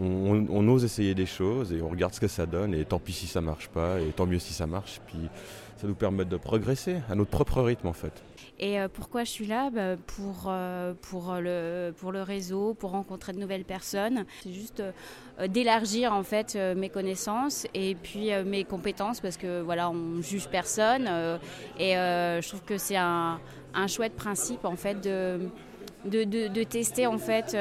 On, 0.00 0.68
ose 0.68 0.84
essayer 0.84 1.14
des 1.14 1.26
choses 1.26 1.72
et 1.72 1.82
on 1.82 1.88
regarde 1.88 2.14
ce 2.14 2.20
que 2.20 2.28
ça 2.28 2.46
donne 2.46 2.74
et 2.74 2.84
tant 2.84 2.98
pis 2.98 3.12
si 3.12 3.26
ça 3.26 3.40
marche 3.40 3.68
pas 3.68 4.00
et 4.00 4.06
tant 4.06 4.26
mieux 4.26 4.38
si 4.38 4.52
ça 4.52 4.66
marche. 4.66 5.00
Puis 5.06 5.28
ça 5.76 5.86
nous 5.86 5.94
permet 5.94 6.24
de 6.24 6.36
progresser 6.36 6.96
à 7.10 7.14
notre 7.14 7.30
propre 7.30 7.60
rythme 7.60 7.88
en 7.88 7.92
fait. 7.92 8.22
Et 8.58 8.78
euh, 8.78 8.86
pourquoi 8.86 9.24
je 9.24 9.30
suis 9.30 9.46
là? 9.46 9.70
Bah, 9.70 9.96
pour, 10.06 10.44
euh, 10.46 10.94
pour, 11.02 11.34
le, 11.40 11.92
pour 11.96 12.12
le 12.12 12.22
réseau, 12.22 12.74
pour 12.74 12.92
rencontrer 12.92 13.32
de 13.32 13.38
nouvelles 13.38 13.64
personnes. 13.64 14.24
C'est 14.44 14.52
juste 14.52 14.80
euh, 14.80 15.48
d'élargir 15.48 16.12
en 16.12 16.22
fait 16.22 16.56
mes 16.76 16.88
connaissances 16.88 17.66
et 17.74 17.96
puis 17.96 18.30
mes 18.44 18.62
compétences 18.62 19.20
parce 19.20 19.36
que 19.36 19.60
voilà, 19.60 19.90
on 19.90 20.22
juge 20.22 20.48
personne. 20.48 21.08
et 21.78 21.94
je 21.94 22.48
trouve 22.48 22.62
que 22.62 22.78
c'est 22.78 22.96
un, 22.96 23.40
un, 23.74 23.86
chouette 23.88 24.14
principe 24.14 24.64
en 24.64 24.76
fait 24.76 25.00
de. 25.00 25.48
De, 26.04 26.64
tester 26.64 27.06
en 27.06 27.18
fait 27.18 27.56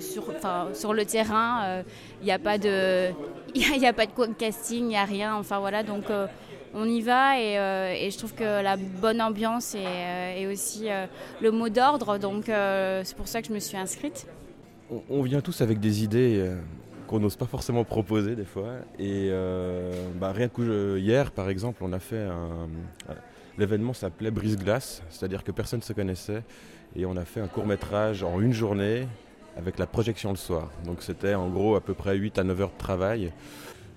sur, 0.00 0.24
sur 0.74 0.92
le 0.92 1.04
terrain. 1.04 1.82
Il 2.20 2.24
n'y 2.24 2.32
a 2.32 2.38
pas 2.38 2.58
de, 2.58 3.10
il 3.54 3.84
a, 3.84 3.92
pas 3.92 4.06
de 4.06 4.32
casting, 4.34 4.84
il 4.84 4.88
n'y 4.88 4.96
a 4.96 5.04
rien. 5.04 5.36
Enfin 5.36 5.58
voilà, 5.60 5.82
donc 5.82 6.04
on 6.74 6.84
y 6.84 7.00
va 7.00 7.36
euh, 7.38 7.94
et, 7.94 8.10
je 8.10 8.18
trouve 8.18 8.34
que 8.34 8.62
la 8.62 8.76
bonne 8.76 9.20
ambiance 9.20 9.74
est, 9.74 10.46
euh, 10.46 10.52
aussi 10.52 10.90
euh, 10.90 11.06
le 11.40 11.50
mot 11.50 11.68
d'ordre. 11.68 12.18
Donc 12.18 12.44
c'est 12.46 13.16
pour 13.16 13.28
ça 13.28 13.42
que 13.42 13.48
je 13.48 13.52
me 13.52 13.60
suis 13.60 13.76
inscrite. 13.76 14.26
On, 15.10 15.22
vient 15.22 15.40
tous 15.40 15.60
avec 15.60 15.80
des 15.80 16.02
idées 16.02 16.50
qu'on 17.06 17.20
n'ose 17.20 17.36
pas 17.36 17.46
forcément 17.46 17.84
proposer 17.84 18.36
des 18.36 18.44
fois. 18.44 18.76
Et 18.98 19.30
bah, 20.16 20.32
rien 20.32 20.48
que 20.48 20.98
hier, 20.98 21.30
par 21.30 21.50
exemple, 21.50 21.82
on 21.82 21.92
a 21.92 21.98
fait 21.98 22.24
un. 22.24 22.68
L'événement 23.58 23.92
s'appelait 23.92 24.30
Brise-Glace, 24.30 25.02
c'est-à-dire 25.10 25.42
que 25.42 25.50
personne 25.50 25.80
ne 25.80 25.84
se 25.84 25.92
connaissait. 25.92 26.44
Et 26.96 27.06
on 27.06 27.16
a 27.16 27.24
fait 27.24 27.40
un 27.40 27.48
court 27.48 27.66
métrage 27.66 28.22
en 28.22 28.40
une 28.40 28.52
journée 28.52 29.06
avec 29.56 29.78
la 29.78 29.86
projection 29.86 30.30
le 30.30 30.36
soir. 30.36 30.70
Donc 30.84 31.02
c'était 31.02 31.34
en 31.34 31.48
gros 31.48 31.76
à 31.76 31.80
peu 31.80 31.94
près 31.94 32.16
8 32.16 32.38
à 32.38 32.44
9 32.44 32.60
heures 32.60 32.72
de 32.72 32.78
travail 32.78 33.32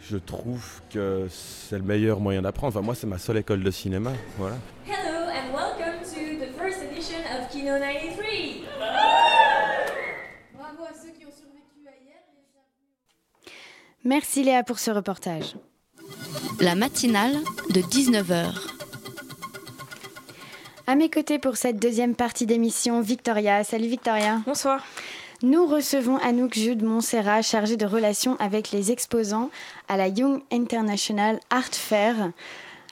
je 0.10 0.18
trouve 0.18 0.82
que 0.90 1.28
c'est 1.30 1.78
le 1.78 1.84
meilleur 1.84 2.20
moyen 2.20 2.42
d'apprendre. 2.42 2.76
Enfin, 2.76 2.86
moi, 2.86 2.96
c'est 2.96 3.08
ma 3.08 3.18
seule 3.18 3.38
école 3.38 3.64
de 3.64 3.72
cinéma. 3.72 4.12
Voilà. 4.38 4.58
Hello 4.86 5.30
and 5.30 5.54
welcome 5.54 6.00
to 6.02 6.44
the 6.44 6.52
first 6.58 6.80
edition 6.82 7.20
of 7.38 7.50
Kino 7.52 7.78
93. 7.78 8.64
Bravo 10.54 10.84
à 10.84 10.94
ceux 10.94 11.12
qui 11.12 11.26
ont 11.26 11.32
survécu 11.32 11.88
à 11.88 12.04
hier. 12.04 12.18
Merci 14.04 14.44
Léa 14.44 14.64
pour 14.64 14.80
ce 14.80 14.92
reportage. 14.92 15.56
La 16.60 16.76
matinale 16.76 17.36
de 17.70 17.82
19h. 17.82 18.81
À 20.92 20.96
mes 20.96 21.10
côtés 21.10 21.40
pour 21.40 21.56
cette 21.56 21.78
deuxième 21.78 22.16
partie 22.16 22.46
d'émission, 22.46 23.00
Victoria. 23.00 23.64
Salut 23.64 23.88
Victoria. 23.88 24.42
Bonsoir. 24.46 24.86
Nous 25.42 25.66
recevons 25.66 26.18
Anouk 26.18 26.54
Jude 26.56 26.84
Montserrat, 26.84 27.42
chargée 27.42 27.78
de 27.78 27.86
relations 27.86 28.36
avec 28.42 28.72
les 28.72 28.92
exposants 28.92 29.50
à 29.88 29.96
la 29.96 30.10
Young 30.10 30.42
International 30.52 31.40
Art 31.50 31.72
Fair. 31.72 32.34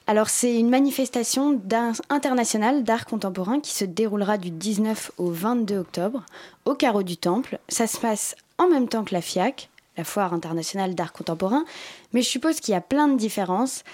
Alors 0.06 0.30
c'est 0.30 0.58
une 0.58 0.70
manifestation 0.70 1.60
internationale 2.08 2.84
d'art 2.84 3.04
contemporain 3.04 3.60
qui 3.60 3.74
se 3.74 3.84
déroulera 3.84 4.38
du 4.38 4.48
19 4.48 5.12
au 5.18 5.30
22 5.30 5.76
octobre 5.76 6.24
au 6.64 6.74
carreau 6.74 7.02
du 7.02 7.18
Temple. 7.18 7.58
Ça 7.68 7.86
se 7.86 7.98
passe 7.98 8.34
en 8.56 8.70
même 8.70 8.88
temps 8.88 9.04
que 9.04 9.12
la 9.12 9.20
FIAC, 9.20 9.68
la 9.98 10.04
Foire 10.04 10.32
internationale 10.32 10.94
d'art 10.94 11.12
contemporain, 11.12 11.66
mais 12.14 12.22
je 12.22 12.30
suppose 12.30 12.60
qu'il 12.60 12.72
y 12.72 12.78
a 12.78 12.80
plein 12.80 13.08
de 13.08 13.18
différences. 13.18 13.84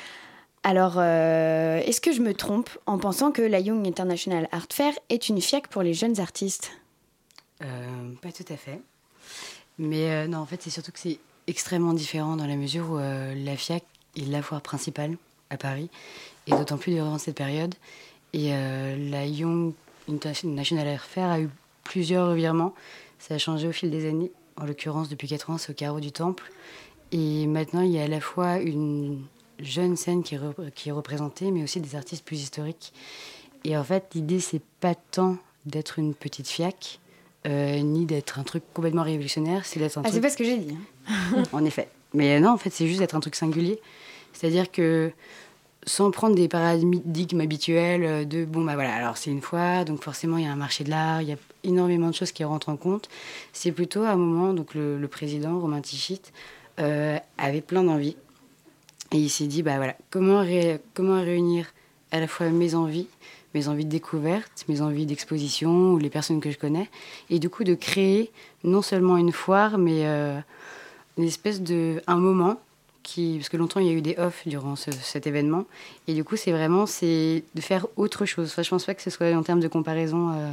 Alors, 0.69 0.95
euh, 0.97 1.79
est-ce 1.79 2.01
que 2.01 2.11
je 2.11 2.21
me 2.21 2.35
trompe 2.35 2.69
en 2.87 2.99
pensant 2.99 3.31
que 3.31 3.41
la 3.41 3.61
Young 3.61 3.87
International 3.87 4.49
Art 4.51 4.67
Fair 4.73 4.93
est 5.11 5.29
une 5.29 5.41
FIAC 5.41 5.69
pour 5.69 5.83
les 5.85 5.95
jeunes 5.95 6.19
artistes? 6.19 6.73
Euh, 7.63 8.11
Pas 8.21 8.33
tout 8.33 8.53
à 8.53 8.57
fait. 8.57 8.81
Mais 9.79 10.11
euh, 10.11 10.27
non, 10.27 10.39
en 10.39 10.45
fait, 10.45 10.61
c'est 10.61 10.71
surtout 10.71 10.91
que 10.91 10.99
c'est 10.99 11.21
extrêmement 11.47 11.93
différent 11.93 12.35
dans 12.35 12.49
la 12.49 12.57
mesure 12.57 12.91
où 12.91 12.99
la 12.99 13.57
FIAC 13.57 13.85
est 14.17 14.29
la 14.29 14.43
foire 14.43 14.61
principale 14.61 15.17
à 15.51 15.57
Paris, 15.57 15.89
et 16.49 16.51
d'autant 16.51 16.79
plus 16.79 16.95
durant 16.95 17.19
cette 17.19 17.37
période. 17.37 17.77
Et 18.33 18.51
la 18.51 19.25
Young 19.25 19.73
International 20.11 20.89
Art 20.89 21.05
Fair 21.05 21.29
a 21.31 21.41
eu 21.41 21.49
plusieurs 21.85 22.31
revirements. 22.31 22.75
Ça 23.21 23.35
a 23.35 23.39
changé 23.39 23.69
au 23.69 23.73
fil 23.73 23.93
des 23.93 24.09
années. 24.09 24.33
En 24.57 24.65
l'occurrence, 24.65 25.09
depuis 25.09 25.29
4 25.29 25.51
ans, 25.51 25.59
c'est 25.59 25.71
au 25.71 25.77
carreau 25.77 26.01
du 26.01 26.11
Temple. 26.11 26.51
Et 27.13 27.47
maintenant, 27.47 27.83
il 27.83 27.93
y 27.93 28.01
a 28.01 28.03
à 28.03 28.09
la 28.09 28.21
fois 28.21 28.59
une 28.59 29.23
jeune 29.59 29.97
scène 29.97 30.23
qui, 30.23 30.37
qui 30.75 30.89
est 30.89 30.93
représentée, 30.93 31.51
mais 31.51 31.63
aussi 31.63 31.81
des 31.81 31.97
artistes 31.97 32.25
plus 32.25 32.43
historiques. 32.43 32.93
Et 33.65 33.77
en 33.77 33.85
fait, 33.85 34.05
l'idée, 34.15 34.41
c'est 34.41 34.63
pas 34.81 34.95
tant 34.95 35.39
d'être 35.65 35.99
une 35.99 36.15
petite 36.15 36.49
fiac, 36.49 37.01
euh, 37.47 37.81
ni 37.81 38.07
d'être 38.07 38.39
un 38.39 38.45
truc 38.45 38.63
complètement 38.75 39.03
révolutionnaire, 39.03 39.65
c'est 39.65 39.81
d'être 39.81 39.99
un 39.99 40.03
ah, 40.03 40.05
truc... 40.05 40.15
c'est 40.15 40.21
pas 40.21 40.31
ce 40.31 40.37
que 40.37 40.45
j'ai 40.45 40.59
dit. 40.59 40.77
Hein. 41.09 41.43
en 41.53 41.65
effet. 41.65 41.89
Mais 42.15 42.41
non, 42.41 42.51
en 42.51 42.59
fait, 42.59 42.71
c'est 42.71 42.87
juste 42.87 43.01
d'être 43.01 43.15
un 43.15 43.21
truc 43.21 43.35
singulier. 43.35 43.81
C'est-à-dire 44.33 44.71
que 44.71 45.13
sans 45.87 46.11
prendre 46.11 46.35
des 46.35 46.49
paradigmes 46.49 47.41
habituels 47.41 48.05
euh, 48.05 48.25
de 48.25 48.45
bon 48.45 48.65
bah 48.65 48.75
voilà 48.75 48.93
alors 48.95 49.17
c'est 49.17 49.31
une 49.31 49.41
fois 49.41 49.85
donc 49.85 50.03
forcément 50.03 50.37
il 50.37 50.45
y 50.45 50.47
a 50.49 50.51
un 50.51 50.57
marché 50.57 50.83
de 50.83 50.91
l'art 50.91 51.23
il 51.23 51.29
y 51.29 51.33
a 51.33 51.37
énormément 51.63 52.09
de 52.09 52.15
choses 52.15 52.33
qui 52.33 52.43
rentrent 52.43 52.71
en 52.71 52.77
compte 52.77 53.09
c'est 53.53 53.71
plutôt 53.71 54.03
à 54.03 54.11
un 54.11 54.17
moment 54.17 54.53
donc 54.53 54.75
le, 54.75 55.07
président 55.07 55.61
Romain 55.61 55.81
Tichit 55.81 56.23
euh, 56.81 57.19
avait 57.39 57.61
plein 57.61 57.85
d'envies 57.85 58.17
et 59.13 59.19
il 59.19 59.29
s'est 59.29 59.47
dit 59.47 59.63
bah 59.63 59.77
voilà 59.77 59.97
comment 60.11 60.41
réunir 60.41 61.67
à 62.11 62.21
la 62.21 62.29
fois 62.29 62.49
mes 62.51 62.75
envies 62.75 63.09
mes 63.55 63.69
envies 63.69 63.85
de 63.85 63.91
découverte 63.91 64.65
mes 64.69 64.81
envies 64.81 65.07
d'exposition 65.07 65.93
ou 65.93 65.99
les 65.99 66.11
personnes 66.11 66.41
que 66.41 66.51
je 66.51 66.59
connais 66.59 66.89
et 67.31 67.39
du 67.39 67.49
coup 67.49 67.65
de 67.65 67.75
créer 67.75 68.31
non 68.65 68.83
seulement 68.83 69.17
une 69.17 69.33
foire 69.33 69.79
mais 69.79 70.07
euh, 70.07 70.39
une 71.19 71.25
espèce 71.25 71.63
de 71.63 72.03
un 72.07 72.17
moment 72.17 72.59
parce 73.39 73.49
que 73.49 73.57
longtemps 73.57 73.81
il 73.81 73.87
y 73.87 73.91
a 73.91 73.93
eu 73.93 74.03
des 74.03 74.17
off 74.19 74.43
durant 74.47 74.75
cet 74.77 75.27
événement, 75.27 75.65
et 76.09 76.15
du 76.15 76.25
coup 76.25 76.37
c'est 76.37 76.53
vraiment 76.53 76.87
c'est 76.87 77.45
de 77.55 77.61
faire 77.61 77.87
autre 77.97 78.27
chose. 78.27 78.49
Enfin, 78.51 78.63
je 78.63 78.71
pense 78.71 78.85
pas 78.85 78.95
que 78.95 79.03
ce 79.03 79.11
soit 79.11 79.33
en 79.33 79.43
termes 79.43 79.61
de 79.61 79.69
comparaison. 79.69 80.33
Euh. 80.33 80.51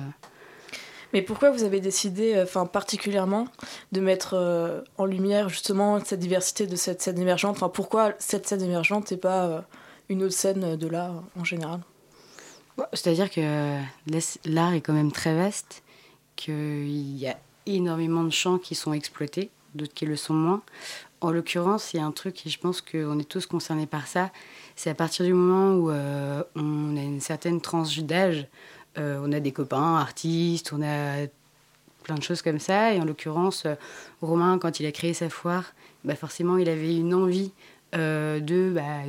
Mais 1.13 1.21
pourquoi 1.21 1.51
vous 1.51 1.63
avez 1.63 1.79
décidé, 1.79 2.33
euh, 2.33 2.43
enfin 2.43 2.65
particulièrement, 2.65 3.47
de 3.91 4.01
mettre 4.01 4.33
euh, 4.33 4.81
en 4.97 5.05
lumière 5.05 5.49
justement 5.49 6.03
cette 6.03 6.19
diversité 6.19 6.67
de 6.67 6.75
cette 6.75 7.01
scène 7.01 7.19
émergente? 7.19 7.55
Enfin, 7.57 7.69
pourquoi 7.69 8.13
cette 8.19 8.47
scène 8.47 8.61
émergente 8.61 9.11
et 9.11 9.17
pas 9.17 9.65
une 10.09 10.23
autre 10.23 10.33
scène 10.33 10.75
de 10.75 10.87
l'art 10.87 11.23
en 11.39 11.43
général? 11.43 11.79
C'est-à-dire 12.93 13.29
que 13.29 13.79
l'art 14.45 14.73
est 14.73 14.81
quand 14.81 14.93
même 14.93 15.11
très 15.11 15.35
vaste, 15.35 15.83
qu'il 16.35 17.17
y 17.17 17.27
a 17.27 17.37
énormément 17.65 18.23
de 18.23 18.31
champs 18.31 18.57
qui 18.57 18.75
sont 18.75 18.93
exploités, 18.93 19.51
d'autres 19.75 19.93
qui 19.93 20.05
le 20.05 20.15
sont 20.15 20.33
moins. 20.33 20.61
En 21.21 21.31
l'occurrence, 21.31 21.93
il 21.93 21.97
y 21.97 21.99
a 21.99 22.05
un 22.05 22.11
truc, 22.11 22.45
et 22.45 22.49
je 22.49 22.59
pense 22.59 22.81
qu'on 22.81 23.17
est 23.17 23.29
tous 23.29 23.45
concernés 23.45 23.87
par 23.87 24.07
ça, 24.07 24.31
c'est 24.75 24.89
à 24.89 24.95
partir 24.95 25.25
du 25.25 25.33
moment 25.33 25.75
où 25.75 25.89
euh, 25.89 26.43
on 26.55 26.97
a 26.97 27.01
une 27.01 27.21
certaine 27.21 27.61
tranche 27.61 27.99
d'âge, 27.99 28.47
euh, 28.97 29.21
on 29.23 29.31
a 29.31 29.39
des 29.39 29.51
copains 29.51 29.95
artistes, 29.97 30.71
on 30.73 30.81
a 30.81 31.27
plein 32.03 32.15
de 32.15 32.23
choses 32.23 32.41
comme 32.41 32.59
ça, 32.59 32.93
et 32.93 32.99
en 32.99 33.05
l'occurrence, 33.05 33.65
euh, 33.65 33.75
Romain, 34.21 34.57
quand 34.59 34.79
il 34.79 34.85
a 34.85 34.91
créé 34.91 35.13
sa 35.13 35.29
foire, 35.29 35.73
bah 36.03 36.15
forcément, 36.15 36.57
il 36.57 36.69
avait 36.69 36.95
une 36.95 37.13
envie 37.13 37.51
de 37.93 38.71
bah, 38.73 39.03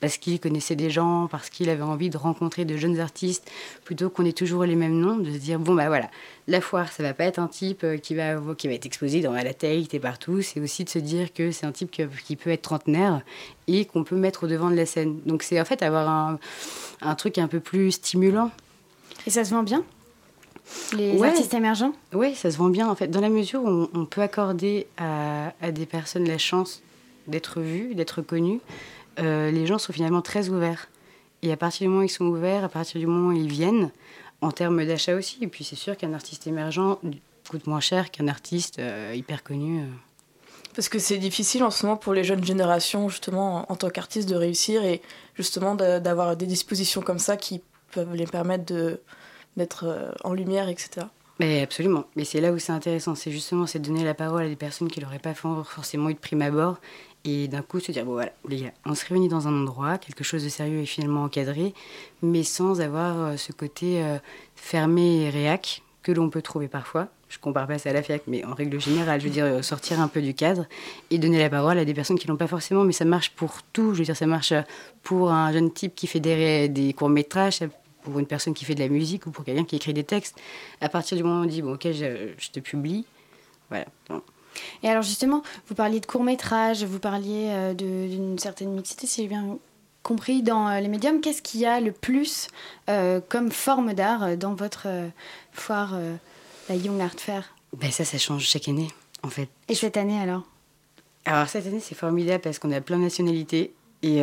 parce 0.00 0.16
qu'il 0.16 0.40
connaissait 0.40 0.76
des 0.76 0.90
gens, 0.90 1.28
parce 1.30 1.50
qu'il 1.50 1.68
avait 1.68 1.82
envie 1.82 2.10
de 2.10 2.16
rencontrer 2.16 2.64
de 2.64 2.76
jeunes 2.76 2.98
artistes, 2.98 3.50
plutôt 3.84 4.10
qu'on 4.10 4.24
ait 4.24 4.32
toujours 4.32 4.64
les 4.64 4.74
mêmes 4.74 4.98
noms, 4.98 5.16
de 5.16 5.30
se 5.30 5.38
dire 5.38 5.58
bon 5.58 5.74
bah 5.74 5.88
voilà, 5.88 6.10
la 6.48 6.60
foire, 6.60 6.90
ça 6.90 7.02
va 7.02 7.14
pas 7.14 7.24
être 7.24 7.38
un 7.38 7.46
type 7.46 7.84
euh, 7.84 7.98
qui 7.98 8.14
va 8.14 8.36
qui 8.56 8.66
va 8.66 8.74
être 8.74 8.86
exposé 8.86 9.20
dans 9.20 9.32
la 9.32 9.54
Tate 9.54 9.94
et 9.94 10.00
partout, 10.00 10.42
c'est 10.42 10.60
aussi 10.60 10.84
de 10.84 10.88
se 10.88 10.98
dire 10.98 11.32
que 11.32 11.52
c'est 11.52 11.66
un 11.66 11.72
type 11.72 11.90
qui, 11.90 12.36
peut 12.36 12.50
être 12.50 12.62
trentenaire 12.62 13.20
et 13.66 13.84
qu'on 13.84 14.04
peut 14.04 14.16
mettre 14.16 14.44
au 14.44 14.46
devant 14.46 14.70
de 14.70 14.76
la 14.76 14.86
scène. 14.86 15.20
Donc 15.26 15.42
c'est 15.42 15.60
en 15.60 15.64
fait 15.64 15.82
avoir 15.82 16.08
un, 16.08 16.38
un 17.02 17.14
truc 17.14 17.38
un 17.38 17.48
peu 17.48 17.60
plus 17.60 17.92
stimulant. 17.92 18.50
Et 19.26 19.30
ça 19.30 19.44
se 19.44 19.50
vend 19.50 19.62
bien 19.62 19.84
les 20.92 21.20
artistes 21.22 21.54
émergents? 21.54 21.92
Oui, 22.12 22.34
ça 22.34 22.50
se 22.50 22.56
vend 22.56 22.68
bien 22.68 22.88
en 22.88 22.94
fait, 22.94 23.08
dans 23.08 23.20
la 23.20 23.28
mesure 23.28 23.64
où 23.64 23.88
on, 23.92 24.04
peut 24.04 24.20
accorder 24.20 24.86
à, 24.98 25.52
à, 25.60 25.72
des 25.72 25.86
personnes 25.86 26.26
la 26.28 26.38
chance 26.38 26.82
d'être 27.26 27.60
vues, 27.60 27.94
d'être 27.94 28.22
connues. 28.22 28.60
Euh, 29.18 29.50
les 29.50 29.66
gens 29.66 29.78
sont 29.78 29.92
finalement 29.92 30.22
très 30.22 30.48
ouverts. 30.48 30.88
Et 31.42 31.52
à 31.52 31.56
partir 31.56 31.86
du 31.86 31.88
moment 31.88 32.02
où 32.02 32.04
ils 32.04 32.10
sont 32.10 32.26
ouverts, 32.26 32.64
à 32.64 32.68
partir 32.68 33.00
du 33.00 33.06
moment 33.06 33.28
où 33.28 33.32
ils 33.32 33.48
viennent, 33.48 33.90
en 34.42 34.52
termes 34.52 34.84
d'achat 34.84 35.14
aussi, 35.14 35.38
et 35.42 35.48
puis 35.48 35.64
c'est 35.64 35.76
sûr 35.76 35.96
qu'un 35.96 36.12
artiste 36.14 36.46
émergent 36.46 36.98
coûte 37.48 37.66
moins 37.66 37.80
cher 37.80 38.10
qu'un 38.10 38.28
artiste 38.28 38.78
euh, 38.78 39.12
hyper 39.14 39.42
connu. 39.42 39.80
Euh. 39.80 39.86
Parce 40.74 40.88
que 40.88 40.98
c'est 40.98 41.18
difficile 41.18 41.64
en 41.64 41.70
ce 41.70 41.84
moment 41.84 41.96
pour 41.96 42.14
les 42.14 42.22
jeunes 42.24 42.44
générations, 42.44 43.08
justement, 43.08 43.70
en, 43.70 43.76
tant 43.76 43.90
qu'artiste, 43.90 44.28
de 44.28 44.36
réussir 44.36 44.84
et 44.84 45.02
justement 45.34 45.74
d'avoir 45.74 46.36
des 46.36 46.46
dispositions 46.46 47.00
comme 47.00 47.18
ça 47.18 47.36
qui 47.36 47.60
peuvent 47.92 48.14
les 48.14 48.26
permettre 48.26 48.72
d'être 49.56 50.14
en 50.24 50.32
lumière, 50.32 50.68
etc. 50.68 51.06
Mais 51.38 51.62
absolument. 51.62 52.04
Mais 52.16 52.24
c'est 52.24 52.40
là 52.40 52.52
où 52.52 52.58
c'est 52.58 52.72
intéressant. 52.72 53.14
C'est 53.14 53.30
justement 53.30 53.66
c'est 53.66 53.78
donner 53.78 54.04
la 54.04 54.12
parole 54.14 54.44
à 54.44 54.48
des 54.48 54.56
personnes 54.56 54.88
qui 54.88 55.00
n'auraient 55.00 55.18
pas 55.18 55.32
forcément 55.32 56.10
eu 56.10 56.14
de 56.14 56.18
prime 56.18 56.42
abord 56.42 56.78
et 57.24 57.48
d'un 57.48 57.62
coup 57.62 57.80
se 57.80 57.92
dire 57.92 58.04
bon 58.04 58.12
voilà 58.12 58.32
les 58.48 58.62
gars 58.62 58.72
on 58.86 58.94
se 58.94 59.04
réunit 59.06 59.28
dans 59.28 59.46
un 59.46 59.52
endroit 59.52 59.98
quelque 59.98 60.24
chose 60.24 60.42
de 60.42 60.48
sérieux 60.48 60.80
est 60.80 60.86
finalement 60.86 61.24
encadré 61.24 61.74
mais 62.22 62.42
sans 62.42 62.80
avoir 62.80 63.20
euh, 63.20 63.36
ce 63.36 63.52
côté 63.52 64.02
euh, 64.02 64.18
fermé 64.56 65.22
et 65.22 65.30
réac 65.30 65.82
que 66.02 66.12
l'on 66.12 66.30
peut 66.30 66.40
trouver 66.40 66.68
parfois 66.68 67.08
je 67.28 67.38
compare 67.38 67.66
pas 67.66 67.78
ça 67.78 67.90
à 67.90 67.92
la 67.92 68.02
FIAC 68.02 68.22
mais 68.26 68.44
en 68.44 68.54
règle 68.54 68.80
générale 68.80 69.20
je 69.20 69.26
veux 69.26 69.32
dire 69.32 69.44
euh, 69.44 69.62
sortir 69.62 70.00
un 70.00 70.08
peu 70.08 70.22
du 70.22 70.32
cadre 70.32 70.66
et 71.10 71.18
donner 71.18 71.38
la 71.38 71.50
parole 71.50 71.78
à 71.78 71.84
des 71.84 71.94
personnes 71.94 72.18
qui 72.18 72.26
l'ont 72.26 72.36
pas 72.36 72.46
forcément 72.46 72.84
mais 72.84 72.92
ça 72.92 73.04
marche 73.04 73.30
pour 73.30 73.62
tout 73.72 73.92
je 73.92 73.98
veux 73.98 74.04
dire 74.04 74.16
ça 74.16 74.26
marche 74.26 74.54
pour 75.02 75.30
un 75.30 75.52
jeune 75.52 75.70
type 75.70 75.94
qui 75.94 76.06
fait 76.06 76.20
des, 76.20 76.70
des 76.70 76.94
courts 76.94 77.10
métrages 77.10 77.60
pour 78.02 78.18
une 78.18 78.26
personne 78.26 78.54
qui 78.54 78.64
fait 78.64 78.74
de 78.74 78.80
la 78.80 78.88
musique 78.88 79.26
ou 79.26 79.30
pour 79.30 79.44
quelqu'un 79.44 79.64
qui 79.64 79.76
écrit 79.76 79.94
des 79.94 80.04
textes 80.04 80.36
à 80.80 80.88
partir 80.88 81.16
du 81.16 81.22
moment 81.22 81.40
où 81.40 81.44
on 81.44 81.46
dit 81.46 81.62
bon 81.62 81.74
ok 81.74 81.88
je, 81.92 82.32
je 82.38 82.50
te 82.50 82.60
publie 82.60 83.04
voilà 83.68 83.86
et 84.82 84.88
alors 84.88 85.02
justement, 85.02 85.42
vous 85.68 85.74
parliez 85.74 86.00
de 86.00 86.06
court 86.06 86.24
métrage, 86.24 86.84
vous 86.84 86.98
parliez 86.98 87.48
euh, 87.50 87.74
d'une 87.74 88.38
certaine 88.38 88.72
mixité, 88.72 89.06
si 89.06 89.22
j'ai 89.22 89.28
bien 89.28 89.58
compris, 90.02 90.42
dans 90.42 90.68
euh, 90.68 90.80
les 90.80 90.88
médiums. 90.88 91.20
Qu'est-ce 91.20 91.42
qu'il 91.42 91.60
y 91.60 91.66
a 91.66 91.80
le 91.80 91.92
plus 91.92 92.48
euh, 92.88 93.20
comme 93.28 93.50
forme 93.50 93.94
d'art 93.94 94.36
dans 94.36 94.54
votre 94.54 94.88
foire, 95.52 95.94
la 96.68 96.74
Young 96.74 97.00
Art 97.00 97.14
Fair? 97.16 97.54
Ben 97.76 97.90
Ça, 97.90 98.04
ça 98.04 98.18
change 98.18 98.44
chaque 98.44 98.68
année, 98.68 98.88
en 99.22 99.28
fait. 99.28 99.48
Et 99.68 99.74
cette 99.74 99.96
année 99.96 100.20
alors? 100.20 100.42
Alors 101.26 101.48
cette 101.48 101.66
année, 101.66 101.80
c'est 101.80 101.94
formidable 101.94 102.40
parce 102.40 102.58
qu'on 102.58 102.72
a 102.72 102.80
plein 102.80 102.96
de 102.96 103.02
nationalités. 103.02 103.74
Et 104.02 104.22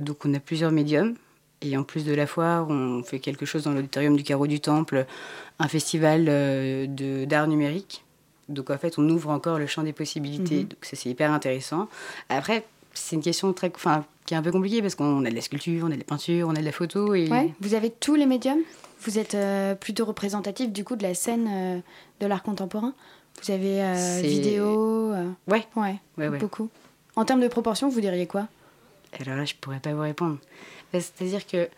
donc 0.00 0.24
on 0.24 0.32
a 0.34 0.40
plusieurs 0.40 0.70
médiums. 0.70 1.16
Et 1.62 1.76
en 1.76 1.82
plus 1.82 2.04
de 2.04 2.14
la 2.14 2.26
foire, 2.26 2.68
on 2.70 3.02
fait 3.02 3.18
quelque 3.18 3.44
chose 3.44 3.64
dans 3.64 3.72
l'auditorium 3.72 4.16
du 4.16 4.22
Carreau 4.22 4.46
du 4.46 4.60
Temple, 4.60 5.06
un 5.58 5.68
festival 5.68 6.24
d'art 7.26 7.48
numérique 7.48 8.02
donc 8.50 8.70
en 8.70 8.76
fait, 8.76 8.98
on 8.98 9.08
ouvre 9.08 9.30
encore 9.30 9.58
le 9.58 9.66
champ 9.66 9.82
des 9.82 9.92
possibilités. 9.92 10.62
Mhm. 10.62 10.64
Donc 10.64 10.84
ça, 10.84 10.96
c'est 10.96 11.08
hyper 11.08 11.32
intéressant. 11.32 11.88
Après, 12.28 12.64
c'est 12.92 13.16
une 13.16 13.22
question 13.22 13.52
très, 13.52 13.72
enfin, 13.74 14.04
qui 14.26 14.34
est 14.34 14.36
un 14.36 14.42
peu 14.42 14.52
compliquée 14.52 14.82
parce 14.82 14.94
qu'on 14.94 15.24
a 15.24 15.30
de 15.30 15.34
la 15.34 15.40
sculpture, 15.40 15.84
on 15.84 15.90
a 15.90 15.94
de 15.94 15.98
la 15.98 16.04
peinture, 16.04 16.48
on 16.48 16.54
a 16.54 16.60
de 16.60 16.64
la 16.64 16.72
photo. 16.72 17.14
Et... 17.14 17.30
Vous 17.60 17.74
avez 17.74 17.90
tous 17.90 18.16
les 18.16 18.26
médiums? 18.26 18.60
Vous 19.02 19.18
êtes 19.18 19.34
euh, 19.34 19.74
plutôt 19.74 20.04
représentatif 20.04 20.70
du 20.70 20.84
coup 20.84 20.96
de 20.96 21.02
la 21.02 21.14
scène 21.14 21.48
euh, 21.50 21.78
de 22.20 22.26
l'art 22.26 22.42
contemporain? 22.42 22.92
Vous 23.42 23.50
avez 23.50 23.82
euh, 23.82 24.20
vidéo 24.22 25.12
ouais. 25.48 25.66
ouais. 25.76 25.96
Ouais, 26.18 26.38
beaucoup. 26.38 26.68
En 27.16 27.24
termes 27.24 27.40
de 27.40 27.48
proportion, 27.48 27.88
vous 27.88 28.00
diriez 28.00 28.26
quoi? 28.26 28.48
Alors 29.18 29.38
là, 29.38 29.44
je 29.44 29.54
pourrais 29.58 29.80
pas 29.80 29.94
vous 29.94 30.02
répondre. 30.02 30.36
C'est-à-dire 30.92 31.46
que 31.46 31.68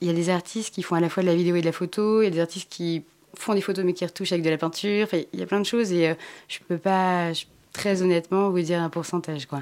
il 0.00 0.08
y 0.08 0.10
a 0.10 0.14
des 0.14 0.28
artistes 0.28 0.74
qui 0.74 0.82
font 0.82 0.94
à 0.94 1.00
la 1.00 1.08
fois 1.08 1.22
de 1.22 1.28
la 1.28 1.34
vidéo 1.34 1.56
et 1.56 1.60
de 1.60 1.66
la 1.66 1.72
photo, 1.72 2.20
il 2.20 2.24
y 2.24 2.28
a 2.28 2.30
des 2.30 2.40
artistes 2.40 2.68
qui 2.70 3.02
font 3.34 3.54
des 3.54 3.60
photos 3.60 3.84
mais 3.84 3.92
qui 3.92 4.04
retouchent 4.04 4.32
avec 4.32 4.44
de 4.44 4.50
la 4.50 4.58
peinture. 4.58 5.08
il 5.12 5.40
y 5.40 5.42
a 5.42 5.46
plein 5.46 5.60
de 5.60 5.66
choses 5.66 5.92
et 5.92 6.08
euh, 6.08 6.14
je 6.48 6.58
peux 6.66 6.78
pas, 6.78 7.32
très 7.72 8.02
honnêtement, 8.02 8.50
vous 8.50 8.60
dire 8.60 8.80
un 8.80 8.90
pourcentage. 8.90 9.46
quoi. 9.46 9.60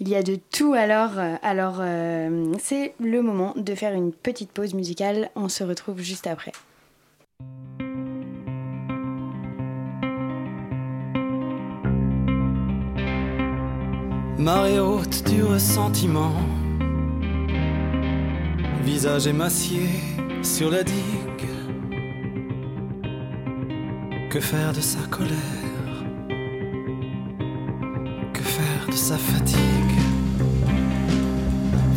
Il 0.00 0.08
y 0.08 0.16
a 0.16 0.22
de 0.22 0.38
tout 0.50 0.74
alors. 0.74 1.18
Euh, 1.18 1.36
alors 1.42 1.76
euh, 1.80 2.52
c'est 2.58 2.94
le 3.00 3.22
moment 3.22 3.54
de 3.56 3.74
faire 3.74 3.94
une 3.94 4.12
petite 4.12 4.50
pause 4.50 4.74
musicale. 4.74 5.30
On 5.36 5.48
se 5.48 5.62
retrouve 5.62 6.00
juste 6.00 6.26
après. 6.26 6.52
Marée 14.38 14.78
haute 14.78 15.24
du 15.24 15.42
ressentiment, 15.42 16.34
visage 18.84 19.26
émacié 19.26 19.88
sur 20.42 20.70
la 20.70 20.82
digue. 20.84 21.48
Que 24.30 24.40
faire 24.40 24.72
de 24.72 24.80
sa 24.80 24.98
colère? 25.10 25.96
Que 28.34 28.42
faire 28.42 28.86
de 28.88 28.96
sa 28.96 29.16
fatigue? 29.16 29.98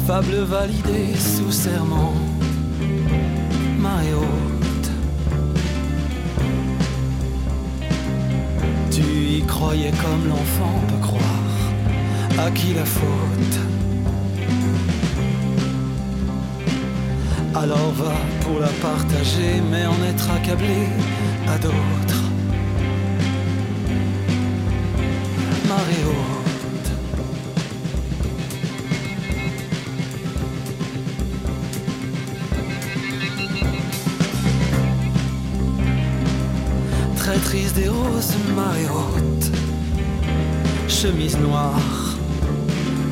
Fable 0.07 0.35
validée 0.43 1.15
sous 1.15 1.51
serment, 1.51 2.13
marée 3.77 4.13
haute. 4.13 4.91
Tu 8.91 9.01
y 9.01 9.41
croyais 9.45 9.91
comme 9.91 10.29
l'enfant 10.29 10.79
peut 10.87 11.01
croire, 11.07 12.45
à 12.45 12.49
qui 12.51 12.73
la 12.73 12.85
faute? 12.85 13.76
Alors 17.55 17.91
va 17.91 18.13
pour 18.41 18.59
la 18.59 18.67
partager, 18.81 19.61
mais 19.71 19.85
en 19.85 20.03
être 20.03 20.29
accablé 20.31 20.87
à 21.47 21.57
d'autres. 21.57 22.23
Marée 25.67 26.03
haute. 26.05 26.91
Traîtrise 37.17 37.73
des 37.73 37.89
roses, 37.89 38.35
marée 38.55 38.85
haute. 38.85 39.51
Chemise 40.87 41.37
noire, 41.37 42.17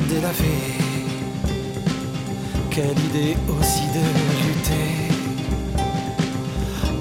délavée. 0.08 0.75
Quelle 2.76 2.90
idée 3.06 3.34
aussi 3.58 3.86
de 3.94 4.04
lutter 4.44 5.08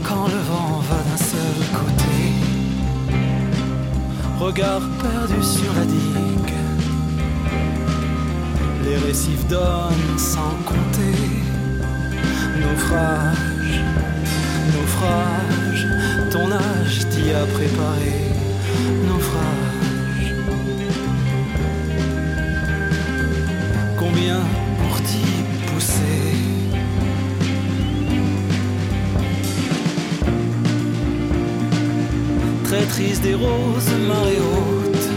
quand 0.08 0.26
le 0.28 0.42
vent 0.50 0.80
va 0.90 0.96
d'un 1.04 1.18
seul 1.18 1.58
côté. 1.74 2.16
Regard 4.40 4.80
perdu 5.04 5.44
sur 5.44 5.74
la 5.74 5.84
digue, 5.84 6.54
les 8.86 8.96
récifs 9.06 9.46
donnent 9.50 10.18
sans 10.18 10.56
compter. 10.64 11.20
Naufrage, 12.62 13.82
naufrage, 14.74 15.88
ton 16.32 16.54
âge 16.54 17.00
t'y 17.10 17.34
a 17.34 17.46
préparé. 17.48 18.32
Naufrage. 19.10 20.36
Combien 24.00 24.40
Traîtrise 32.76 33.22
des 33.22 33.36
roses, 33.36 33.90
marée 34.06 34.38
haute 34.38 35.08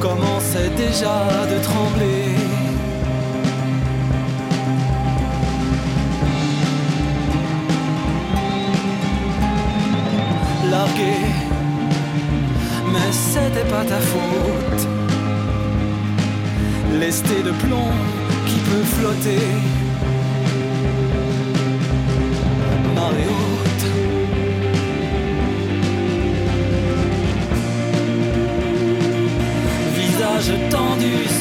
Commençait 0.00 0.68
déjà 0.76 1.16
de 1.50 1.62
trembler. 1.62 2.34
Largué, 10.70 11.16
mais 12.92 13.10
c'était 13.10 13.68
pas 13.70 13.84
ta 13.84 13.98
faute. 13.98 14.88
Lesté 17.00 17.42
de 17.42 17.52
plomb 17.62 17.92
qui 18.46 18.58
peut 18.58 18.84
flotter. 18.84 19.77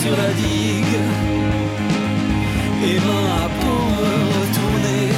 Sur 0.08 0.16
la 0.16 0.32
digue. 0.34 1.00
Et 2.90 3.00
main 3.08 3.28
à 3.44 3.48
paume 3.60 4.30
retournée. 4.38 5.10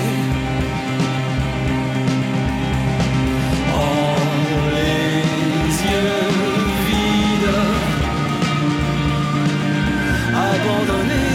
Oh, 3.76 4.20
les 4.76 5.76
yeux 5.92 6.28
vides. 6.88 7.58
Abandonné 10.50 11.29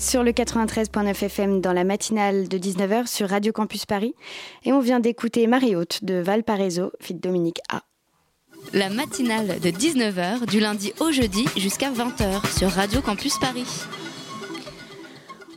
sur 0.00 0.22
le 0.22 0.32
93.9 0.32 1.24
FM 1.24 1.60
dans 1.60 1.74
la 1.74 1.84
matinale 1.84 2.48
de 2.48 2.56
19h 2.56 3.06
sur 3.06 3.28
Radio 3.28 3.52
Campus 3.52 3.84
Paris 3.84 4.14
et 4.64 4.72
on 4.72 4.80
vient 4.80 4.98
d'écouter 4.98 5.46
Marée 5.46 5.76
Haute 5.76 6.02
de 6.02 6.14
Valparaiso, 6.14 6.90
fit 7.00 7.14
Dominique 7.14 7.60
A. 7.68 7.82
La 8.72 8.88
matinale 8.88 9.60
de 9.60 9.68
19h 9.68 10.46
du 10.46 10.58
lundi 10.58 10.94
au 11.00 11.12
jeudi 11.12 11.44
jusqu'à 11.56 11.90
20h 11.90 12.58
sur 12.58 12.70
Radio 12.70 13.02
Campus 13.02 13.38
Paris. 13.38 13.66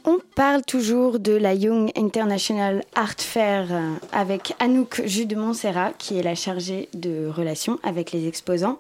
On 0.04 0.20
parle 0.36 0.64
toujours 0.64 1.20
de 1.20 1.32
la 1.32 1.54
Young 1.54 1.90
International 1.96 2.84
Art 2.96 3.20
Fair 3.20 3.68
avec 4.12 4.54
Anouk 4.60 5.02
Jus 5.06 5.26
de 5.26 5.38
Montserrat 5.38 5.94
qui 5.98 6.20
est 6.20 6.24
la 6.24 6.36
chargée 6.36 6.90
de 6.94 7.32
relations 7.34 7.80
avec 7.84 8.12
les 8.12 8.28
exposants. 8.28 8.80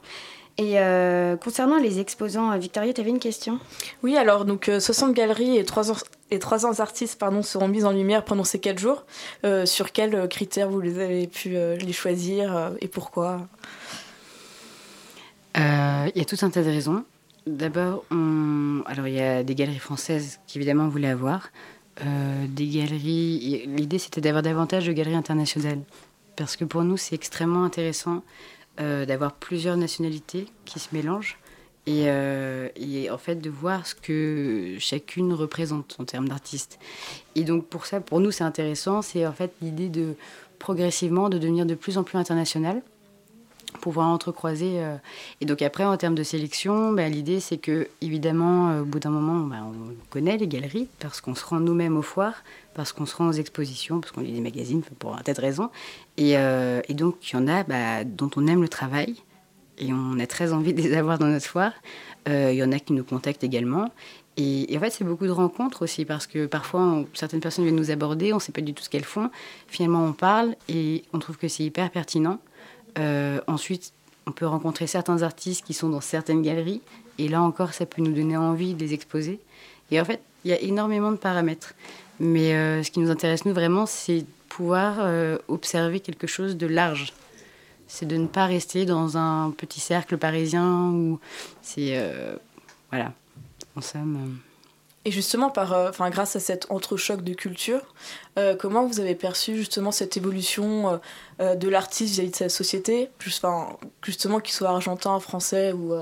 Et 0.59 0.79
euh, 0.79 1.35
concernant 1.35 1.77
les 1.77 1.99
exposants, 1.99 2.51
euh, 2.51 2.57
Victoria, 2.57 2.93
tu 2.93 3.01
avais 3.01 3.09
une 3.09 3.19
question? 3.19 3.59
Oui, 4.03 4.15
alors 4.17 4.45
donc 4.45 4.69
euh, 4.69 4.79
60 4.79 5.13
galeries 5.13 5.57
et 5.57 5.63
300, 5.63 5.95
et 6.29 6.37
300 6.37 6.79
artistes 6.79 7.17
pardon, 7.17 7.41
seront 7.41 7.67
mises 7.67 7.85
en 7.85 7.91
lumière 7.91 8.23
pendant 8.23 8.43
ces 8.43 8.59
4 8.59 8.77
jours. 8.77 9.05
Euh, 9.45 9.65
sur 9.65 9.91
quels 9.91 10.13
euh, 10.13 10.27
critères 10.27 10.69
vous 10.69 10.79
les 10.79 10.99
avez 10.99 11.25
pu 11.25 11.55
euh, 11.55 11.75
les 11.77 11.93
choisir 11.93 12.55
euh, 12.55 12.69
et 12.81 12.87
pourquoi? 12.87 13.47
Euh, 15.57 16.09
Il 16.13 16.19
y 16.19 16.21
a 16.21 16.25
tout 16.25 16.37
un 16.43 16.51
tas 16.51 16.61
de 16.61 16.69
raisons. 16.69 17.03
D'abord, 17.47 18.05
on... 18.11 18.83
alors 18.85 19.07
il 19.07 19.15
y 19.15 19.21
a 19.21 19.43
des 19.43 19.55
galeries 19.55 19.79
françaises 19.79 20.39
qui 20.45 20.59
évidemment 20.59 20.87
voulaient 20.87 21.09
avoir. 21.09 21.49
Euh, 22.05 22.45
des 22.47 22.67
galeries. 22.67 23.65
L'idée 23.67 23.99
c'était 23.99 24.21
d'avoir 24.21 24.43
davantage 24.43 24.85
de 24.85 24.91
galeries 24.93 25.15
internationales. 25.15 25.81
Parce 26.35 26.55
que 26.55 26.65
pour 26.65 26.83
nous, 26.83 26.97
c'est 26.97 27.13
extrêmement 27.15 27.63
intéressant 27.63 28.23
euh, 28.79 29.05
d'avoir 29.05 29.33
plusieurs 29.33 29.77
nationalités 29.77 30.47
qui 30.65 30.79
se 30.79 30.89
mélangent. 30.93 31.37
Et, 31.85 32.05
euh, 32.05 32.69
et 32.77 33.11
en 33.11 33.17
fait, 33.17 33.35
de 33.35 33.49
voir 33.49 33.85
ce 33.85 33.93
que 33.93 34.77
chacune 34.79 35.33
représente 35.33 35.97
en 35.99 36.05
termes 36.05 36.29
d'artistes. 36.29 36.79
Et 37.35 37.43
donc, 37.43 37.67
pour 37.67 37.85
ça, 37.85 37.99
pour 37.99 38.21
nous, 38.21 38.31
c'est 38.31 38.45
intéressant. 38.45 39.01
C'est 39.01 39.27
en 39.27 39.33
fait 39.33 39.51
l'idée 39.61 39.89
de 39.89 40.15
progressivement 40.59 41.27
de 41.27 41.37
devenir 41.37 41.65
de 41.65 41.75
plus 41.75 41.97
en 41.97 42.03
plus 42.03 42.17
international 42.17 42.81
pouvoir 43.79 44.07
entrecroiser. 44.07 44.83
euh. 44.83 44.95
Et 45.41 45.45
donc 45.45 45.61
après, 45.61 45.83
en 45.83 45.97
termes 45.97 46.15
de 46.15 46.23
sélection, 46.23 46.93
bah, 46.93 47.07
l'idée 47.09 47.39
c'est 47.39 47.57
que, 47.57 47.87
évidemment, 48.01 48.69
euh, 48.69 48.81
au 48.81 48.85
bout 48.85 48.99
d'un 48.99 49.09
moment, 49.09 49.45
bah, 49.45 49.57
on 49.65 49.93
connaît 50.09 50.37
les 50.37 50.47
galeries 50.47 50.87
parce 50.99 51.21
qu'on 51.21 51.35
se 51.35 51.45
rend 51.45 51.59
nous-mêmes 51.59 51.97
aux 51.97 52.01
foires, 52.01 52.43
parce 52.73 52.93
qu'on 52.93 53.05
se 53.05 53.15
rend 53.15 53.27
aux 53.27 53.33
expositions, 53.33 53.99
parce 53.99 54.11
qu'on 54.11 54.21
lit 54.21 54.33
des 54.33 54.41
magazines, 54.41 54.81
pour 54.99 55.15
un 55.15 55.21
tas 55.21 55.33
de 55.33 55.41
raisons. 55.41 55.69
Et, 56.17 56.37
euh, 56.37 56.81
et 56.87 56.93
donc, 56.93 57.15
il 57.31 57.35
y 57.35 57.39
en 57.39 57.47
a 57.47 57.63
bah, 57.63 58.03
dont 58.03 58.29
on 58.35 58.47
aime 58.47 58.61
le 58.61 58.69
travail 58.69 59.15
et 59.77 59.91
on 59.91 60.19
a 60.19 60.27
très 60.27 60.53
envie 60.53 60.73
de 60.73 60.81
les 60.81 60.93
avoir 60.95 61.17
dans 61.17 61.27
notre 61.27 61.47
foire. 61.47 61.73
Il 62.27 62.53
y 62.53 62.63
en 62.63 62.71
a 62.71 62.79
qui 62.79 62.93
nous 62.93 63.03
contactent 63.03 63.43
également. 63.43 63.91
Et, 64.37 64.75
en 64.75 64.79
fait, 64.79 64.89
c'est 64.91 65.03
beaucoup 65.03 65.25
de 65.25 65.31
rencontres 65.31 65.83
aussi, 65.83 66.05
parce 66.05 66.25
que 66.25 66.45
parfois, 66.45 67.03
certaines 67.13 67.41
personnes 67.41 67.65
viennent 67.65 67.75
nous 67.75 67.91
aborder, 67.91 68.33
on 68.33 68.37
ne 68.37 68.41
sait 68.41 68.51
pas 68.51 68.61
du 68.61 68.73
tout 68.73 68.81
ce 68.83 68.89
qu'elles 68.89 69.03
font. 69.03 69.29
Finalement, 69.67 70.05
on 70.05 70.13
parle 70.13 70.55
et 70.69 71.03
on 71.11 71.19
trouve 71.19 71.37
que 71.37 71.47
c'est 71.47 71.63
hyper 71.63 71.91
pertinent. 71.91 72.39
Euh, 72.97 73.41
ensuite, 73.47 73.93
on 74.25 74.31
peut 74.31 74.45
rencontrer 74.45 74.87
certains 74.87 75.21
artistes 75.21 75.65
qui 75.65 75.73
sont 75.73 75.89
dans 75.89 76.01
certaines 76.01 76.41
galeries, 76.41 76.81
et 77.17 77.27
là 77.27 77.41
encore, 77.41 77.73
ça 77.73 77.85
peut 77.85 78.01
nous 78.01 78.13
donner 78.13 78.37
envie 78.37 78.73
de 78.73 78.79
les 78.79 78.93
exposer. 78.93 79.39
Et 79.91 79.99
en 79.99 80.05
fait, 80.05 80.21
il 80.45 80.51
y 80.51 80.53
a 80.53 80.61
énormément 80.61 81.11
de 81.11 81.17
paramètres. 81.17 81.73
Mais 82.19 82.53
euh, 82.53 82.83
ce 82.83 82.91
qui 82.91 82.99
nous 82.99 83.09
intéresse, 83.09 83.45
nous, 83.45 83.53
vraiment, 83.53 83.85
c'est 83.85 84.25
pouvoir 84.49 84.97
euh, 84.99 85.37
observer 85.47 85.99
quelque 85.99 86.27
chose 86.27 86.57
de 86.57 86.67
large. 86.67 87.13
C'est 87.87 88.05
de 88.05 88.15
ne 88.15 88.27
pas 88.27 88.45
rester 88.45 88.85
dans 88.85 89.17
un 89.17 89.51
petit 89.51 89.79
cercle 89.79 90.17
parisien 90.17 90.89
où 90.91 91.19
c'est. 91.61 92.01
voilà 92.89 93.13
en 93.75 93.81
somme. 93.81 94.37
Et 95.05 95.11
justement, 95.11 95.49
par, 95.49 95.73
euh, 95.73 95.91
grâce 96.09 96.35
à 96.35 96.39
cet 96.39 96.71
entrechoc 96.71 97.23
de 97.23 97.33
culture, 97.33 97.81
euh, 98.39 98.55
comment 98.55 98.85
vous 98.85 99.01
avez 99.01 99.15
perçu 99.15 99.55
justement 99.57 99.91
cette 99.91 100.15
évolution 100.15 101.01
euh, 101.41 101.55
de 101.55 101.67
l'artiste 101.67 102.13
vis-à-vis 102.13 102.31
de 102.31 102.35
sa 102.35 102.49
société, 102.49 103.09
Just, 103.19 103.45
justement 104.03 104.39
qu'il 104.39 104.53
soit 104.53 104.69
argentin, 104.69 105.19
français 105.19 105.73
ou 105.73 105.93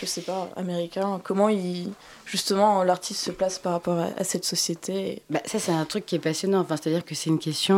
je 0.00 0.06
sais 0.06 0.22
pas 0.22 0.50
américain 0.56 1.20
Comment 1.22 1.48
il, 1.48 1.92
justement 2.24 2.82
l'artiste 2.82 3.20
se 3.20 3.30
place 3.30 3.58
par 3.58 3.72
rapport 3.72 3.98
à, 3.98 4.24
cette 4.24 4.44
société? 4.44 5.22
Bah, 5.30 5.40
Ça, 5.44 5.58
c'est 5.58 5.72
un 5.72 5.84
truc 5.84 6.04
qui 6.04 6.16
est 6.16 6.20
passionnant. 6.20 6.60
Enfin, 6.60 6.76
c'est-à-dire 6.76 7.04
que 7.04 7.14
c'est 7.14 7.30
une 7.30 7.38
question. 7.38 7.76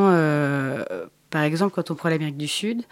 par 1.31 1.43
exemple, 1.43 1.75
quand 1.75 1.91
on 1.91 1.95
prend 1.95 2.09
l'Amérique 2.09 2.39
du 2.39 2.49
Sud, 2.49 2.85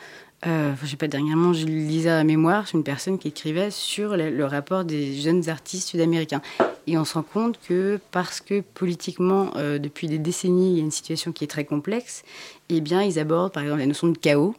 euh, 0.46 0.74
je 0.80 0.86
sais 0.86 0.96
pas, 0.96 1.08
dernièrement, 1.08 1.52
je 1.52 1.66
lisais 1.66 2.10
à 2.10 2.22
mémoire 2.22 2.68
sur 2.68 2.78
une 2.78 2.84
personne 2.84 3.18
qui 3.18 3.28
écrivait 3.28 3.70
sur 3.70 4.16
le, 4.16 4.44
rapport 4.44 4.84
des 4.84 5.14
jeunes 5.14 5.48
artistes 5.48 5.88
sud-américains. 5.88 6.42
Et 6.86 6.96
on 6.96 7.04
se 7.04 7.14
rend 7.14 7.22
compte 7.22 7.58
que 7.66 7.98
parce 8.12 8.40
que 8.40 8.60
politiquement, 8.60 9.50
euh, 9.56 9.78
depuis 9.78 10.06
des 10.06 10.18
décennies, 10.18 10.72
il 10.72 10.76
y 10.76 10.80
a 10.80 10.84
une 10.84 10.92
situation 10.92 11.32
qui 11.32 11.42
est 11.42 11.48
très 11.48 11.64
complexe, 11.64 12.22
eh 12.68 12.80
bien, 12.80 13.02
ils 13.02 13.18
abordent 13.18 13.52
par 13.52 13.64
exemple 13.64 13.80
la 13.80 13.86
notion 13.86 14.06
de 14.08 14.16
chaos, 14.16 14.54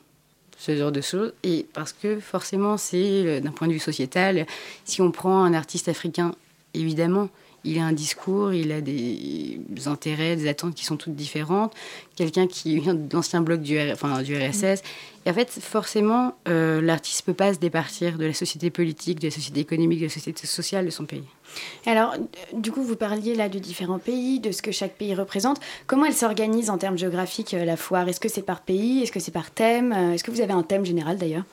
ce 0.57 0.75
genre 0.75 0.91
de 0.91 0.99
choses. 0.99 1.33
Et 1.43 1.65
parce 1.73 1.93
que 1.93 2.19
forcément, 2.19 2.75
c'est 2.75 3.25
euh, 3.25 3.39
d'un 3.39 3.51
point 3.51 3.67
de 3.67 3.73
vue 3.73 3.79
sociétal, 3.79 4.45
si 4.83 5.01
on 5.01 5.11
prend 5.11 5.43
un 5.43 5.53
artiste 5.53 5.87
africain, 5.87 6.33
évidemment, 6.73 7.29
il 7.63 7.79
a 7.79 7.85
un 7.85 7.91
discours, 7.91 8.53
il 8.53 8.71
a 8.71 8.81
des 8.81 9.59
intérêts, 9.85 10.35
des 10.35 10.47
attentes 10.47 10.75
qui 10.75 10.85
sont 10.85 10.97
toutes 10.97 11.15
différentes. 11.15 11.73
Quelqu'un 12.15 12.47
qui 12.47 12.79
vient 12.79 12.93
de 12.93 13.13
l'ancien 13.13 13.41
bloc 13.41 13.61
du 13.61 13.77
RSS. 13.77 14.81
Et 15.25 15.29
en 15.29 15.33
fait, 15.33 15.49
forcément, 15.49 16.35
euh, 16.47 16.81
l'artiste 16.81 17.27
ne 17.27 17.33
peut 17.33 17.35
pas 17.35 17.53
se 17.53 17.59
départir 17.59 18.17
de 18.17 18.25
la 18.25 18.33
société 18.33 18.69
politique, 18.69 19.19
de 19.19 19.27
la 19.27 19.31
société 19.31 19.59
économique, 19.59 19.99
de 19.99 20.05
la 20.05 20.09
société 20.09 20.47
sociale 20.47 20.85
de 20.85 20.89
son 20.89 21.05
pays. 21.05 21.25
Alors, 21.85 22.15
du 22.53 22.71
coup, 22.71 22.81
vous 22.81 22.95
parliez 22.95 23.35
là 23.35 23.49
de 23.49 23.59
différents 23.59 23.99
pays, 23.99 24.39
de 24.39 24.51
ce 24.51 24.61
que 24.61 24.71
chaque 24.71 24.93
pays 24.93 25.13
représente. 25.15 25.59
Comment 25.85 26.05
elle 26.05 26.13
s'organise 26.13 26.69
en 26.69 26.77
termes 26.77 26.97
géographiques, 26.97 27.53
euh, 27.53 27.65
la 27.65 27.75
foire? 27.75 28.07
Est-ce 28.07 28.21
que 28.21 28.29
c'est 28.29 28.41
par 28.41 28.61
pays? 28.61 29.03
Est-ce 29.03 29.11
que 29.11 29.19
c'est 29.19 29.31
par 29.31 29.51
thème? 29.51 29.91
Euh, 29.91 30.13
Est-ce 30.13 30.23
que 30.23 30.31
vous 30.31 30.41
avez 30.41 30.53
un 30.53 30.63
thème 30.63 30.85
général 30.85 31.17
d'ailleurs? 31.17 31.43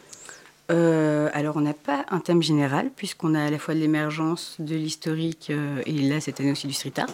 Euh, 0.70 1.28
alors, 1.32 1.56
on 1.56 1.60
n'a 1.60 1.74
pas 1.74 2.06
un 2.10 2.20
thème 2.20 2.42
général, 2.42 2.90
puisqu'on 2.94 3.34
a 3.34 3.44
à 3.44 3.50
la 3.50 3.58
fois 3.58 3.74
de 3.74 3.80
l'émergence, 3.80 4.56
de 4.58 4.74
l'historique, 4.74 5.48
euh, 5.50 5.82
et 5.86 5.92
là, 5.92 6.20
cette 6.20 6.40
année 6.40 6.52
aussi 6.52 6.66
du 6.66 6.72
street 6.72 6.94
art. 6.96 7.10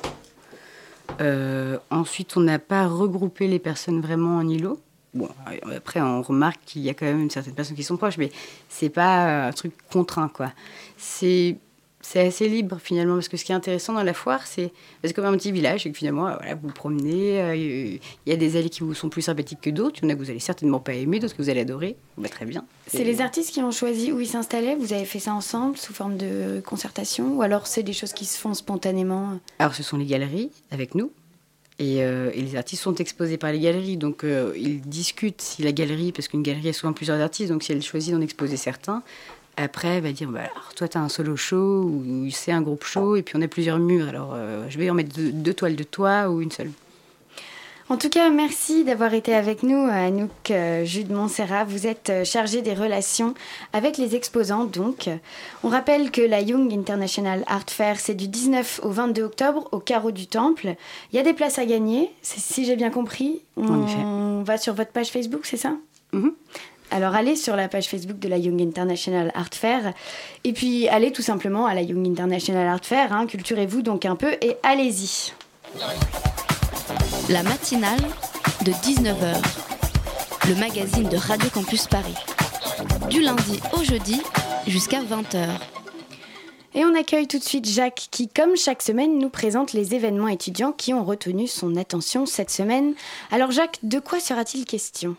Euh, 1.20 1.78
ensuite, 1.90 2.36
on 2.36 2.40
n'a 2.40 2.61
pas 2.61 2.86
regroupé 2.86 3.48
les 3.48 3.59
personnes 3.59 4.01
vraiment 4.01 4.36
en 4.36 4.48
îlot. 4.48 4.80
Bon, 5.12 5.28
après, 5.74 6.01
on 6.01 6.22
remarque 6.22 6.61
qu'il 6.64 6.82
y 6.82 6.88
a 6.88 6.94
quand 6.94 7.07
même 7.07 7.28
certaines 7.30 7.55
personnes 7.55 7.74
qui 7.74 7.82
sont 7.82 7.96
proches, 7.96 8.16
mais 8.16 8.30
c'est 8.68 8.90
pas 8.90 9.48
un 9.48 9.53
truc 9.53 9.72
contraint, 9.90 10.28
quoi. 10.28 10.53
C'est 10.96 11.57
c'est 12.03 12.26
assez 12.26 12.48
libre 12.48 12.78
finalement 12.82 13.14
parce 13.14 13.28
que 13.28 13.36
ce 13.36 13.44
qui 13.44 13.53
est 13.53 13.55
intéressant 13.55 13.92
dans 13.92 14.03
la 14.03 14.14
foire 14.14 14.46
c'est 14.46 14.72
c'est 15.05 15.12
comme 15.12 15.26
un 15.26 15.36
petit 15.36 15.53
village 15.53 15.86
et 15.86 15.92
que 15.92 15.96
finalement 15.96 16.28
euh, 16.28 16.36
voilà, 16.36 16.55
vous 16.55 16.68
vous 16.68 16.74
promenez 16.74 17.40
euh, 17.40 17.55
il 17.57 18.01
y 18.26 18.32
a 18.32 18.36
des 18.36 18.57
allées 18.57 18.70
qui 18.70 18.80
vous 18.80 18.94
sont 18.94 19.09
plus 19.09 19.22
sympathiques 19.22 19.61
que 19.61 19.70
d'autres 19.70 20.01
il 20.03 20.05
y 20.05 20.07
en 20.07 20.11
a 20.11 20.14
que 20.14 20.20
vous 20.20 20.30
allez 20.30 20.40
certainement 20.40 20.80
pas 20.80 20.94
aimer 20.94 21.18
d'autres 21.18 21.36
que 21.36 21.42
vous 21.42 21.51
allez 21.51 21.61
adorer. 21.61 21.96
Bah, 22.16 22.28
très 22.28 22.46
bien. 22.46 22.64
C'est 22.86 23.05
les 23.05 23.20
artistes 23.20 23.53
qui 23.53 23.61
ont 23.61 23.70
choisi 23.70 24.12
où 24.12 24.20
ils 24.20 24.26
s'installaient 24.26 24.76
vous 24.76 24.92
avez 24.92 25.05
fait 25.05 25.18
ça 25.18 25.34
ensemble 25.34 25.76
sous 25.76 25.92
forme 25.92 26.16
de 26.16 26.62
concertation 26.64 27.36
ou 27.36 27.42
alors 27.42 27.66
c'est 27.66 27.82
des 27.82 27.92
choses 27.92 28.12
qui 28.12 28.24
se 28.24 28.38
font 28.38 28.55
spontanément? 28.55 29.38
Alors 29.59 29.74
ce 29.74 29.82
sont 29.82 29.96
les 29.96 30.07
galeries 30.07 30.51
avec 30.70 30.94
nous 30.94 31.12
et, 31.78 32.03
euh, 32.03 32.30
et, 32.34 32.42
les 32.42 32.57
artistes 32.57 32.82
sont 32.82 32.94
exposés 32.96 33.38
par 33.38 33.53
les 33.53 33.59
galeries, 33.59 33.96
donc 33.96 34.22
ils 34.55 34.82
discutent 34.82 35.40
si 35.40 35.62
la 35.62 35.72
galerie, 35.72 36.12
parce 36.12 36.28
qu'une 36.28 36.42
galerie 36.42 36.68
a 36.68 36.72
souvent 36.74 36.92
plusieurs 36.92 37.18
artistes, 37.18 37.51
donc 37.51 37.62
si 37.62 37.72
elle 37.72 37.80
choisit 37.80 38.12
d'en 38.12 38.20
exposer 38.20 38.59
certains, 38.59 39.03
après, 39.57 39.88
elle 39.88 40.03
va 40.03 40.12
dire 40.12 40.28
bah, 40.28 40.40
alors, 40.40 40.74
toi, 40.74 40.88
tu 40.88 40.96
as 40.96 41.01
un 41.01 41.09
solo 41.09 41.36
show 41.36 41.82
ou 41.84 42.28
c'est 42.30 42.53
un 42.53 42.62
groupe 42.62 42.84
show, 42.84 43.16
et 43.16 43.22
puis 43.22 43.36
on 43.36 43.42
a 43.42 43.48
plusieurs 43.48 43.78
murs. 43.78 44.09
Alors, 44.09 44.32
euh, 44.34 44.64
je 44.68 44.78
vais 44.78 44.88
en 44.90 44.94
mettre 44.94 45.11
deux, 45.16 45.55
toiles 45.55 45.76
de 45.76 45.82
toi 45.82 46.28
ou 46.30 46.40
une 46.40 46.51
seule. 46.51 46.70
En 47.88 47.96
tout 47.96 48.09
cas, 48.09 48.30
merci 48.30 48.84
d'avoir 48.84 49.14
été 49.14 49.34
avec 49.34 49.64
nous, 49.64 49.88
Anouk 49.90 50.53
euh, 50.53 50.84
Jude 50.84 51.11
Montserrat. 51.11 51.64
Vous 51.64 51.88
êtes 51.88 52.09
euh, 52.09 52.24
chargée 52.24 52.62
des 52.62 52.72
relations 52.72 53.34
avec 53.72 53.98
les 53.98 54.14
exposants, 54.14 54.64
donc. 54.64 55.11
On 55.64 55.68
rappelle 55.68 56.12
que 56.12 56.20
la 56.20 56.40
Young 56.40 56.72
International 56.72 57.42
Art 57.48 57.68
Fair, 57.68 57.98
c'est 57.98 58.14
du 58.14 58.28
19 58.28 58.80
au 58.84 58.90
22 58.90 59.24
octobre 59.24 59.68
au 59.72 59.80
Carreau 59.80 60.12
du 60.12 60.28
Temple. 60.28 60.76
Il 61.12 61.16
y 61.16 61.18
a 61.18 61.24
des 61.24 61.32
places 61.32 61.59
à 61.59 61.66
gagner, 61.66 62.12
si 62.22 62.64
j'ai 62.64 62.76
bien 62.76 62.90
compris. 62.90 63.42
On, 63.57 64.42
va 64.44 64.57
sur 64.57 64.72
votre 64.72 64.92
page 64.92 65.11
Facebook, 65.11 65.44
c'est 65.44 65.57
ça? 65.57 65.74
Mhm. 66.12 66.32
Alors 66.91 67.14
allez 67.14 67.36
sur 67.36 67.55
la 67.55 67.68
page 67.68 67.88
Facebook 67.88 68.18
de 68.18 68.28
la 68.28 68.36
Young 68.36 68.61
International 68.61 69.30
Art 69.34 69.55
Fair 69.55 69.93
et 70.43 70.53
puis 70.53 70.88
allez 70.88 71.12
tout 71.12 71.22
simplement 71.22 71.66
à 71.66 71.74
la 71.74 71.82
Young 71.82 72.07
International 72.07 72.66
Art 72.66 72.84
Fair, 72.84 73.12
hein, 73.12 73.26
culturez-vous 73.26 73.82
donc 73.82 74.05
un 74.05 74.16
peu 74.16 74.32
et 74.41 74.57
allez-y. 74.62 75.32
La 77.28 77.45
matinale 77.45 78.01
de 78.64 78.72
19h, 78.72 79.36
le 80.49 80.55
magazine 80.57 81.09
de 81.09 81.16
Radio 81.16 81.49
Campus 81.51 81.86
Paris. 81.86 82.16
Du 83.09 83.22
lundi 83.22 83.61
au 83.72 83.84
jeudi 83.84 84.20
jusqu'à 84.66 85.01
20h. 85.03 85.47
Et 86.74 86.84
on 86.84 86.95
accueille 86.95 87.26
tout 87.26 87.38
de 87.38 87.45
suite 87.45 87.68
Jacques 87.68 88.09
qui, 88.11 88.28
comme 88.28 88.57
chaque 88.57 88.82
semaine, 88.82 89.18
nous 89.18 89.28
présente 89.28 89.72
les 89.72 89.95
événements 89.95 90.28
étudiants 90.28 90.72
qui 90.72 90.95
ont 90.95 91.05
retenu 91.05 91.47
son 91.47 91.76
attention 91.76 92.26
cette 92.26 92.51
semaine. 92.51 92.95
Alors 93.30 93.51
Jacques, 93.51 93.78
de 93.82 93.99
quoi 93.99 94.20
sera-t-il 94.20 94.64
question? 94.64 95.16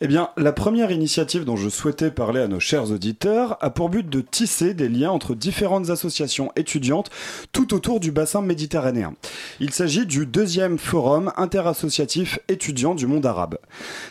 Eh 0.00 0.06
bien, 0.06 0.30
la 0.36 0.52
première 0.52 0.92
initiative 0.92 1.44
dont 1.44 1.56
je 1.56 1.68
souhaitais 1.68 2.12
parler 2.12 2.40
à 2.40 2.46
nos 2.46 2.60
chers 2.60 2.92
auditeurs 2.92 3.56
a 3.60 3.70
pour 3.70 3.88
but 3.88 4.08
de 4.08 4.20
tisser 4.20 4.72
des 4.72 4.88
liens 4.88 5.10
entre 5.10 5.34
différentes 5.34 5.90
associations 5.90 6.52
étudiantes 6.54 7.10
tout 7.50 7.74
autour 7.74 7.98
du 7.98 8.12
bassin 8.12 8.40
méditerranéen. 8.40 9.14
Il 9.58 9.72
s'agit 9.72 10.06
du 10.06 10.24
deuxième 10.24 10.78
forum 10.78 11.32
interassociatif 11.36 12.38
étudiant 12.48 12.94
du 12.94 13.08
monde 13.08 13.26
arabe. 13.26 13.58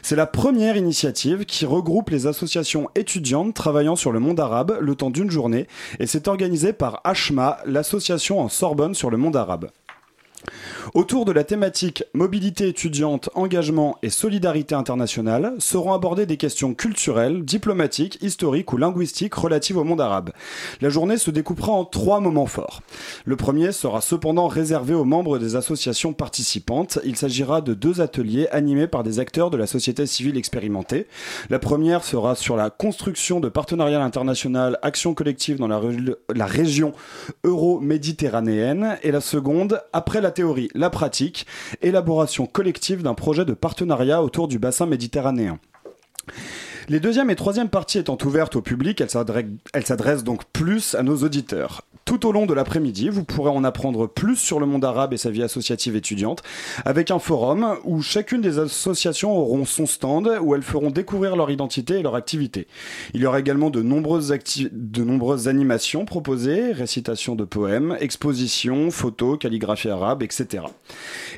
C'est 0.01 0.17
la 0.17 0.25
première 0.25 0.75
initiative 0.75 1.45
qui 1.45 1.65
regroupe 1.65 2.09
les 2.09 2.27
associations 2.27 2.89
étudiantes 2.95 3.53
travaillant 3.53 3.95
sur 3.95 4.11
le 4.11 4.19
monde 4.19 4.41
arabe 4.41 4.77
le 4.81 4.95
temps 4.95 5.09
d'une 5.09 5.31
journée 5.31 5.67
et 5.99 6.07
c'est 6.07 6.27
organisé 6.27 6.73
par 6.73 7.01
HMA, 7.05 7.59
l'association 7.65 8.41
en 8.41 8.49
Sorbonne 8.49 8.93
sur 8.93 9.09
le 9.09 9.17
monde 9.17 9.37
arabe. 9.37 9.69
Autour 10.93 11.25
de 11.25 11.31
la 11.31 11.43
thématique 11.43 12.03
mobilité 12.13 12.67
étudiante, 12.67 13.29
engagement 13.35 13.97
et 14.01 14.09
solidarité 14.09 14.73
internationale 14.75 15.53
seront 15.59 15.93
abordées 15.93 16.25
des 16.25 16.37
questions 16.37 16.73
culturelles, 16.73 17.43
diplomatiques, 17.43 18.17
historiques 18.21 18.71
ou 18.71 18.77
linguistiques 18.77 19.35
relatives 19.35 19.77
au 19.77 19.83
monde 19.83 20.01
arabe. 20.01 20.31
La 20.81 20.89
journée 20.89 21.17
se 21.17 21.31
découpera 21.31 21.71
en 21.71 21.85
trois 21.85 22.19
moments 22.19 22.45
forts. 22.45 22.81
Le 23.25 23.35
premier 23.35 23.71
sera 23.71 24.01
cependant 24.01 24.47
réservé 24.47 24.93
aux 24.93 25.03
membres 25.03 25.39
des 25.39 25.55
associations 25.55 26.13
participantes. 26.13 26.99
Il 27.03 27.15
s'agira 27.15 27.61
de 27.61 27.73
deux 27.73 28.01
ateliers 28.01 28.47
animés 28.49 28.87
par 28.87 29.03
des 29.03 29.19
acteurs 29.19 29.49
de 29.49 29.57
la 29.57 29.67
société 29.67 30.05
civile 30.05 30.37
expérimentée. 30.37 31.07
La 31.49 31.59
première 31.59 32.03
sera 32.03 32.35
sur 32.35 32.55
la 32.55 32.69
construction 32.69 33.39
de 33.39 33.49
partenariats 33.49 34.03
international, 34.03 34.79
action 34.81 35.13
collective 35.13 35.57
dans 35.57 35.67
la, 35.67 35.81
la 36.33 36.45
région 36.45 36.93
euro-méditerranéenne 37.43 38.97
et 39.03 39.11
la 39.11 39.21
seconde 39.21 39.81
après 39.93 40.21
la 40.21 40.26
théorie, 40.31 40.69
la 40.73 40.89
pratique, 40.89 41.45
élaboration 41.81 42.45
collective 42.45 43.03
d'un 43.03 43.13
projet 43.13 43.45
de 43.45 43.53
partenariat 43.53 44.23
autour 44.23 44.47
du 44.47 44.59
bassin 44.59 44.85
méditerranéen. 44.85 45.59
Les 46.89 46.99
deuxième 46.99 47.29
et 47.29 47.35
troisième 47.35 47.69
parties 47.69 47.99
étant 47.99 48.17
ouvertes 48.23 48.55
au 48.55 48.61
public, 48.61 49.01
elles 49.01 49.85
s'adressent 49.85 50.23
donc 50.23 50.45
plus 50.45 50.95
à 50.95 51.03
nos 51.03 51.17
auditeurs. 51.17 51.81
Tout 52.07 52.25
au 52.25 52.31
long 52.31 52.45
de 52.45 52.53
l'après-midi, 52.53 53.09
vous 53.09 53.25
pourrez 53.25 53.49
en 53.49 53.65
apprendre 53.65 54.07
plus 54.07 54.37
sur 54.37 54.61
le 54.61 54.65
monde 54.65 54.85
arabe 54.85 55.11
et 55.11 55.17
sa 55.17 55.29
vie 55.29 55.43
associative 55.43 55.97
étudiante, 55.97 56.41
avec 56.85 57.11
un 57.11 57.19
forum 57.19 57.75
où 57.83 58.01
chacune 58.01 58.39
des 58.39 58.59
associations 58.59 59.37
auront 59.37 59.65
son 59.65 59.85
stand, 59.85 60.31
où 60.41 60.55
elles 60.55 60.63
feront 60.63 60.89
découvrir 60.89 61.35
leur 61.35 61.51
identité 61.51 61.95
et 61.95 62.01
leur 62.01 62.15
activité. 62.15 62.67
Il 63.13 63.19
y 63.19 63.25
aura 63.25 63.41
également 63.41 63.69
de 63.69 63.81
nombreuses, 63.81 64.33
de 64.71 65.03
nombreuses 65.03 65.49
animations 65.49 66.05
proposées, 66.05 66.71
récitation 66.71 67.35
de 67.35 67.43
poèmes, 67.43 67.97
expositions, 67.99 68.89
photos, 68.89 69.37
calligraphie 69.37 69.89
arabe, 69.89 70.23
etc. 70.23 70.63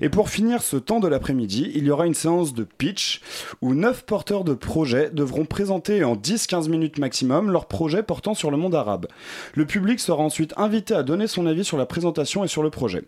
Et 0.02 0.10
pour 0.10 0.30
finir 0.30 0.62
ce 0.62 0.78
temps 0.78 1.00
de 1.00 1.08
l'après-midi, 1.08 1.72
il 1.74 1.86
y 1.86 1.90
aura 1.90 2.06
une 2.06 2.14
séance 2.14 2.54
de 2.54 2.64
pitch, 2.64 3.22
où 3.64 3.74
neuf 3.74 4.06
porteurs 4.06 4.44
de 4.44 4.54
projets 4.54 5.10
devront 5.12 5.46
présenter 5.46 6.04
en 6.04 6.16
10-15 6.16 6.70
minutes 6.70 7.00
maximum 7.00 7.50
leurs 7.50 7.66
projets 7.66 8.04
portant 8.04 8.36
sur 8.36 8.52
le 8.52 8.58
monde 8.58 8.76
arabe. 8.76 9.08
Le 9.56 9.66
public 9.66 10.00
sera 10.00 10.22
ensuite 10.22 10.54
invité 10.60 10.94
à 10.94 11.04
donner 11.04 11.28
son 11.28 11.46
avis 11.46 11.64
sur 11.64 11.78
la 11.78 11.86
présentation 11.86 12.44
et 12.44 12.48
sur 12.48 12.64
le 12.64 12.70
projet. 12.70 13.04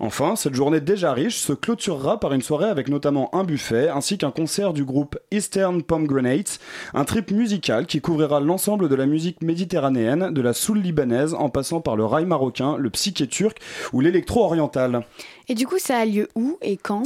Enfin, 0.00 0.36
cette 0.36 0.54
journée 0.54 0.80
déjà 0.80 1.12
riche 1.12 1.38
se 1.38 1.52
clôturera 1.52 2.20
par 2.20 2.32
une 2.32 2.42
soirée 2.42 2.68
avec 2.68 2.88
notamment 2.88 3.34
un 3.34 3.44
buffet 3.44 3.88
ainsi 3.88 4.18
qu'un 4.18 4.30
concert 4.30 4.72
du 4.72 4.84
groupe 4.84 5.18
Eastern 5.30 5.82
Pomegranates, 5.82 6.58
un 6.94 7.04
trip 7.04 7.30
musical 7.30 7.86
qui 7.86 8.00
couvrira 8.00 8.40
l'ensemble 8.40 8.88
de 8.88 8.94
la 8.94 9.06
musique 9.06 9.42
méditerranéenne, 9.42 10.32
de 10.32 10.40
la 10.40 10.52
soul 10.52 10.78
libanaise 10.78 11.34
en 11.34 11.48
passant 11.48 11.80
par 11.80 11.96
le 11.96 12.04
rail 12.04 12.26
marocain, 12.26 12.76
le 12.76 12.90
psyché 12.90 13.26
turc 13.26 13.58
ou 13.92 14.00
l'électro 14.00 14.44
oriental. 14.44 15.02
Et 15.48 15.54
du 15.54 15.66
coup, 15.66 15.78
ça 15.78 15.98
a 15.98 16.04
lieu 16.04 16.28
où 16.34 16.58
et 16.60 16.76
quand? 16.76 17.04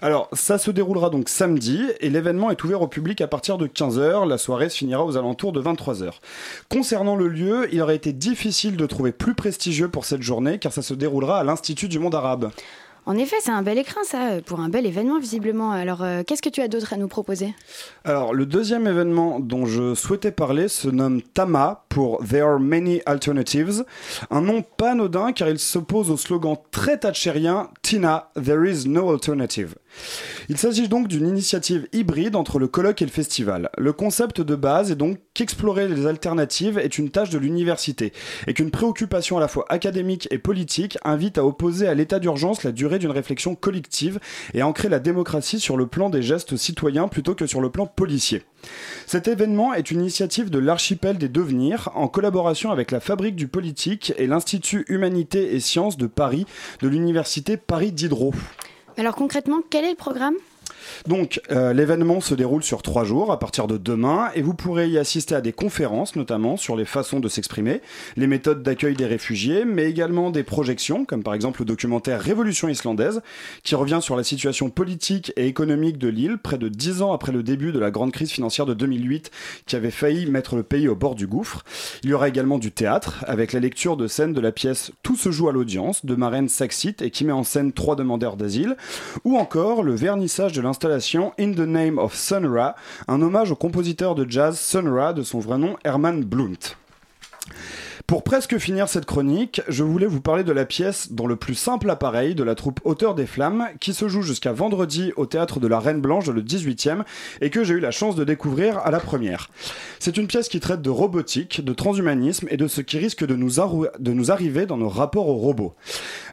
Alors, 0.00 0.28
ça 0.32 0.58
se 0.58 0.70
déroulera 0.70 1.10
donc 1.10 1.28
samedi 1.28 1.82
et 1.98 2.08
l'événement 2.08 2.50
est 2.50 2.62
ouvert 2.62 2.82
au 2.82 2.86
public 2.86 3.20
à 3.20 3.26
partir 3.26 3.58
de 3.58 3.66
15h. 3.66 4.28
La 4.28 4.38
soirée 4.38 4.68
se 4.68 4.76
finira 4.76 5.04
aux 5.04 5.16
alentours 5.16 5.52
de 5.52 5.60
23h. 5.60 6.12
Concernant 6.68 7.16
le 7.16 7.26
lieu, 7.26 7.68
il 7.72 7.82
aurait 7.82 7.96
été 7.96 8.12
difficile 8.12 8.76
de 8.76 8.86
trouver 8.86 9.10
plus 9.10 9.34
prestigieux 9.34 9.88
pour 9.88 10.04
cette 10.04 10.22
journée 10.22 10.58
car 10.58 10.72
ça 10.72 10.82
se 10.82 10.94
déroulera 10.94 11.40
à 11.40 11.44
l'Institut 11.44 11.88
du 11.88 11.98
monde 11.98 12.14
arabe. 12.14 12.52
En 13.10 13.16
effet, 13.16 13.34
c'est 13.40 13.50
un 13.50 13.62
bel 13.62 13.76
écrin, 13.76 14.04
ça, 14.04 14.40
pour 14.46 14.60
un 14.60 14.68
bel 14.68 14.86
événement, 14.86 15.18
visiblement. 15.18 15.72
Alors, 15.72 16.04
euh, 16.04 16.22
qu'est-ce 16.24 16.42
que 16.42 16.48
tu 16.48 16.60
as 16.60 16.68
d'autre 16.68 16.92
à 16.92 16.96
nous 16.96 17.08
proposer? 17.08 17.56
Alors, 18.04 18.32
le 18.32 18.46
deuxième 18.46 18.86
événement 18.86 19.40
dont 19.40 19.66
je 19.66 19.96
souhaitais 19.96 20.30
parler 20.30 20.68
se 20.68 20.88
nomme 20.88 21.20
Tama 21.20 21.86
pour 21.88 22.24
There 22.24 22.42
are 22.42 22.60
many 22.60 23.02
alternatives. 23.06 23.84
Un 24.30 24.42
nom 24.42 24.62
pas 24.62 24.92
anodin 24.92 25.32
car 25.32 25.48
il 25.48 25.58
s'oppose 25.58 26.08
au 26.08 26.16
slogan 26.16 26.56
très 26.70 26.98
thatchérien 26.98 27.70
Tina, 27.82 28.30
there 28.40 28.64
is 28.64 28.86
no 28.86 29.10
alternative. 29.10 29.74
Il 30.48 30.56
s'agit 30.58 30.88
donc 30.88 31.08
d'une 31.08 31.28
initiative 31.28 31.88
hybride 31.92 32.36
entre 32.36 32.58
le 32.58 32.68
colloque 32.68 33.02
et 33.02 33.06
le 33.06 33.10
festival. 33.10 33.70
Le 33.78 33.92
concept 33.92 34.40
de 34.40 34.54
base 34.54 34.90
est 34.90 34.96
donc 34.96 35.18
qu'explorer 35.34 35.88
les 35.88 36.06
alternatives 36.06 36.78
est 36.78 36.98
une 36.98 37.10
tâche 37.10 37.30
de 37.30 37.38
l'université 37.38 38.12
et 38.46 38.54
qu'une 38.54 38.70
préoccupation 38.70 39.36
à 39.36 39.40
la 39.40 39.48
fois 39.48 39.64
académique 39.68 40.28
et 40.30 40.38
politique 40.38 40.98
invite 41.04 41.38
à 41.38 41.44
opposer 41.44 41.86
à 41.86 41.94
l'état 41.94 42.18
d'urgence 42.18 42.64
la 42.64 42.72
durée 42.72 42.98
d'une 42.98 43.10
réflexion 43.10 43.54
collective 43.54 44.18
et 44.54 44.60
à 44.60 44.66
ancrer 44.66 44.88
la 44.88 44.98
démocratie 44.98 45.60
sur 45.60 45.76
le 45.76 45.86
plan 45.86 46.10
des 46.10 46.22
gestes 46.22 46.56
citoyens 46.56 47.08
plutôt 47.08 47.34
que 47.34 47.46
sur 47.46 47.60
le 47.60 47.70
plan 47.70 47.86
policier. 47.86 48.42
Cet 49.06 49.28
événement 49.28 49.72
est 49.74 49.90
une 49.90 50.00
initiative 50.00 50.50
de 50.50 50.58
l'archipel 50.58 51.18
des 51.18 51.28
devenirs 51.28 51.90
en 51.94 52.08
collaboration 52.08 52.70
avec 52.70 52.90
la 52.90 53.00
Fabrique 53.00 53.36
du 53.36 53.48
politique 53.48 54.12
et 54.18 54.26
l'Institut 54.26 54.84
Humanité 54.88 55.54
et 55.54 55.60
Sciences 55.60 55.96
de 55.96 56.06
Paris 56.06 56.46
de 56.80 56.88
l'Université 56.88 57.56
Paris 57.56 57.92
Diderot. 57.92 58.34
Alors 58.96 59.14
concrètement, 59.14 59.60
quel 59.70 59.84
est 59.84 59.90
le 59.90 59.96
programme? 59.96 60.34
Donc, 61.06 61.40
euh, 61.50 61.72
l'événement 61.72 62.20
se 62.20 62.34
déroule 62.34 62.62
sur 62.62 62.82
trois 62.82 63.04
jours 63.04 63.32
à 63.32 63.38
partir 63.38 63.66
de 63.66 63.76
demain 63.76 64.30
et 64.34 64.42
vous 64.42 64.54
pourrez 64.54 64.88
y 64.88 64.98
assister 64.98 65.34
à 65.34 65.40
des 65.40 65.52
conférences, 65.52 66.16
notamment 66.16 66.56
sur 66.56 66.76
les 66.76 66.84
façons 66.84 67.20
de 67.20 67.28
s'exprimer, 67.28 67.80
les 68.16 68.26
méthodes 68.26 68.62
d'accueil 68.62 68.94
des 68.94 69.06
réfugiés, 69.06 69.64
mais 69.64 69.88
également 69.88 70.30
des 70.30 70.42
projections, 70.42 71.04
comme 71.04 71.22
par 71.22 71.34
exemple 71.34 71.60
le 71.60 71.66
documentaire 71.66 72.20
Révolution 72.20 72.68
islandaise, 72.68 73.22
qui 73.62 73.74
revient 73.74 74.00
sur 74.00 74.16
la 74.16 74.24
situation 74.24 74.70
politique 74.70 75.32
et 75.36 75.46
économique 75.46 75.98
de 75.98 76.08
l'île 76.08 76.38
près 76.38 76.58
de 76.58 76.68
dix 76.68 77.02
ans 77.02 77.12
après 77.12 77.32
le 77.32 77.42
début 77.42 77.72
de 77.72 77.78
la 77.78 77.90
grande 77.90 78.12
crise 78.12 78.30
financière 78.30 78.66
de 78.66 78.74
2008 78.74 79.30
qui 79.66 79.76
avait 79.76 79.90
failli 79.90 80.30
mettre 80.30 80.56
le 80.56 80.62
pays 80.62 80.88
au 80.88 80.96
bord 80.96 81.14
du 81.14 81.26
gouffre. 81.26 81.64
Il 82.02 82.10
y 82.10 82.12
aura 82.12 82.28
également 82.28 82.58
du 82.58 82.72
théâtre, 82.72 83.24
avec 83.26 83.52
la 83.52 83.60
lecture 83.60 83.96
de 83.96 84.06
scènes 84.06 84.32
de 84.32 84.40
la 84.40 84.52
pièce 84.52 84.92
Tout 85.02 85.16
se 85.16 85.30
joue 85.30 85.48
à 85.48 85.52
l'audience 85.52 86.04
de 86.04 86.14
Marraine 86.14 86.48
Saxit 86.48 87.02
et 87.02 87.10
qui 87.10 87.24
met 87.24 87.32
en 87.32 87.44
scène 87.44 87.72
trois 87.72 87.96
demandeurs 87.96 88.36
d'asile, 88.36 88.76
ou 89.24 89.36
encore 89.36 89.82
le 89.82 89.94
vernissage 89.94 90.52
de 90.52 90.60
l'installation 90.70 91.32
In 91.36 91.54
the 91.54 91.66
Name 91.66 91.98
of 91.98 92.14
Sun 92.14 92.46
Ra, 92.46 92.76
un 93.08 93.20
hommage 93.22 93.50
au 93.50 93.56
compositeur 93.56 94.14
de 94.14 94.24
jazz 94.30 94.56
Sun 94.56 94.86
Ra 94.88 95.12
de 95.12 95.24
son 95.24 95.40
vrai 95.40 95.58
nom 95.58 95.76
Herman 95.84 96.22
Blunt. 96.22 96.76
Pour 98.06 98.24
presque 98.24 98.58
finir 98.58 98.88
cette 98.88 99.04
chronique, 99.04 99.62
je 99.68 99.84
voulais 99.84 100.06
vous 100.06 100.20
parler 100.20 100.42
de 100.42 100.52
la 100.52 100.64
pièce 100.64 101.12
dans 101.12 101.26
le 101.26 101.36
plus 101.36 101.54
simple 101.54 101.88
appareil 101.90 102.34
de 102.34 102.42
la 102.42 102.54
troupe 102.54 102.80
Auteur 102.84 103.14
des 103.14 103.26
Flammes, 103.26 103.68
qui 103.78 103.94
se 103.94 104.08
joue 104.08 104.22
jusqu'à 104.22 104.52
vendredi 104.52 105.12
au 105.16 105.26
théâtre 105.26 105.60
de 105.60 105.68
la 105.68 105.78
Reine 105.78 106.00
Blanche 106.00 106.26
le 106.26 106.42
18e, 106.42 107.04
et 107.40 107.50
que 107.50 107.62
j'ai 107.62 107.74
eu 107.74 107.80
la 107.80 107.90
chance 107.90 108.16
de 108.16 108.24
découvrir 108.24 108.78
à 108.78 108.90
la 108.90 109.00
première. 109.00 109.48
C'est 110.00 110.16
une 110.16 110.26
pièce 110.26 110.48
qui 110.48 110.60
traite 110.60 110.82
de 110.82 110.90
robotique, 110.90 111.64
de 111.64 111.72
transhumanisme 111.72 112.48
et 112.50 112.56
de 112.56 112.66
ce 112.66 112.80
qui 112.80 112.98
risque 112.98 113.24
de 113.24 113.36
nous, 113.36 113.60
de 113.98 114.12
nous 114.12 114.32
arriver 114.32 114.66
dans 114.66 114.76
nos 114.76 114.88
rapports 114.88 115.28
aux 115.28 115.36
robots. 115.36 115.74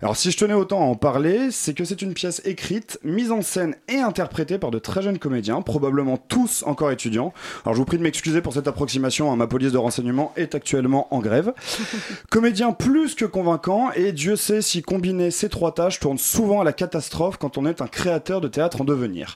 Alors 0.01 0.15
si 0.15 0.31
je 0.31 0.37
tenais 0.37 0.53
autant 0.53 0.81
à 0.81 0.85
en 0.85 0.95
parler, 0.95 1.51
c'est 1.51 1.73
que 1.73 1.85
c'est 1.85 2.01
une 2.01 2.13
pièce 2.13 2.41
écrite, 2.45 2.99
mise 3.03 3.31
en 3.31 3.41
scène 3.41 3.75
et 3.87 3.97
interprétée 3.97 4.57
par 4.57 4.71
de 4.71 4.79
très 4.79 5.01
jeunes 5.01 5.19
comédiens, 5.19 5.61
probablement 5.61 6.17
tous 6.17 6.63
encore 6.63 6.91
étudiants. 6.91 7.33
Alors 7.65 7.75
je 7.75 7.79
vous 7.79 7.85
prie 7.85 7.97
de 7.97 8.03
m'excuser 8.03 8.41
pour 8.41 8.53
cette 8.53 8.67
approximation, 8.67 9.31
hein, 9.31 9.35
ma 9.35 9.47
police 9.47 9.71
de 9.71 9.77
renseignement 9.77 10.33
est 10.37 10.55
actuellement 10.55 11.13
en 11.13 11.19
grève. 11.19 11.53
Comédien 12.29 12.71
plus 12.71 13.15
que 13.15 13.25
convaincant, 13.25 13.91
et 13.91 14.11
Dieu 14.11 14.35
sait 14.35 14.61
si 14.61 14.81
combiner 14.81 15.31
ces 15.31 15.49
trois 15.49 15.73
tâches 15.73 15.99
tourne 15.99 16.17
souvent 16.17 16.61
à 16.61 16.63
la 16.63 16.73
catastrophe 16.73 17.37
quand 17.37 17.57
on 17.57 17.65
est 17.65 17.81
un 17.81 17.87
créateur 17.87 18.41
de 18.41 18.47
théâtre 18.47 18.81
en 18.81 18.83
devenir. 18.83 19.35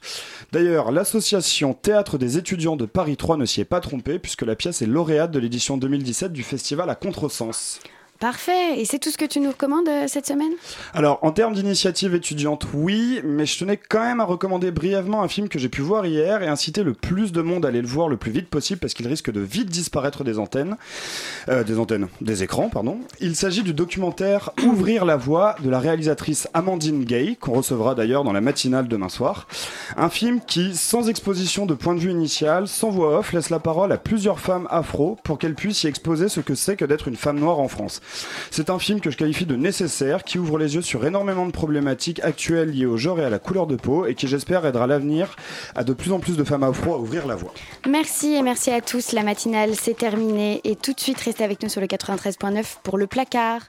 D'ailleurs, 0.52 0.92
l'association 0.92 1.74
Théâtre 1.74 2.18
des 2.18 2.38
étudiants 2.38 2.76
de 2.76 2.86
Paris 2.86 3.18
3 3.18 3.38
ne 3.38 3.46
s'y 3.46 3.62
est 3.62 3.66
pas 3.66 3.80
trompée, 3.80 4.20
puisque 4.20 4.44
la 4.44 4.56
pièce 4.56 4.82
est 4.82 4.88
lauréate 4.88 5.32
de 5.32 5.40
l'édition 5.40 5.78
2017 5.78 6.32
du 6.32 6.44
festival 6.44 6.90
à 6.90 6.96
Contresens. 6.96 7.80
Parfait. 8.22 8.80
Et 8.80 8.86
c'est 8.86 9.00
tout 9.00 9.10
ce 9.10 9.18
que 9.18 9.26
tu 9.26 9.40
nous 9.40 9.50
recommandes 9.50 9.90
euh, 9.90 10.04
cette 10.06 10.28
semaine? 10.28 10.52
Alors, 10.94 11.18
en 11.24 11.32
termes 11.32 11.56
d'initiative 11.56 12.14
étudiante, 12.14 12.68
oui, 12.72 13.20
mais 13.24 13.48
je 13.48 13.58
tenais 13.58 13.78
quand 13.78 14.04
même 14.04 14.20
à 14.20 14.26
recommander 14.26 14.70
brièvement 14.70 15.24
un 15.24 15.28
film 15.28 15.50
que 15.50 15.58
j'ai 15.58 15.70
pu 15.70 15.82
voir 15.82 16.06
hier 16.06 16.44
et 16.44 16.48
inciter 16.48 16.84
le 16.84 16.94
plus 16.94 17.32
de 17.32 17.42
monde 17.42 17.66
à 17.66 17.70
aller 17.70 17.82
le 17.82 17.88
voir 17.88 18.10
le 18.10 18.18
plus 18.18 18.30
vite 18.30 18.48
possible 18.48 18.80
parce 18.80 18.94
qu'il 18.94 19.08
risque 19.08 19.32
de 19.32 19.40
vite 19.40 19.70
disparaître 19.70 20.24
des 20.24 20.38
antennes. 20.38 20.78
Euh, 21.50 21.64
des 21.64 21.80
antennes, 21.80 22.10
des 22.22 22.44
écrans, 22.44 22.70
pardon. 22.70 23.00
Il 23.22 23.36
s'agit 23.36 23.64
du 23.64 23.74
documentaire 23.74 24.52
Ouvrir 24.68 25.04
la 25.04 25.18
voie 25.18 25.56
de 25.64 25.72
la 25.72 25.80
réalisatrice 25.80 26.48
Amandine 26.54 27.04
Gay, 27.04 27.38
qu'on 27.42 27.54
recevra 27.54 27.96
d'ailleurs 27.96 28.24
dans 28.24 28.34
la 28.34 28.42
matinale 28.42 28.88
demain 28.88 29.10
soir. 29.10 29.48
Un 29.98 30.12
film 30.12 30.42
qui, 30.46 30.76
sans 30.76 31.10
exposition 31.10 31.66
de 31.66 31.74
point 31.74 31.96
de 31.96 32.00
vue 32.00 32.12
initial, 32.12 32.68
sans 32.68 32.92
voix 32.92 33.18
off, 33.18 33.34
laisse 33.34 33.50
la 33.50 33.58
parole 33.58 33.92
à 33.92 33.98
plusieurs 33.98 34.40
femmes 34.40 34.68
afro 34.70 35.18
pour 35.24 35.40
qu'elles 35.40 35.56
puissent 35.56 35.86
y 35.86 35.88
exposer 35.88 36.30
ce 36.30 36.40
que 36.40 36.54
c'est 36.54 36.76
que 36.76 36.86
d'être 36.86 37.08
une 37.08 37.16
femme 37.16 37.40
noire 37.40 37.58
en 37.58 37.68
France. 37.68 38.00
C'est 38.50 38.70
un 38.70 38.80
film 38.80 39.00
que 39.02 39.12
je 39.12 39.18
qualifie 39.18 39.46
de 39.46 39.56
nécessaire, 39.56 40.24
qui 40.24 40.40
ouvre 40.40 40.58
les 40.58 40.76
yeux 40.76 40.82
sur 40.82 41.06
énormément 41.06 41.46
de 41.46 41.52
problématiques 41.52 42.20
actuelles 42.22 42.72
liées 42.72 42.86
au 42.86 42.98
genre 42.98 43.20
et 43.20 43.26
à 43.26 43.30
la 43.30 43.40
couleur 43.40 43.68
de 43.68 43.76
peau, 43.76 44.06
et 44.06 44.16
qui 44.16 44.28
j'espère 44.28 44.66
aidera 44.66 44.88
l'avenir 44.88 45.36
à 45.76 45.84
de 45.84 45.94
plus 45.94 46.12
en 46.12 46.20
plus 46.20 46.38
de 46.38 46.44
femmes 46.44 46.64
afro 46.64 46.94
à 46.94 46.98
ouvrir 46.98 47.28
la 47.28 47.36
voie. 47.36 47.54
Merci 47.88 48.36
et 48.36 48.42
merci 48.42 48.72
à 48.72 48.82
tous. 48.82 49.12
La 49.12 49.24
matinale, 49.24 49.76
c'est 49.76 49.98
terminé. 49.98 50.62
Et 50.64 50.76
tout 50.76 50.94
de 50.94 51.00
suite, 51.00 51.20
restez 51.20 51.44
avec 51.44 51.62
nous 51.64 51.70
sur 51.70 51.82
le 51.82 51.88
93.9 51.88 52.78
pour 52.84 52.98
le 52.98 53.08
placard. 53.08 53.62